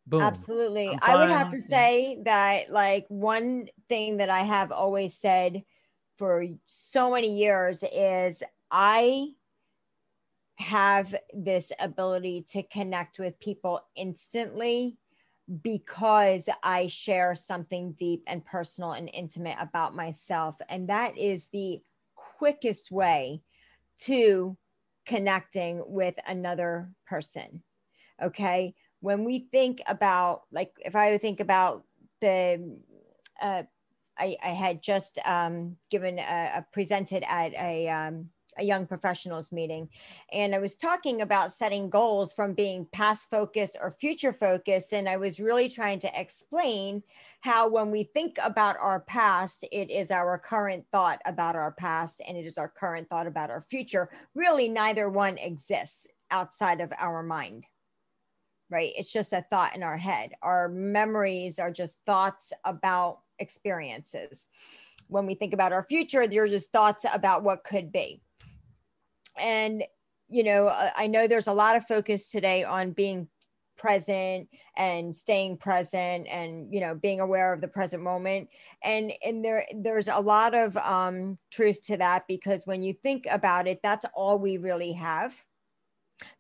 Boom. 0.06 0.22
Absolutely. 0.22 0.96
I'm 1.02 1.18
would 1.18 1.30
have 1.30 1.50
to 1.50 1.62
say 1.62 2.18
that, 2.24 2.70
like, 2.70 3.06
one 3.08 3.68
thing 3.88 4.18
that 4.18 4.28
I 4.28 4.40
have 4.40 4.70
always 4.70 5.14
said 5.14 5.64
for 6.18 6.46
so 6.66 7.12
many 7.12 7.38
years 7.38 7.82
is 7.90 8.42
I 8.70 9.28
have 10.56 11.14
this 11.32 11.72
ability 11.80 12.42
to 12.52 12.62
connect 12.62 13.18
with 13.18 13.38
people 13.40 13.80
instantly 13.96 14.96
because 15.62 16.48
I 16.62 16.86
share 16.86 17.34
something 17.34 17.92
deep 17.92 18.22
and 18.26 18.44
personal 18.44 18.92
and 18.92 19.10
intimate 19.12 19.56
about 19.60 19.94
myself. 19.94 20.56
And 20.68 20.88
that 20.88 21.18
is 21.18 21.48
the 21.48 21.82
quickest 22.14 22.90
way 22.90 23.42
to 23.98 24.56
connecting 25.06 25.82
with 25.86 26.14
another 26.26 26.90
person. 27.06 27.62
Okay. 28.22 28.74
When 29.00 29.24
we 29.24 29.48
think 29.52 29.82
about, 29.86 30.42
like, 30.50 30.72
if 30.78 30.96
I 30.96 31.18
think 31.18 31.40
about 31.40 31.84
the, 32.20 32.78
uh, 33.42 33.64
I, 34.16 34.36
I 34.42 34.50
had 34.50 34.80
just 34.82 35.18
um, 35.26 35.76
given 35.90 36.18
a, 36.18 36.52
a 36.56 36.66
presented 36.72 37.22
at 37.28 37.52
a 37.54 37.88
um, 37.88 38.30
a 38.58 38.64
young 38.64 38.86
professionals 38.86 39.52
meeting, 39.52 39.88
and 40.32 40.54
I 40.54 40.58
was 40.58 40.74
talking 40.74 41.22
about 41.22 41.52
setting 41.52 41.90
goals 41.90 42.32
from 42.32 42.54
being 42.54 42.86
past 42.92 43.30
focused 43.30 43.76
or 43.80 43.96
future 44.00 44.32
focused, 44.32 44.92
and 44.92 45.08
I 45.08 45.16
was 45.16 45.40
really 45.40 45.68
trying 45.68 45.98
to 46.00 46.20
explain 46.20 47.02
how 47.40 47.68
when 47.68 47.90
we 47.90 48.04
think 48.04 48.38
about 48.42 48.76
our 48.78 49.00
past, 49.00 49.64
it 49.70 49.90
is 49.90 50.10
our 50.10 50.38
current 50.38 50.84
thought 50.92 51.20
about 51.26 51.56
our 51.56 51.72
past, 51.72 52.22
and 52.26 52.36
it 52.36 52.46
is 52.46 52.58
our 52.58 52.68
current 52.68 53.08
thought 53.10 53.26
about 53.26 53.50
our 53.50 53.62
future. 53.62 54.10
Really, 54.34 54.68
neither 54.68 55.10
one 55.10 55.38
exists 55.38 56.06
outside 56.30 56.80
of 56.80 56.92
our 56.98 57.22
mind 57.22 57.66
right? 58.70 58.92
It's 58.96 59.12
just 59.12 59.32
a 59.32 59.44
thought 59.50 59.76
in 59.76 59.82
our 59.82 59.96
head. 59.96 60.32
Our 60.42 60.68
memories 60.68 61.60
are 61.60 61.70
just 61.70 61.98
thoughts 62.06 62.52
about 62.64 63.20
experiences. 63.38 64.48
When 65.08 65.26
we 65.26 65.34
think 65.34 65.52
about 65.52 65.72
our 65.72 65.84
future, 65.84 66.26
they're 66.26 66.48
just 66.48 66.72
thoughts 66.72 67.04
about 67.12 67.44
what 67.44 67.62
could 67.62 67.92
be. 67.92 68.20
And, 69.38 69.84
you 70.28 70.44
know, 70.44 70.68
I 70.68 71.06
know 71.06 71.26
there's 71.26 71.46
a 71.46 71.52
lot 71.52 71.76
of 71.76 71.86
focus 71.86 72.30
today 72.30 72.64
on 72.64 72.92
being 72.92 73.28
present 73.76 74.48
and 74.76 75.14
staying 75.14 75.56
present 75.56 76.28
and 76.28 76.72
you 76.72 76.78
know 76.78 76.94
being 76.94 77.18
aware 77.18 77.52
of 77.52 77.60
the 77.60 77.66
present 77.66 78.00
moment 78.00 78.48
and 78.84 79.12
and 79.26 79.44
there 79.44 79.66
there's 79.74 80.06
a 80.06 80.20
lot 80.20 80.54
of 80.54 80.76
um 80.76 81.36
truth 81.50 81.82
to 81.82 81.96
that 81.96 82.24
because 82.28 82.68
when 82.68 82.84
you 82.84 82.94
think 83.02 83.26
about 83.28 83.66
it 83.66 83.80
that's 83.82 84.06
all 84.14 84.38
we 84.38 84.58
really 84.58 84.92
have 84.92 85.34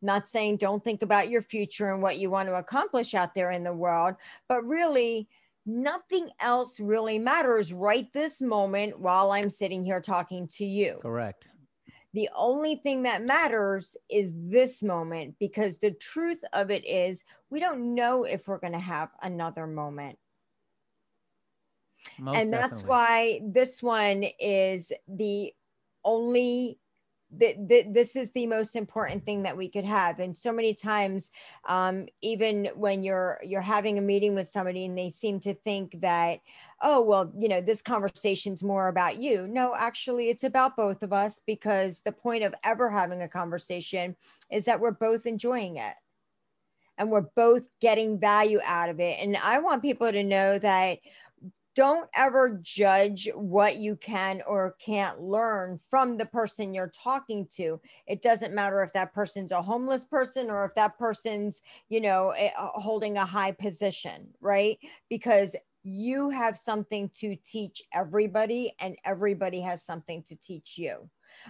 not 0.02 0.28
saying 0.28 0.56
don't 0.56 0.82
think 0.82 1.02
about 1.02 1.30
your 1.30 1.42
future 1.42 1.92
and 1.92 2.02
what 2.02 2.18
you 2.18 2.30
want 2.30 2.48
to 2.48 2.54
accomplish 2.54 3.14
out 3.14 3.34
there 3.34 3.50
in 3.50 3.64
the 3.64 3.72
world, 3.72 4.14
but 4.48 4.64
really 4.64 5.28
nothing 5.66 6.28
else 6.40 6.78
really 6.78 7.18
matters 7.18 7.72
right 7.72 8.12
this 8.12 8.40
moment 8.40 8.98
while 8.98 9.32
I'm 9.32 9.50
sitting 9.50 9.84
here 9.84 10.00
talking 10.00 10.46
to 10.48 10.64
you. 10.64 10.98
Correct. 11.00 11.48
The 12.14 12.30
only 12.34 12.76
thing 12.76 13.02
that 13.02 13.24
matters 13.24 13.96
is 14.08 14.32
this 14.36 14.84
moment 14.84 15.34
because 15.40 15.78
the 15.78 15.90
truth 15.90 16.42
of 16.52 16.70
it 16.70 16.84
is 16.86 17.24
we 17.50 17.58
don't 17.58 17.94
know 17.94 18.22
if 18.22 18.46
we're 18.46 18.58
going 18.58 18.72
to 18.72 18.78
have 18.78 19.10
another 19.20 19.66
moment. 19.66 20.16
Most 22.18 22.36
and 22.38 22.52
that's 22.52 22.82
definitely. 22.82 22.88
why 22.88 23.40
this 23.44 23.82
one 23.82 24.24
is 24.38 24.92
the 25.08 25.52
only 26.04 26.78
th- 27.38 27.56
th- 27.68 27.86
this 27.90 28.14
is 28.14 28.30
the 28.32 28.46
most 28.46 28.76
important 28.76 29.24
thing 29.24 29.42
that 29.42 29.56
we 29.56 29.68
could 29.68 29.84
have 29.84 30.20
and 30.20 30.36
so 30.36 30.52
many 30.52 30.74
times 30.74 31.30
um, 31.66 32.06
even 32.20 32.70
when 32.76 33.02
you're 33.02 33.40
you're 33.42 33.60
having 33.60 33.98
a 33.98 34.02
meeting 34.02 34.34
with 34.34 34.48
somebody 34.48 34.84
and 34.84 34.96
they 34.96 35.10
seem 35.10 35.40
to 35.40 35.54
think 35.54 36.00
that 36.00 36.40
oh 36.84 37.00
well 37.00 37.32
you 37.36 37.48
know 37.48 37.60
this 37.60 37.82
conversation's 37.82 38.62
more 38.62 38.88
about 38.88 39.16
you 39.16 39.48
no 39.48 39.74
actually 39.76 40.28
it's 40.28 40.44
about 40.44 40.76
both 40.76 41.02
of 41.02 41.12
us 41.12 41.40
because 41.46 42.00
the 42.00 42.12
point 42.12 42.44
of 42.44 42.54
ever 42.62 42.90
having 42.90 43.22
a 43.22 43.28
conversation 43.28 44.14
is 44.52 44.66
that 44.66 44.78
we're 44.78 44.92
both 44.92 45.26
enjoying 45.26 45.78
it 45.78 45.94
and 46.98 47.10
we're 47.10 47.22
both 47.34 47.66
getting 47.80 48.20
value 48.20 48.60
out 48.64 48.90
of 48.90 49.00
it 49.00 49.18
and 49.20 49.36
i 49.38 49.58
want 49.58 49.82
people 49.82 50.12
to 50.12 50.22
know 50.22 50.58
that 50.58 50.98
don't 51.74 52.08
ever 52.14 52.60
judge 52.62 53.28
what 53.34 53.76
you 53.76 53.96
can 53.96 54.42
or 54.46 54.76
can't 54.78 55.20
learn 55.20 55.78
from 55.90 56.16
the 56.16 56.24
person 56.24 56.72
you're 56.72 56.92
talking 56.94 57.48
to. 57.56 57.80
It 58.06 58.22
doesn't 58.22 58.54
matter 58.54 58.80
if 58.84 58.92
that 58.92 59.12
person's 59.12 59.50
a 59.50 59.60
homeless 59.60 60.04
person 60.04 60.50
or 60.50 60.64
if 60.64 60.74
that 60.76 60.96
person's, 60.98 61.62
you 61.88 62.00
know, 62.00 62.30
eh, 62.30 62.52
holding 62.56 63.16
a 63.16 63.26
high 63.26 63.50
position, 63.50 64.28
right? 64.40 64.78
Because 65.10 65.56
you 65.84 66.30
have 66.30 66.58
something 66.58 67.10
to 67.10 67.36
teach 67.36 67.82
everybody 67.92 68.74
and 68.80 68.96
everybody 69.04 69.60
has 69.60 69.82
something 69.82 70.22
to 70.24 70.34
teach 70.36 70.78
you. 70.78 71.08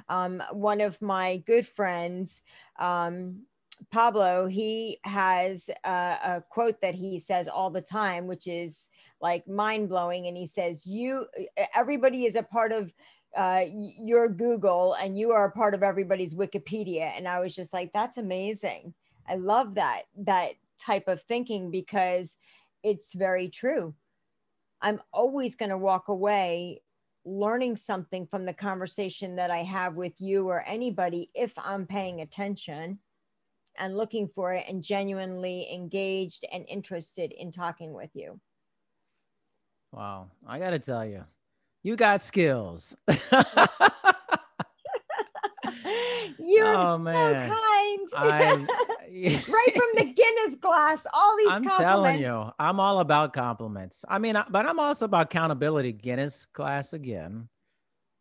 Um, 0.08 0.42
one 0.50 0.80
of 0.80 1.00
my 1.00 1.38
good 1.46 1.66
friends, 1.66 2.42
um, 2.78 3.42
Pablo, 3.90 4.46
he 4.46 4.98
has 5.04 5.70
a, 5.84 5.90
a 5.90 6.44
quote 6.48 6.80
that 6.80 6.94
he 6.94 7.18
says 7.18 7.48
all 7.48 7.70
the 7.70 7.80
time, 7.80 8.26
which 8.26 8.46
is 8.46 8.88
like 9.20 9.46
mind 9.46 9.88
blowing. 9.88 10.26
And 10.26 10.36
he 10.36 10.46
says, 10.46 10.86
"You, 10.86 11.26
everybody 11.74 12.24
is 12.24 12.36
a 12.36 12.42
part 12.42 12.72
of 12.72 12.92
uh, 13.36 13.64
your 13.70 14.28
Google, 14.28 14.94
and 14.94 15.18
you 15.18 15.32
are 15.32 15.46
a 15.46 15.52
part 15.52 15.74
of 15.74 15.82
everybody's 15.82 16.34
Wikipedia." 16.34 17.12
And 17.16 17.26
I 17.26 17.40
was 17.40 17.54
just 17.54 17.72
like, 17.72 17.92
"That's 17.92 18.16
amazing. 18.16 18.94
I 19.28 19.36
love 19.36 19.74
that 19.74 20.02
that 20.18 20.52
type 20.78 21.08
of 21.08 21.22
thinking 21.22 21.70
because 21.70 22.38
it's 22.82 23.14
very 23.14 23.48
true. 23.48 23.94
I'm 24.84 25.00
always 25.12 25.56
going 25.56 25.70
to 25.70 25.78
walk 25.78 26.08
away." 26.08 26.80
learning 27.26 27.74
something 27.74 28.26
from 28.26 28.44
the 28.44 28.52
conversation 28.52 29.36
that 29.36 29.50
I 29.50 29.62
have 29.62 29.94
with 29.94 30.20
you 30.20 30.46
or 30.48 30.62
anybody 30.66 31.30
if 31.34 31.52
I'm 31.56 31.86
paying 31.86 32.20
attention 32.20 32.98
and 33.78 33.96
looking 33.96 34.28
for 34.28 34.52
it 34.52 34.64
and 34.68 34.82
genuinely 34.82 35.72
engaged 35.72 36.44
and 36.52 36.64
interested 36.68 37.32
in 37.32 37.50
talking 37.50 37.92
with 37.92 38.10
you. 38.14 38.40
Wow. 39.92 40.30
I 40.46 40.58
got 40.58 40.70
to 40.70 40.78
tell 40.78 41.04
you, 41.06 41.24
you 41.82 41.96
got 41.96 42.22
skills. 42.22 42.96
You're 46.38 46.66
Oh, 46.66 46.96
so 46.96 46.98
man. 46.98 47.48
kind. 47.50 48.08
I, 48.16 48.56
right 49.48 49.72
from 49.72 49.88
the 49.96 50.04
Guinness 50.16 50.58
glass, 50.60 51.06
all 51.12 51.36
these 51.36 51.48
I'm 51.48 51.64
telling 51.64 52.20
you, 52.20 52.50
I'm 52.58 52.80
all 52.80 53.00
about 53.00 53.32
compliments. 53.32 54.04
I 54.08 54.18
mean, 54.18 54.36
but 54.50 54.66
I'm 54.66 54.78
also 54.78 55.04
about 55.06 55.26
accountability. 55.26 55.92
Guinness 55.92 56.46
glass 56.52 56.92
again. 56.92 57.48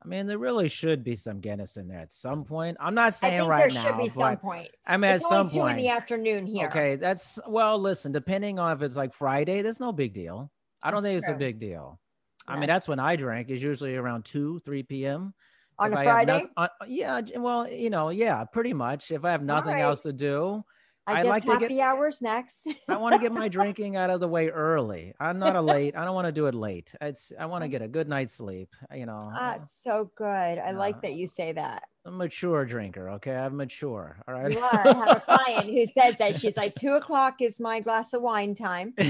I 0.04 0.08
mean, 0.08 0.28
there 0.28 0.38
really 0.38 0.68
should 0.68 1.04
be 1.04 1.16
some 1.16 1.40
Guinness 1.40 1.78
in 1.78 1.88
there 1.88 2.00
at 2.00 2.12
some 2.12 2.44
point. 2.44 2.76
I'm 2.80 2.94
not 2.94 3.14
saying 3.14 3.46
right 3.46 3.60
there 3.60 3.68
now, 3.70 3.84
There 3.84 3.94
should 3.94 4.14
be 4.14 4.20
some 4.20 4.38
point. 4.38 4.70
I 4.86 4.98
mean, 4.98 5.12
It's 5.12 5.24
at 5.24 5.30
some 5.30 5.50
two 5.50 5.66
in 5.66 5.78
the 5.78 5.90
afternoon 5.90 6.46
here. 6.46 6.68
Okay, 6.68 6.98
that's 6.98 7.40
well. 7.48 7.80
Listen, 7.80 8.12
depending 8.12 8.60
on 8.60 8.76
if 8.76 8.82
it's 8.82 8.98
like 8.98 9.14
Friday, 9.14 9.62
that's 9.62 9.80
no 9.80 9.94
big 9.94 10.14
deal. 10.14 10.52
I 10.84 10.92
don't 10.92 11.04
That's 11.04 11.14
think 11.14 11.20
it's 11.20 11.30
a 11.30 11.34
big 11.34 11.60
deal. 11.60 12.00
I 12.46 12.56
mean, 12.56 12.62
That's 12.62 12.70
that's 12.72 12.88
when 12.90 13.00
I 13.00 13.16
drink. 13.16 13.50
Is 13.50 13.62
usually 13.62 13.96
around 13.96 14.26
two, 14.26 14.60
three 14.66 14.84
p.m. 14.84 15.34
on 15.80 15.92
If 15.94 15.98
a 15.98 16.02
I 16.02 16.04
Friday. 16.06 16.40
noth- 16.42 16.50
uh, 16.58 16.68
yeah, 16.88 17.22
well, 17.38 17.70
you 17.70 17.90
know, 17.90 18.10
yeah, 18.10 18.44
pretty 18.46 18.74
much. 18.74 19.12
If 19.12 19.26
I 19.26 19.32
have 19.32 19.42
nothing 19.44 19.74
right. 19.74 19.82
else 19.82 20.02
to 20.02 20.14
do, 20.14 20.64
I, 21.06 21.14
I 21.14 21.24
guess 21.24 21.30
like 21.30 21.44
to 21.46 21.52
happy 21.54 21.68
get- 21.76 21.80
hours 21.80 22.22
next. 22.22 22.68
I 22.88 22.96
want 22.98 23.14
to 23.14 23.20
get 23.20 23.32
my 23.34 23.48
drinking 23.50 23.96
out 23.98 24.10
of 24.10 24.20
the 24.22 24.28
way 24.28 24.48
early. 24.50 25.14
I'm 25.20 25.38
not 25.40 25.56
a 25.58 25.62
late. 25.62 25.96
I 25.98 26.06
don't 26.06 26.16
want 26.16 26.28
to 26.28 26.32
do 26.32 26.46
it 26.46 26.56
late. 26.56 26.94
It's 27.02 27.34
I 27.38 27.46
want 27.48 27.64
to 27.64 27.68
get 27.68 27.82
a 27.82 27.88
good 27.90 28.08
night's 28.08 28.34
sleep. 28.34 28.70
You 28.96 29.06
know, 29.06 29.20
Ah, 29.22 29.58
it's 29.62 29.82
so 29.84 30.10
good. 30.16 30.26
I 30.60 30.72
No. 30.72 30.78
like 30.80 31.02
that 31.02 31.14
you 31.16 31.28
say 31.28 31.52
that. 31.52 31.84
A 32.06 32.12
mature 32.12 32.64
drinker. 32.66 33.10
Okay, 33.12 33.36
I'm 33.36 33.56
mature. 33.58 34.18
All 34.28 34.34
right. 34.34 34.52
You 34.52 34.60
are. 34.60 34.88
I 34.88 34.94
have 34.94 35.18
a 35.18 35.20
client 35.38 35.66
who 35.66 35.88
says 35.88 36.18
that 36.20 36.36
she's 36.40 36.56
like 36.58 36.74
two 36.76 36.94
o'clock 36.94 37.42
is 37.42 37.60
my 37.60 37.80
glass 37.82 38.14
of 38.14 38.22
wine 38.22 38.56
time. 38.56 38.94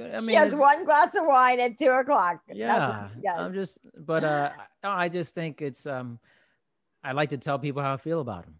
I 0.00 0.20
she 0.20 0.34
has 0.34 0.54
one 0.54 0.84
glass 0.84 1.14
of 1.14 1.24
wine 1.26 1.60
at 1.60 1.78
two 1.78 1.88
o'clock. 1.90 2.40
That's 2.48 2.58
yeah 3.22 3.36
i'm 3.36 3.54
just 3.54 3.78
but 3.96 4.24
uh 4.24 4.50
i 4.82 5.08
just 5.08 5.34
think 5.34 5.62
it's 5.62 5.86
um 5.86 6.18
i 7.02 7.12
like 7.12 7.30
to 7.30 7.38
tell 7.38 7.58
people 7.58 7.82
how 7.82 7.94
i 7.94 7.96
feel 7.96 8.20
about 8.20 8.44
them 8.44 8.54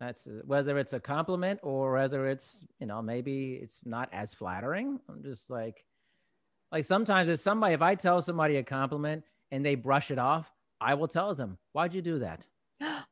that's 0.00 0.28
whether 0.44 0.78
it's 0.78 0.92
a 0.92 1.00
compliment 1.00 1.60
or 1.62 1.94
whether 1.94 2.28
it's 2.28 2.64
you 2.78 2.86
know 2.86 3.02
maybe 3.02 3.54
it's 3.60 3.84
not 3.84 4.08
as 4.12 4.32
flattering. 4.32 5.00
I'm 5.08 5.22
just 5.22 5.50
like 5.50 5.84
like 6.70 6.84
sometimes 6.84 7.28
if 7.28 7.40
somebody 7.40 7.74
if 7.74 7.82
i 7.82 7.94
tell 7.94 8.20
somebody 8.22 8.56
a 8.56 8.62
compliment 8.62 9.24
and 9.50 9.64
they 9.64 9.74
brush 9.74 10.10
it 10.10 10.18
off 10.18 10.46
i 10.80 10.94
will 10.94 11.08
tell 11.08 11.34
them 11.34 11.58
why'd 11.72 11.94
you 11.94 12.02
do 12.02 12.20
that? 12.20 12.42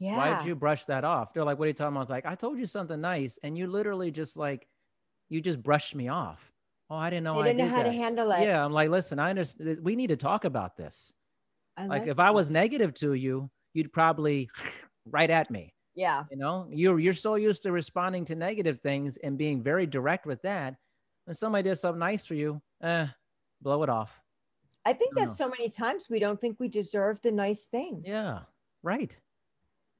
Yeah. 0.00 0.16
why'd 0.16 0.46
you 0.46 0.54
brush 0.54 0.84
that 0.84 1.02
off? 1.02 1.34
They're 1.34 1.42
like 1.42 1.58
what 1.58 1.64
are 1.64 1.68
you 1.68 1.74
talking 1.74 1.88
about? 1.88 1.98
I 1.98 2.02
was 2.02 2.10
like 2.10 2.24
i 2.26 2.36
told 2.36 2.56
you 2.56 2.66
something 2.66 3.00
nice 3.00 3.36
and 3.42 3.58
you 3.58 3.66
literally 3.66 4.12
just 4.12 4.36
like 4.36 4.68
you 5.28 5.40
just 5.40 5.60
brushed 5.60 5.96
me 5.96 6.06
off 6.06 6.52
oh 6.90 6.96
i 6.96 7.10
didn't 7.10 7.24
know 7.24 7.38
I 7.40 7.48
didn't 7.48 7.58
know 7.58 7.64
did 7.64 7.70
how 7.70 7.82
that. 7.82 7.90
to 7.90 7.92
handle 7.92 8.30
it. 8.32 8.42
yeah 8.42 8.64
i'm 8.64 8.72
like 8.72 8.90
listen 8.90 9.18
i 9.18 9.30
understand 9.30 9.78
we 9.82 9.96
need 9.96 10.08
to 10.08 10.16
talk 10.16 10.44
about 10.44 10.76
this 10.76 11.12
I 11.76 11.86
like 11.86 12.06
if. 12.08 12.18
I 12.18 12.32
was 12.32 12.50
negative 12.50 12.92
to 12.94 13.12
you, 13.14 13.48
you'd 13.72 13.92
probably 13.92 14.50
right 15.08 15.30
at 15.30 15.48
me. 15.48 15.72
yeah. 15.94 16.24
You 16.28 16.36
know, 16.36 16.66
you're 16.72 16.98
you're 16.98 17.12
so 17.14 17.36
used 17.36 17.62
to 17.62 17.70
responding 17.70 18.24
to 18.24 18.34
negative 18.34 18.80
things 18.80 19.16
and 19.18 19.38
being 19.38 19.62
very 19.62 19.86
direct 19.86 20.26
with 20.26 20.42
that. 20.42 20.74
When 21.24 21.34
somebody 21.36 21.68
does 21.68 21.80
something 21.80 22.00
nice 22.00 22.26
for 22.26 22.34
you, 22.34 22.60
eh, 22.82 23.06
blow 23.62 23.84
it 23.84 23.88
off. 23.90 24.20
I 24.84 24.92
think 24.92 25.14
No. 25.14 25.26
that 25.26 25.34
so 25.34 25.48
many 25.48 25.68
times 25.68 26.08
we 26.10 26.18
don't 26.18 26.40
think 26.40 26.58
we 26.58 26.66
deserve 26.68 27.20
the 27.22 27.30
nice 27.30 27.66
things. 27.66 28.02
Yeah, 28.08 28.40
right. 28.82 29.16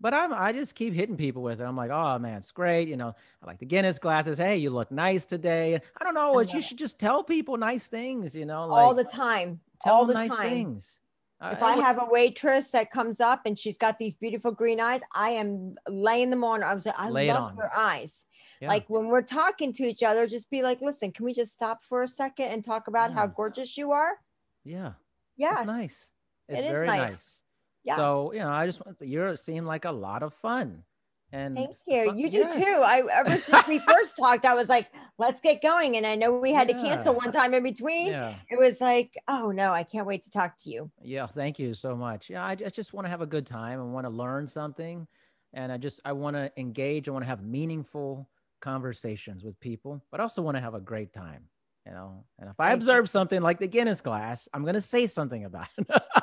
But 0.01 0.15
I'm 0.15 0.33
I 0.33 0.53
just 0.53 0.75
keep 0.75 0.95
hitting 0.95 1.17
people 1.17 1.43
with 1.43 1.61
it. 1.61 1.65
I'm 1.65 1.77
like, 1.77 1.91
oh 1.91 2.19
man, 2.19 2.39
it's 2.39 2.53
great. 2.53 2.89
You 2.89 2.97
know, 2.97 3.15
I 3.43 3.47
like 3.47 3.59
the 3.59 3.67
Guinness 3.67 3.99
glasses. 3.99 4.39
Hey, 4.39 4.57
you 4.59 4.71
look 4.71 4.93
nice 4.93 5.27
today. 5.27 5.81
I 6.01 6.05
don't 6.05 6.15
know. 6.15 6.39
I 6.39 6.43
you 6.43 6.61
should 6.61 6.79
just 6.79 7.01
tell 7.01 7.25
people 7.25 7.57
nice 7.57 7.87
things. 7.89 8.35
You 8.35 8.47
know, 8.47 8.67
like 8.69 8.81
all 8.81 8.95
the 8.95 9.05
time. 9.05 9.61
tell 9.83 9.95
all 9.95 10.07
them 10.07 10.15
the 10.15 10.29
nice 10.29 10.37
time. 10.37 10.49
things. 10.51 10.99
If 11.41 11.63
I 11.63 11.75
I 11.75 11.77
have 11.77 12.01
a 12.03 12.07
waitress 12.11 12.71
that 12.71 12.91
comes 12.91 13.21
up 13.21 13.43
and 13.47 13.57
she's 13.59 13.79
got 13.79 13.99
these 13.99 14.15
beautiful 14.17 14.51
green 14.53 14.81
eyes, 14.81 15.01
I 15.15 15.31
am 15.31 15.77
laying 15.89 16.31
them 16.31 16.43
on. 16.43 16.63
I 16.65 16.75
was 16.75 16.85
like, 16.87 16.99
I 16.99 17.11
Lay 17.11 17.33
love 17.33 17.57
her 17.57 17.71
eyes. 17.77 18.27
yeah. 18.61 18.67
Like 18.69 18.91
when 18.91 19.07
we're 19.07 19.23
talking 19.23 19.73
to 19.75 19.85
each 19.85 20.03
other, 20.03 20.27
just 20.27 20.51
be 20.51 20.63
like, 20.63 20.81
listen, 20.81 21.13
can 21.13 21.25
we 21.25 21.33
just 21.33 21.53
stop 21.53 21.85
for 21.85 22.03
a 22.03 22.09
second 22.09 22.47
and 22.47 22.65
talk 22.65 22.89
about 22.89 23.13
how 23.13 23.27
gorgeous 23.29 23.77
you 23.79 23.93
are? 23.93 24.19
yeah, 24.65 24.93
Yes. 25.37 25.59
it's 25.61 25.67
nice. 25.69 26.05
It's 26.49 26.63
It 26.63 26.67
is 26.67 26.73
very 26.73 26.87
nice. 26.89 27.11
nice. 27.11 27.38
Yes. 27.89 27.97
So 27.99 28.33
you 28.33 28.41
know, 28.41 28.51
I 28.51 28.67
just 28.67 28.85
want 28.85 28.99
to, 28.99 29.07
you 29.07 29.37
seem 29.37 29.65
like 29.65 29.85
a 29.85 29.91
lot 29.93 30.23
of 30.23 30.33
fun, 30.35 30.85
and 31.33 31.57
Thank 31.57 31.77
you. 31.87 32.07
fun- 32.07 32.19
You 32.19 32.31
do 32.31 32.39
yes. 32.39 32.55
too. 32.55 32.81
I 32.83 33.03
ever 33.21 33.39
since 33.39 33.67
we 33.67 33.79
first 33.93 34.17
talked, 34.17 34.45
I 34.47 34.55
was 34.55 34.69
like, 34.69 34.89
let's 35.19 35.41
get 35.41 35.61
going. 35.63 35.97
And 35.97 36.07
I 36.07 36.15
know 36.15 36.33
we 36.39 36.53
had 36.53 36.69
to 36.69 36.75
cancel 36.75 37.15
one 37.15 37.33
time 37.33 37.53
in 37.55 37.63
between. 37.63 38.09
Yeah, 38.09 38.35
It 38.51 38.59
was 38.59 38.81
like, 38.81 39.15
oh 39.27 39.51
no, 39.51 39.73
I 39.73 39.83
can't 39.83 40.07
wait 40.07 40.23
to 40.25 40.31
talk 40.31 40.57
to 40.65 40.71
you. 40.71 40.91
yeah. 41.03 41.27
Thank 41.27 41.59
you 41.59 41.75
so 41.75 41.97
much. 41.97 42.31
Yeah, 42.31 42.45
I, 42.45 42.53
I 42.53 42.71
just 42.71 42.93
want 42.95 43.05
to 43.07 43.11
have 43.11 43.21
a 43.23 43.27
good 43.27 43.47
time. 43.47 43.81
I 43.81 43.85
want 43.85 44.07
to 44.07 44.11
learn 44.11 44.49
something, 44.49 45.07
and 45.53 45.73
I 45.73 45.77
just 45.77 46.01
I 46.05 46.13
want 46.13 46.37
to 46.37 46.51
engage. 46.57 47.09
I 47.09 47.13
want 47.13 47.25
to 47.25 47.29
have 47.29 47.43
meaningful 47.43 48.29
conversations 48.61 49.43
with 49.45 49.59
people, 49.61 50.03
but 50.11 50.21
I 50.21 50.23
also 50.25 50.43
want 50.43 50.57
to 50.57 50.61
have 50.61 50.75
a 50.75 50.81
great 50.81 51.13
time. 51.13 51.45
You 51.87 51.93
know, 51.95 52.25
and 52.39 52.51
if 52.51 52.61
I 52.61 52.69
Thank 52.69 52.83
you. 52.83 52.85
observe 52.85 53.09
something 53.09 53.41
like 53.41 53.59
the 53.59 53.67
Guinness 53.67 54.03
glass, 54.03 54.47
I'm 54.53 54.63
gonna 54.65 54.81
say 54.81 55.07
something 55.07 55.45
about 55.47 55.69
it. 55.79 55.89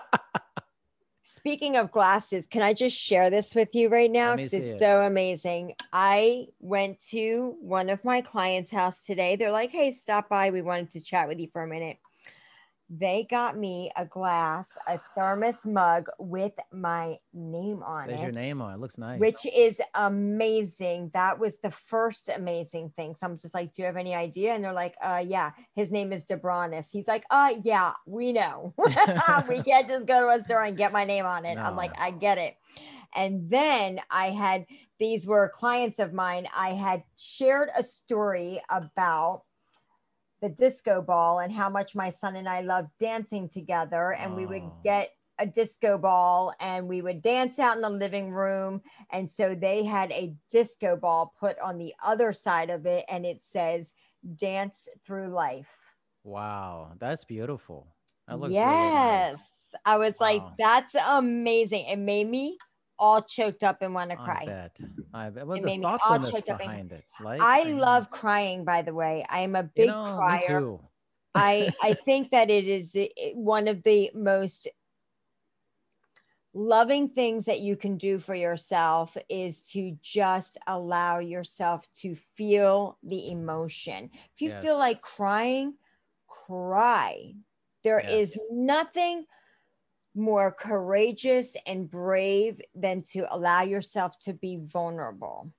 Speaking 1.28 1.76
of 1.76 1.89
glasses, 1.89 2.45
can 2.45 2.61
I 2.61 2.73
just 2.73 2.95
share 2.95 3.32
this 3.32 3.55
with 3.55 3.69
you 3.73 3.89
right 3.89 4.11
now? 4.11 4.36
Because 4.36 4.53
it's 4.53 4.76
it. 4.76 4.80
so 4.80 5.01
amazing. 5.01 5.73
I 5.91 6.49
went 6.59 6.99
to 7.09 7.57
one 7.61 7.89
of 7.89 8.05
my 8.05 8.21
clients' 8.21 8.69
house 8.69 9.03
today. 9.03 9.36
They're 9.36 9.51
like, 9.51 9.71
hey, 9.71 9.91
stop 9.91 10.30
by. 10.30 10.51
We 10.51 10.61
wanted 10.61 10.91
to 10.91 11.01
chat 11.01 11.28
with 11.28 11.39
you 11.39 11.47
for 11.51 11.63
a 11.63 11.67
minute. 11.67 11.97
They 12.89 13.25
got 13.29 13.57
me 13.57 13.91
a 13.95 14.05
glass, 14.05 14.77
a 14.88 14.99
thermos 15.15 15.65
mug 15.65 16.07
with 16.19 16.53
my 16.71 17.17
name 17.33 17.81
on 17.81 18.09
Says 18.09 18.19
it. 18.19 18.21
your 18.21 18.31
name 18.31 18.61
on 18.61 18.75
it. 18.75 18.79
Looks 18.79 18.97
nice. 18.99 19.19
Which 19.19 19.45
is 19.45 19.81
amazing. 19.95 21.09
That 21.13 21.39
was 21.39 21.57
the 21.57 21.71
first 21.71 22.29
amazing 22.29 22.93
thing. 22.95 23.15
So 23.15 23.25
I'm 23.25 23.38
just 23.38 23.55
like, 23.55 23.73
Do 23.73 23.81
you 23.81 23.88
have 23.88 23.97
any 23.97 24.13
idea? 24.13 24.53
And 24.53 24.63
they're 24.63 24.71
like, 24.71 24.95
uh 25.01 25.23
yeah, 25.25 25.51
his 25.75 25.91
name 25.91 26.13
is 26.13 26.25
Debranis. 26.25 26.91
He's 26.91 27.07
like, 27.07 27.23
uh 27.31 27.55
yeah, 27.63 27.93
we 28.05 28.33
know. 28.33 28.73
we 29.49 29.63
can't 29.63 29.88
just 29.88 30.05
go 30.05 30.21
to 30.21 30.39
a 30.39 30.43
store 30.43 30.63
and 30.63 30.77
get 30.77 30.93
my 30.93 31.05
name 31.05 31.25
on 31.25 31.45
it. 31.45 31.57
I'm 31.57 31.75
like, 31.75 31.99
I 31.99 32.11
get 32.11 32.38
it. 32.38 32.55
And 33.15 33.49
then 33.49 33.99
I 34.11 34.29
had 34.31 34.65
these 34.99 35.25
were 35.25 35.49
clients 35.49 35.99
of 35.99 36.13
mine. 36.13 36.47
I 36.55 36.69
had 36.69 37.03
shared 37.17 37.69
a 37.77 37.83
story 37.83 38.61
about 38.69 39.43
the 40.45 40.53
disco 40.53 41.01
ball 41.01 41.39
and 41.39 41.51
how 41.51 41.69
much 41.69 41.95
my 41.95 42.11
son 42.11 42.35
and 42.35 42.47
I 42.47 42.61
loved 42.61 42.89
dancing 42.99 43.49
together. 43.49 44.13
And 44.13 44.35
we 44.35 44.45
would 44.45 44.61
Oh. 44.61 44.77
get 44.83 45.09
a 45.39 45.45
disco 45.47 45.97
ball 45.97 46.53
and 46.59 46.87
we 46.87 47.01
would 47.01 47.21
dance 47.23 47.57
out 47.57 47.75
in 47.75 47.81
the 47.81 47.89
living 47.89 48.31
room. 48.31 48.81
And 49.11 49.29
so 49.29 49.55
they 49.55 49.83
had 49.83 50.11
a 50.11 50.35
disco 50.51 50.95
ball 50.95 51.33
put 51.39 51.57
on 51.59 51.77
the 51.79 51.93
other 52.03 52.31
side 52.31 52.69
of 52.69 52.85
it 52.85 53.05
and 53.09 53.25
it 53.25 53.41
says, 53.41 53.93
Dance 54.35 54.87
through 55.05 55.29
life. 55.29 55.67
wow, 56.23 56.91
that's 56.99 57.23
beautiful. 57.23 57.87
That 58.27 58.39
looks 58.39 58.53
yes. 58.53 58.65
really 58.71 59.31
nice. 59.33 59.51
I 59.85 59.97
was 59.97 60.19
like, 60.19 60.41
that's 60.57 60.95
amazing. 60.95 61.85
It 61.85 61.97
made 61.99 62.27
me 62.27 62.57
all 62.97 63.21
choked 63.21 63.63
up 63.63 63.81
and 63.81 63.93
want 63.93 64.11
to 64.11 64.19
I 64.19 64.25
cry. 64.25 64.45
bet. 64.45 64.79
I 65.13 65.29
bet. 65.29 65.47
What 65.47 65.57
It 65.59 65.63
made 65.65 65.79
me 65.79 65.85
all 65.85 65.97
choked 66.19 66.49
up 66.49 66.59
and- 66.61 66.69
behind 66.69 66.91
it? 66.91 67.03
Like 67.21 67.41
I 67.41 67.63
love 67.63 68.09
crying, 68.09 68.63
by 68.65 68.81
the 68.81 68.93
way. 68.93 69.25
I 69.29 69.41
am 69.41 69.55
a 69.55 69.63
you 69.63 69.69
big 69.75 69.89
know, 69.89 70.03
me 70.05 70.11
crier. 70.11 70.59
too. 70.59 70.79
I 71.33 71.73
I 71.81 71.93
think 72.05 72.31
that 72.31 72.49
it 72.49 72.67
is 72.67 72.95
i- 72.95 73.09
i- 73.21 73.31
one 73.35 73.67
of 73.67 73.83
the 73.83 74.11
most 74.13 74.67
loving 76.53 77.09
things 77.09 77.45
that 77.45 77.59
you 77.59 77.75
can 77.75 77.97
do 77.97 78.17
for 78.17 78.33
yourself 78.33 79.17
is 79.27 79.67
to 79.69 79.97
just 80.01 80.57
allow 80.67 81.19
yourself 81.19 81.81
to 81.95 82.15
feel 82.15 82.97
the 83.03 83.29
emotion. 83.29 84.09
If 84.13 84.41
you 84.41 84.51
feel 84.61 84.77
like 84.77 85.01
crying, 85.01 85.75
cry. 86.27 87.33
There 87.83 87.99
is 87.99 88.35
Yes. 88.35 88.45
nothing 88.51 89.25
more 90.16 90.51
courageous 90.51 91.55
and 91.68 91.89
brave 91.89 92.61
than 92.74 93.01
to 93.01 93.26
allow 93.34 93.63
yourself 93.63 94.18
to 94.20 94.34
be 94.34 94.57
vulnerable. 94.61 95.51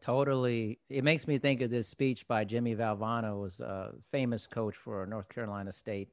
Totally. 0.00 0.78
It 0.88 1.04
makes 1.04 1.28
me 1.28 1.38
think 1.38 1.60
of 1.60 1.70
this 1.70 1.88
speech 1.88 2.26
by 2.26 2.44
Jimmy 2.44 2.74
Valvano, 2.74 3.32
who 3.32 3.40
was 3.40 3.60
a 3.60 3.92
famous 4.10 4.46
coach 4.46 4.74
for 4.76 5.04
North 5.06 5.28
Carolina 5.28 5.72
State. 5.72 6.08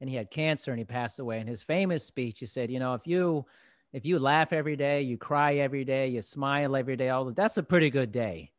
And 0.00 0.08
he 0.08 0.16
had 0.16 0.30
cancer 0.30 0.70
and 0.70 0.78
he 0.78 0.84
passed 0.84 1.18
away. 1.18 1.40
And 1.40 1.48
his 1.48 1.62
famous 1.62 2.04
speech, 2.04 2.40
he 2.40 2.46
said, 2.46 2.70
you 2.70 2.78
know, 2.78 2.94
if 2.94 3.06
you 3.06 3.44
if 3.92 4.04
you 4.04 4.18
laugh 4.18 4.52
every 4.52 4.76
day, 4.76 5.02
you 5.02 5.16
cry 5.16 5.56
every 5.56 5.84
day, 5.84 6.08
you 6.08 6.22
smile 6.22 6.76
every 6.76 6.96
day, 6.96 7.08
all 7.08 7.24
that's 7.30 7.56
a 7.56 7.62
pretty 7.62 7.90
good 7.90 8.12
day. 8.12 8.52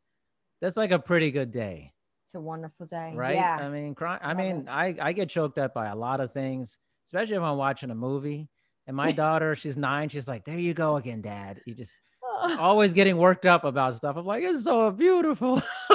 That's 0.60 0.76
like 0.76 0.90
a 0.90 0.98
pretty 0.98 1.30
good 1.30 1.52
day. 1.52 1.92
It's 2.24 2.34
a 2.34 2.40
wonderful 2.40 2.86
day. 2.86 3.12
right? 3.14 3.36
Yeah. 3.36 3.58
I 3.60 3.68
mean, 3.68 3.94
cry. 3.94 4.18
I 4.20 4.34
mean. 4.34 4.68
I 4.68 4.94
I 5.00 5.12
get 5.12 5.28
choked 5.28 5.58
up 5.58 5.74
by 5.74 5.86
a 5.86 5.96
lot 5.96 6.20
of 6.20 6.32
things, 6.32 6.78
especially 7.06 7.36
if 7.36 7.42
I'm 7.42 7.56
watching 7.56 7.90
a 7.90 7.94
movie. 7.94 8.48
And 8.88 8.96
my 8.96 9.12
daughter, 9.24 9.54
she's 9.54 9.76
nine. 9.76 10.08
She's 10.08 10.26
like, 10.26 10.44
"There 10.44 10.58
you 10.58 10.74
go 10.74 10.96
again, 10.96 11.20
Dad." 11.20 11.60
You 11.64 11.74
just 11.74 12.00
oh. 12.24 12.56
always 12.60 12.92
getting 12.94 13.16
worked 13.16 13.46
up 13.46 13.62
about 13.62 13.94
stuff. 13.94 14.16
I'm 14.16 14.26
like, 14.26 14.42
"It's 14.42 14.64
so 14.64 14.90
beautiful." 14.90 15.62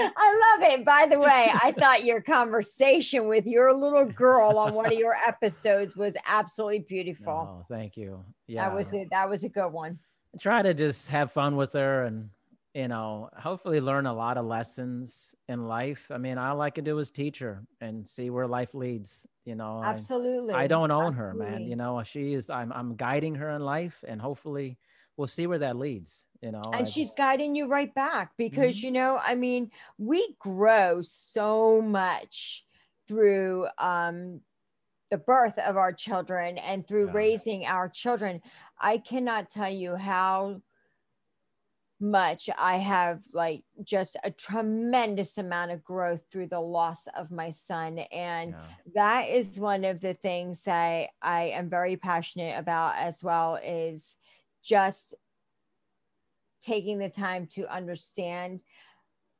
I 0.00 0.56
love 0.60 0.70
it. 0.70 0.84
By 0.84 1.06
the 1.10 1.18
way, 1.18 1.50
I 1.52 1.72
thought 1.72 2.04
your 2.04 2.20
conversation 2.20 3.28
with 3.28 3.46
your 3.46 3.72
little 3.74 4.04
girl 4.04 4.58
on 4.58 4.74
one 4.74 4.86
of 4.86 4.92
your 4.92 5.14
episodes 5.26 5.96
was 5.96 6.16
absolutely 6.26 6.80
beautiful. 6.80 7.62
oh, 7.62 7.66
thank 7.68 7.96
you. 7.96 8.24
Yeah, 8.46 8.68
That 8.68 8.76
was 8.76 8.94
a, 8.94 9.08
that 9.10 9.28
was 9.28 9.42
a 9.42 9.48
good 9.48 9.70
one. 9.70 9.98
I 10.34 10.38
try 10.38 10.62
to 10.62 10.72
just 10.74 11.08
have 11.08 11.32
fun 11.32 11.56
with 11.56 11.72
her, 11.72 12.04
and 12.04 12.30
you 12.78 12.86
know, 12.86 13.28
hopefully 13.36 13.80
learn 13.80 14.06
a 14.06 14.12
lot 14.12 14.38
of 14.38 14.46
lessons 14.46 15.34
in 15.48 15.66
life. 15.66 16.12
I 16.12 16.18
mean, 16.18 16.38
all 16.38 16.60
I 16.60 16.70
can 16.70 16.84
do 16.84 16.96
is 17.00 17.10
teach 17.10 17.40
her 17.40 17.64
and 17.80 18.06
see 18.06 18.30
where 18.30 18.46
life 18.46 18.72
leads. 18.72 19.26
You 19.44 19.56
know, 19.56 19.82
absolutely. 19.84 20.54
I, 20.54 20.62
I 20.62 20.66
don't 20.68 20.92
own 20.92 21.12
absolutely. 21.12 21.46
her, 21.46 21.50
man. 21.50 21.66
You 21.66 21.74
know, 21.74 22.00
she 22.04 22.34
is. 22.34 22.50
I'm 22.50 22.72
I'm 22.72 22.94
guiding 22.94 23.34
her 23.34 23.50
in 23.50 23.62
life, 23.62 24.04
and 24.06 24.20
hopefully, 24.20 24.78
we'll 25.16 25.26
see 25.26 25.48
where 25.48 25.58
that 25.58 25.76
leads. 25.76 26.24
You 26.40 26.52
know, 26.52 26.62
and 26.66 26.86
I 26.86 26.88
she's 26.88 27.08
just... 27.08 27.16
guiding 27.16 27.56
you 27.56 27.66
right 27.66 27.92
back 27.92 28.34
because 28.38 28.76
mm-hmm. 28.76 28.86
you 28.86 28.92
know, 28.92 29.20
I 29.20 29.34
mean, 29.34 29.72
we 29.98 30.36
grow 30.38 31.02
so 31.02 31.82
much 31.82 32.64
through 33.08 33.66
um 33.78 34.40
the 35.10 35.18
birth 35.18 35.58
of 35.58 35.76
our 35.76 35.92
children 35.92 36.58
and 36.58 36.86
through 36.86 37.06
yeah. 37.06 37.12
raising 37.14 37.66
our 37.66 37.88
children. 37.88 38.40
I 38.80 38.98
cannot 38.98 39.50
tell 39.50 39.72
you 39.72 39.96
how 39.96 40.60
much 42.00 42.48
I 42.56 42.76
have 42.78 43.22
like 43.32 43.64
just 43.82 44.16
a 44.22 44.30
tremendous 44.30 45.38
amount 45.38 45.72
of 45.72 45.82
growth 45.82 46.20
through 46.30 46.48
the 46.48 46.60
loss 46.60 47.06
of 47.16 47.30
my 47.30 47.50
son. 47.50 47.98
And 48.12 48.52
yeah. 48.52 48.66
that 48.94 49.28
is 49.28 49.58
one 49.58 49.84
of 49.84 50.00
the 50.00 50.14
things 50.14 50.66
I, 50.68 51.08
I 51.20 51.44
am 51.46 51.68
very 51.68 51.96
passionate 51.96 52.58
about 52.58 52.96
as 52.96 53.22
well 53.22 53.58
is 53.64 54.16
just 54.62 55.14
taking 56.62 56.98
the 56.98 57.08
time 57.10 57.46
to 57.46 57.72
understand 57.72 58.62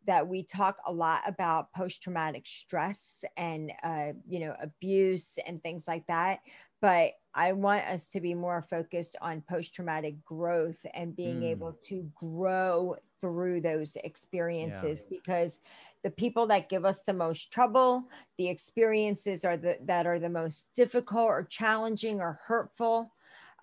that 0.06 0.26
we 0.26 0.42
talk 0.42 0.78
a 0.86 0.92
lot 0.92 1.20
about 1.26 1.72
post-traumatic 1.74 2.46
stress 2.46 3.24
and 3.36 3.72
uh, 3.82 4.12
you 4.26 4.40
know 4.40 4.54
abuse 4.61 5.38
and 5.46 5.62
things 5.62 5.86
like 5.86 6.06
that 6.06 6.38
but 6.80 7.12
I 7.34 7.52
want 7.52 7.84
us 7.84 8.08
to 8.10 8.20
be 8.20 8.34
more 8.34 8.62
focused 8.62 9.16
on 9.20 9.42
post 9.48 9.74
traumatic 9.74 10.24
growth 10.24 10.78
and 10.94 11.14
being 11.14 11.40
mm. 11.40 11.50
able 11.50 11.76
to 11.88 12.10
grow 12.14 12.96
through 13.20 13.60
those 13.60 13.96
experiences 14.04 15.02
yeah. 15.02 15.18
because 15.18 15.60
the 16.04 16.10
people 16.10 16.46
that 16.46 16.68
give 16.68 16.84
us 16.84 17.02
the 17.02 17.12
most 17.12 17.52
trouble, 17.52 18.04
the 18.38 18.48
experiences 18.48 19.44
are 19.44 19.56
the 19.56 19.78
that 19.84 20.06
are 20.06 20.18
the 20.18 20.28
most 20.28 20.66
difficult 20.74 21.26
or 21.26 21.44
challenging 21.44 22.20
or 22.20 22.38
hurtful, 22.44 23.12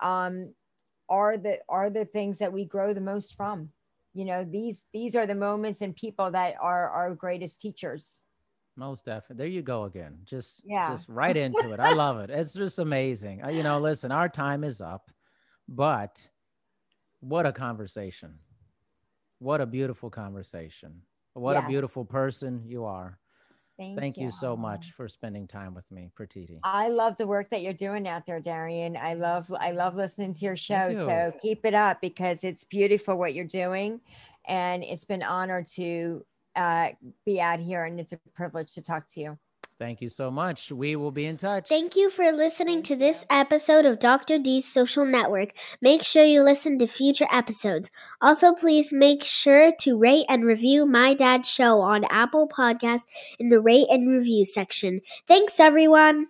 um, 0.00 0.54
are 1.08 1.36
the 1.36 1.58
are 1.68 1.90
the 1.90 2.04
things 2.04 2.38
that 2.38 2.52
we 2.52 2.64
grow 2.64 2.92
the 2.92 3.00
most 3.00 3.34
from. 3.34 3.70
You 4.14 4.26
know, 4.26 4.44
these 4.44 4.84
these 4.92 5.14
are 5.14 5.26
the 5.26 5.34
moments 5.34 5.80
and 5.80 5.96
people 5.96 6.30
that 6.30 6.54
are 6.60 6.88
our 6.90 7.14
greatest 7.14 7.60
teachers. 7.60 8.22
Most 8.76 9.06
definitely. 9.06 9.36
There 9.36 9.52
you 9.52 9.62
go 9.62 9.84
again. 9.84 10.18
Just 10.24 10.62
yeah. 10.64 10.90
just 10.90 11.08
right 11.08 11.36
into 11.36 11.72
it. 11.72 11.80
I 11.80 11.92
love 11.94 12.18
it. 12.18 12.30
It's 12.30 12.52
just 12.52 12.78
amazing. 12.78 13.42
Uh, 13.42 13.48
you 13.48 13.62
know, 13.62 13.80
listen, 13.80 14.12
our 14.12 14.28
time 14.28 14.64
is 14.64 14.80
up, 14.80 15.10
but 15.66 16.28
what 17.20 17.46
a 17.46 17.52
conversation. 17.52 18.38
What 19.38 19.60
a 19.60 19.66
beautiful 19.66 20.10
conversation. 20.10 21.02
What 21.32 21.54
yes. 21.54 21.64
a 21.64 21.68
beautiful 21.68 22.04
person 22.04 22.64
you 22.66 22.84
are. 22.84 23.18
Thank, 23.78 23.98
Thank 23.98 24.16
you. 24.16 24.26
you. 24.26 24.30
so 24.30 24.56
much 24.56 24.92
for 24.92 25.06
spending 25.06 25.46
time 25.46 25.74
with 25.74 25.90
me, 25.92 26.10
Pratiti. 26.18 26.60
I 26.64 26.88
love 26.88 27.16
the 27.18 27.26
work 27.26 27.50
that 27.50 27.60
you're 27.60 27.74
doing 27.74 28.08
out 28.08 28.24
there, 28.24 28.40
Darian. 28.40 28.96
I 28.96 29.14
love 29.14 29.52
I 29.58 29.72
love 29.72 29.94
listening 29.94 30.32
to 30.34 30.44
your 30.46 30.56
show. 30.56 30.88
You. 30.88 30.94
So 30.94 31.32
keep 31.42 31.66
it 31.66 31.74
up 31.74 32.00
because 32.00 32.42
it's 32.42 32.64
beautiful 32.64 33.16
what 33.16 33.34
you're 33.34 33.44
doing. 33.44 34.00
And 34.48 34.82
it's 34.82 35.04
been 35.04 35.20
an 35.20 35.28
honor 35.28 35.62
to 35.74 36.24
uh, 36.56 36.88
be 37.24 37.40
out 37.40 37.60
here, 37.60 37.84
and 37.84 38.00
it's 38.00 38.12
a 38.12 38.18
privilege 38.34 38.72
to 38.74 38.82
talk 38.82 39.06
to 39.08 39.20
you. 39.20 39.38
Thank 39.78 40.00
you 40.00 40.08
so 40.08 40.30
much. 40.30 40.72
We 40.72 40.96
will 40.96 41.10
be 41.10 41.26
in 41.26 41.36
touch. 41.36 41.68
Thank 41.68 41.96
you 41.96 42.08
for 42.08 42.32
listening 42.32 42.82
to 42.84 42.96
this 42.96 43.26
episode 43.28 43.84
of 43.84 43.98
Dr. 43.98 44.38
D's 44.38 44.66
Social 44.66 45.04
Network. 45.04 45.52
Make 45.82 46.02
sure 46.02 46.24
you 46.24 46.42
listen 46.42 46.78
to 46.78 46.86
future 46.86 47.26
episodes. 47.30 47.90
Also, 48.22 48.54
please 48.54 48.90
make 48.92 49.22
sure 49.22 49.70
to 49.80 49.98
rate 49.98 50.24
and 50.30 50.44
review 50.44 50.86
My 50.86 51.12
Dad's 51.12 51.48
Show 51.48 51.80
on 51.80 52.04
Apple 52.04 52.48
Podcasts 52.48 53.04
in 53.38 53.50
the 53.50 53.60
rate 53.60 53.88
and 53.90 54.08
review 54.08 54.46
section. 54.46 55.00
Thanks, 55.26 55.60
everyone. 55.60 56.26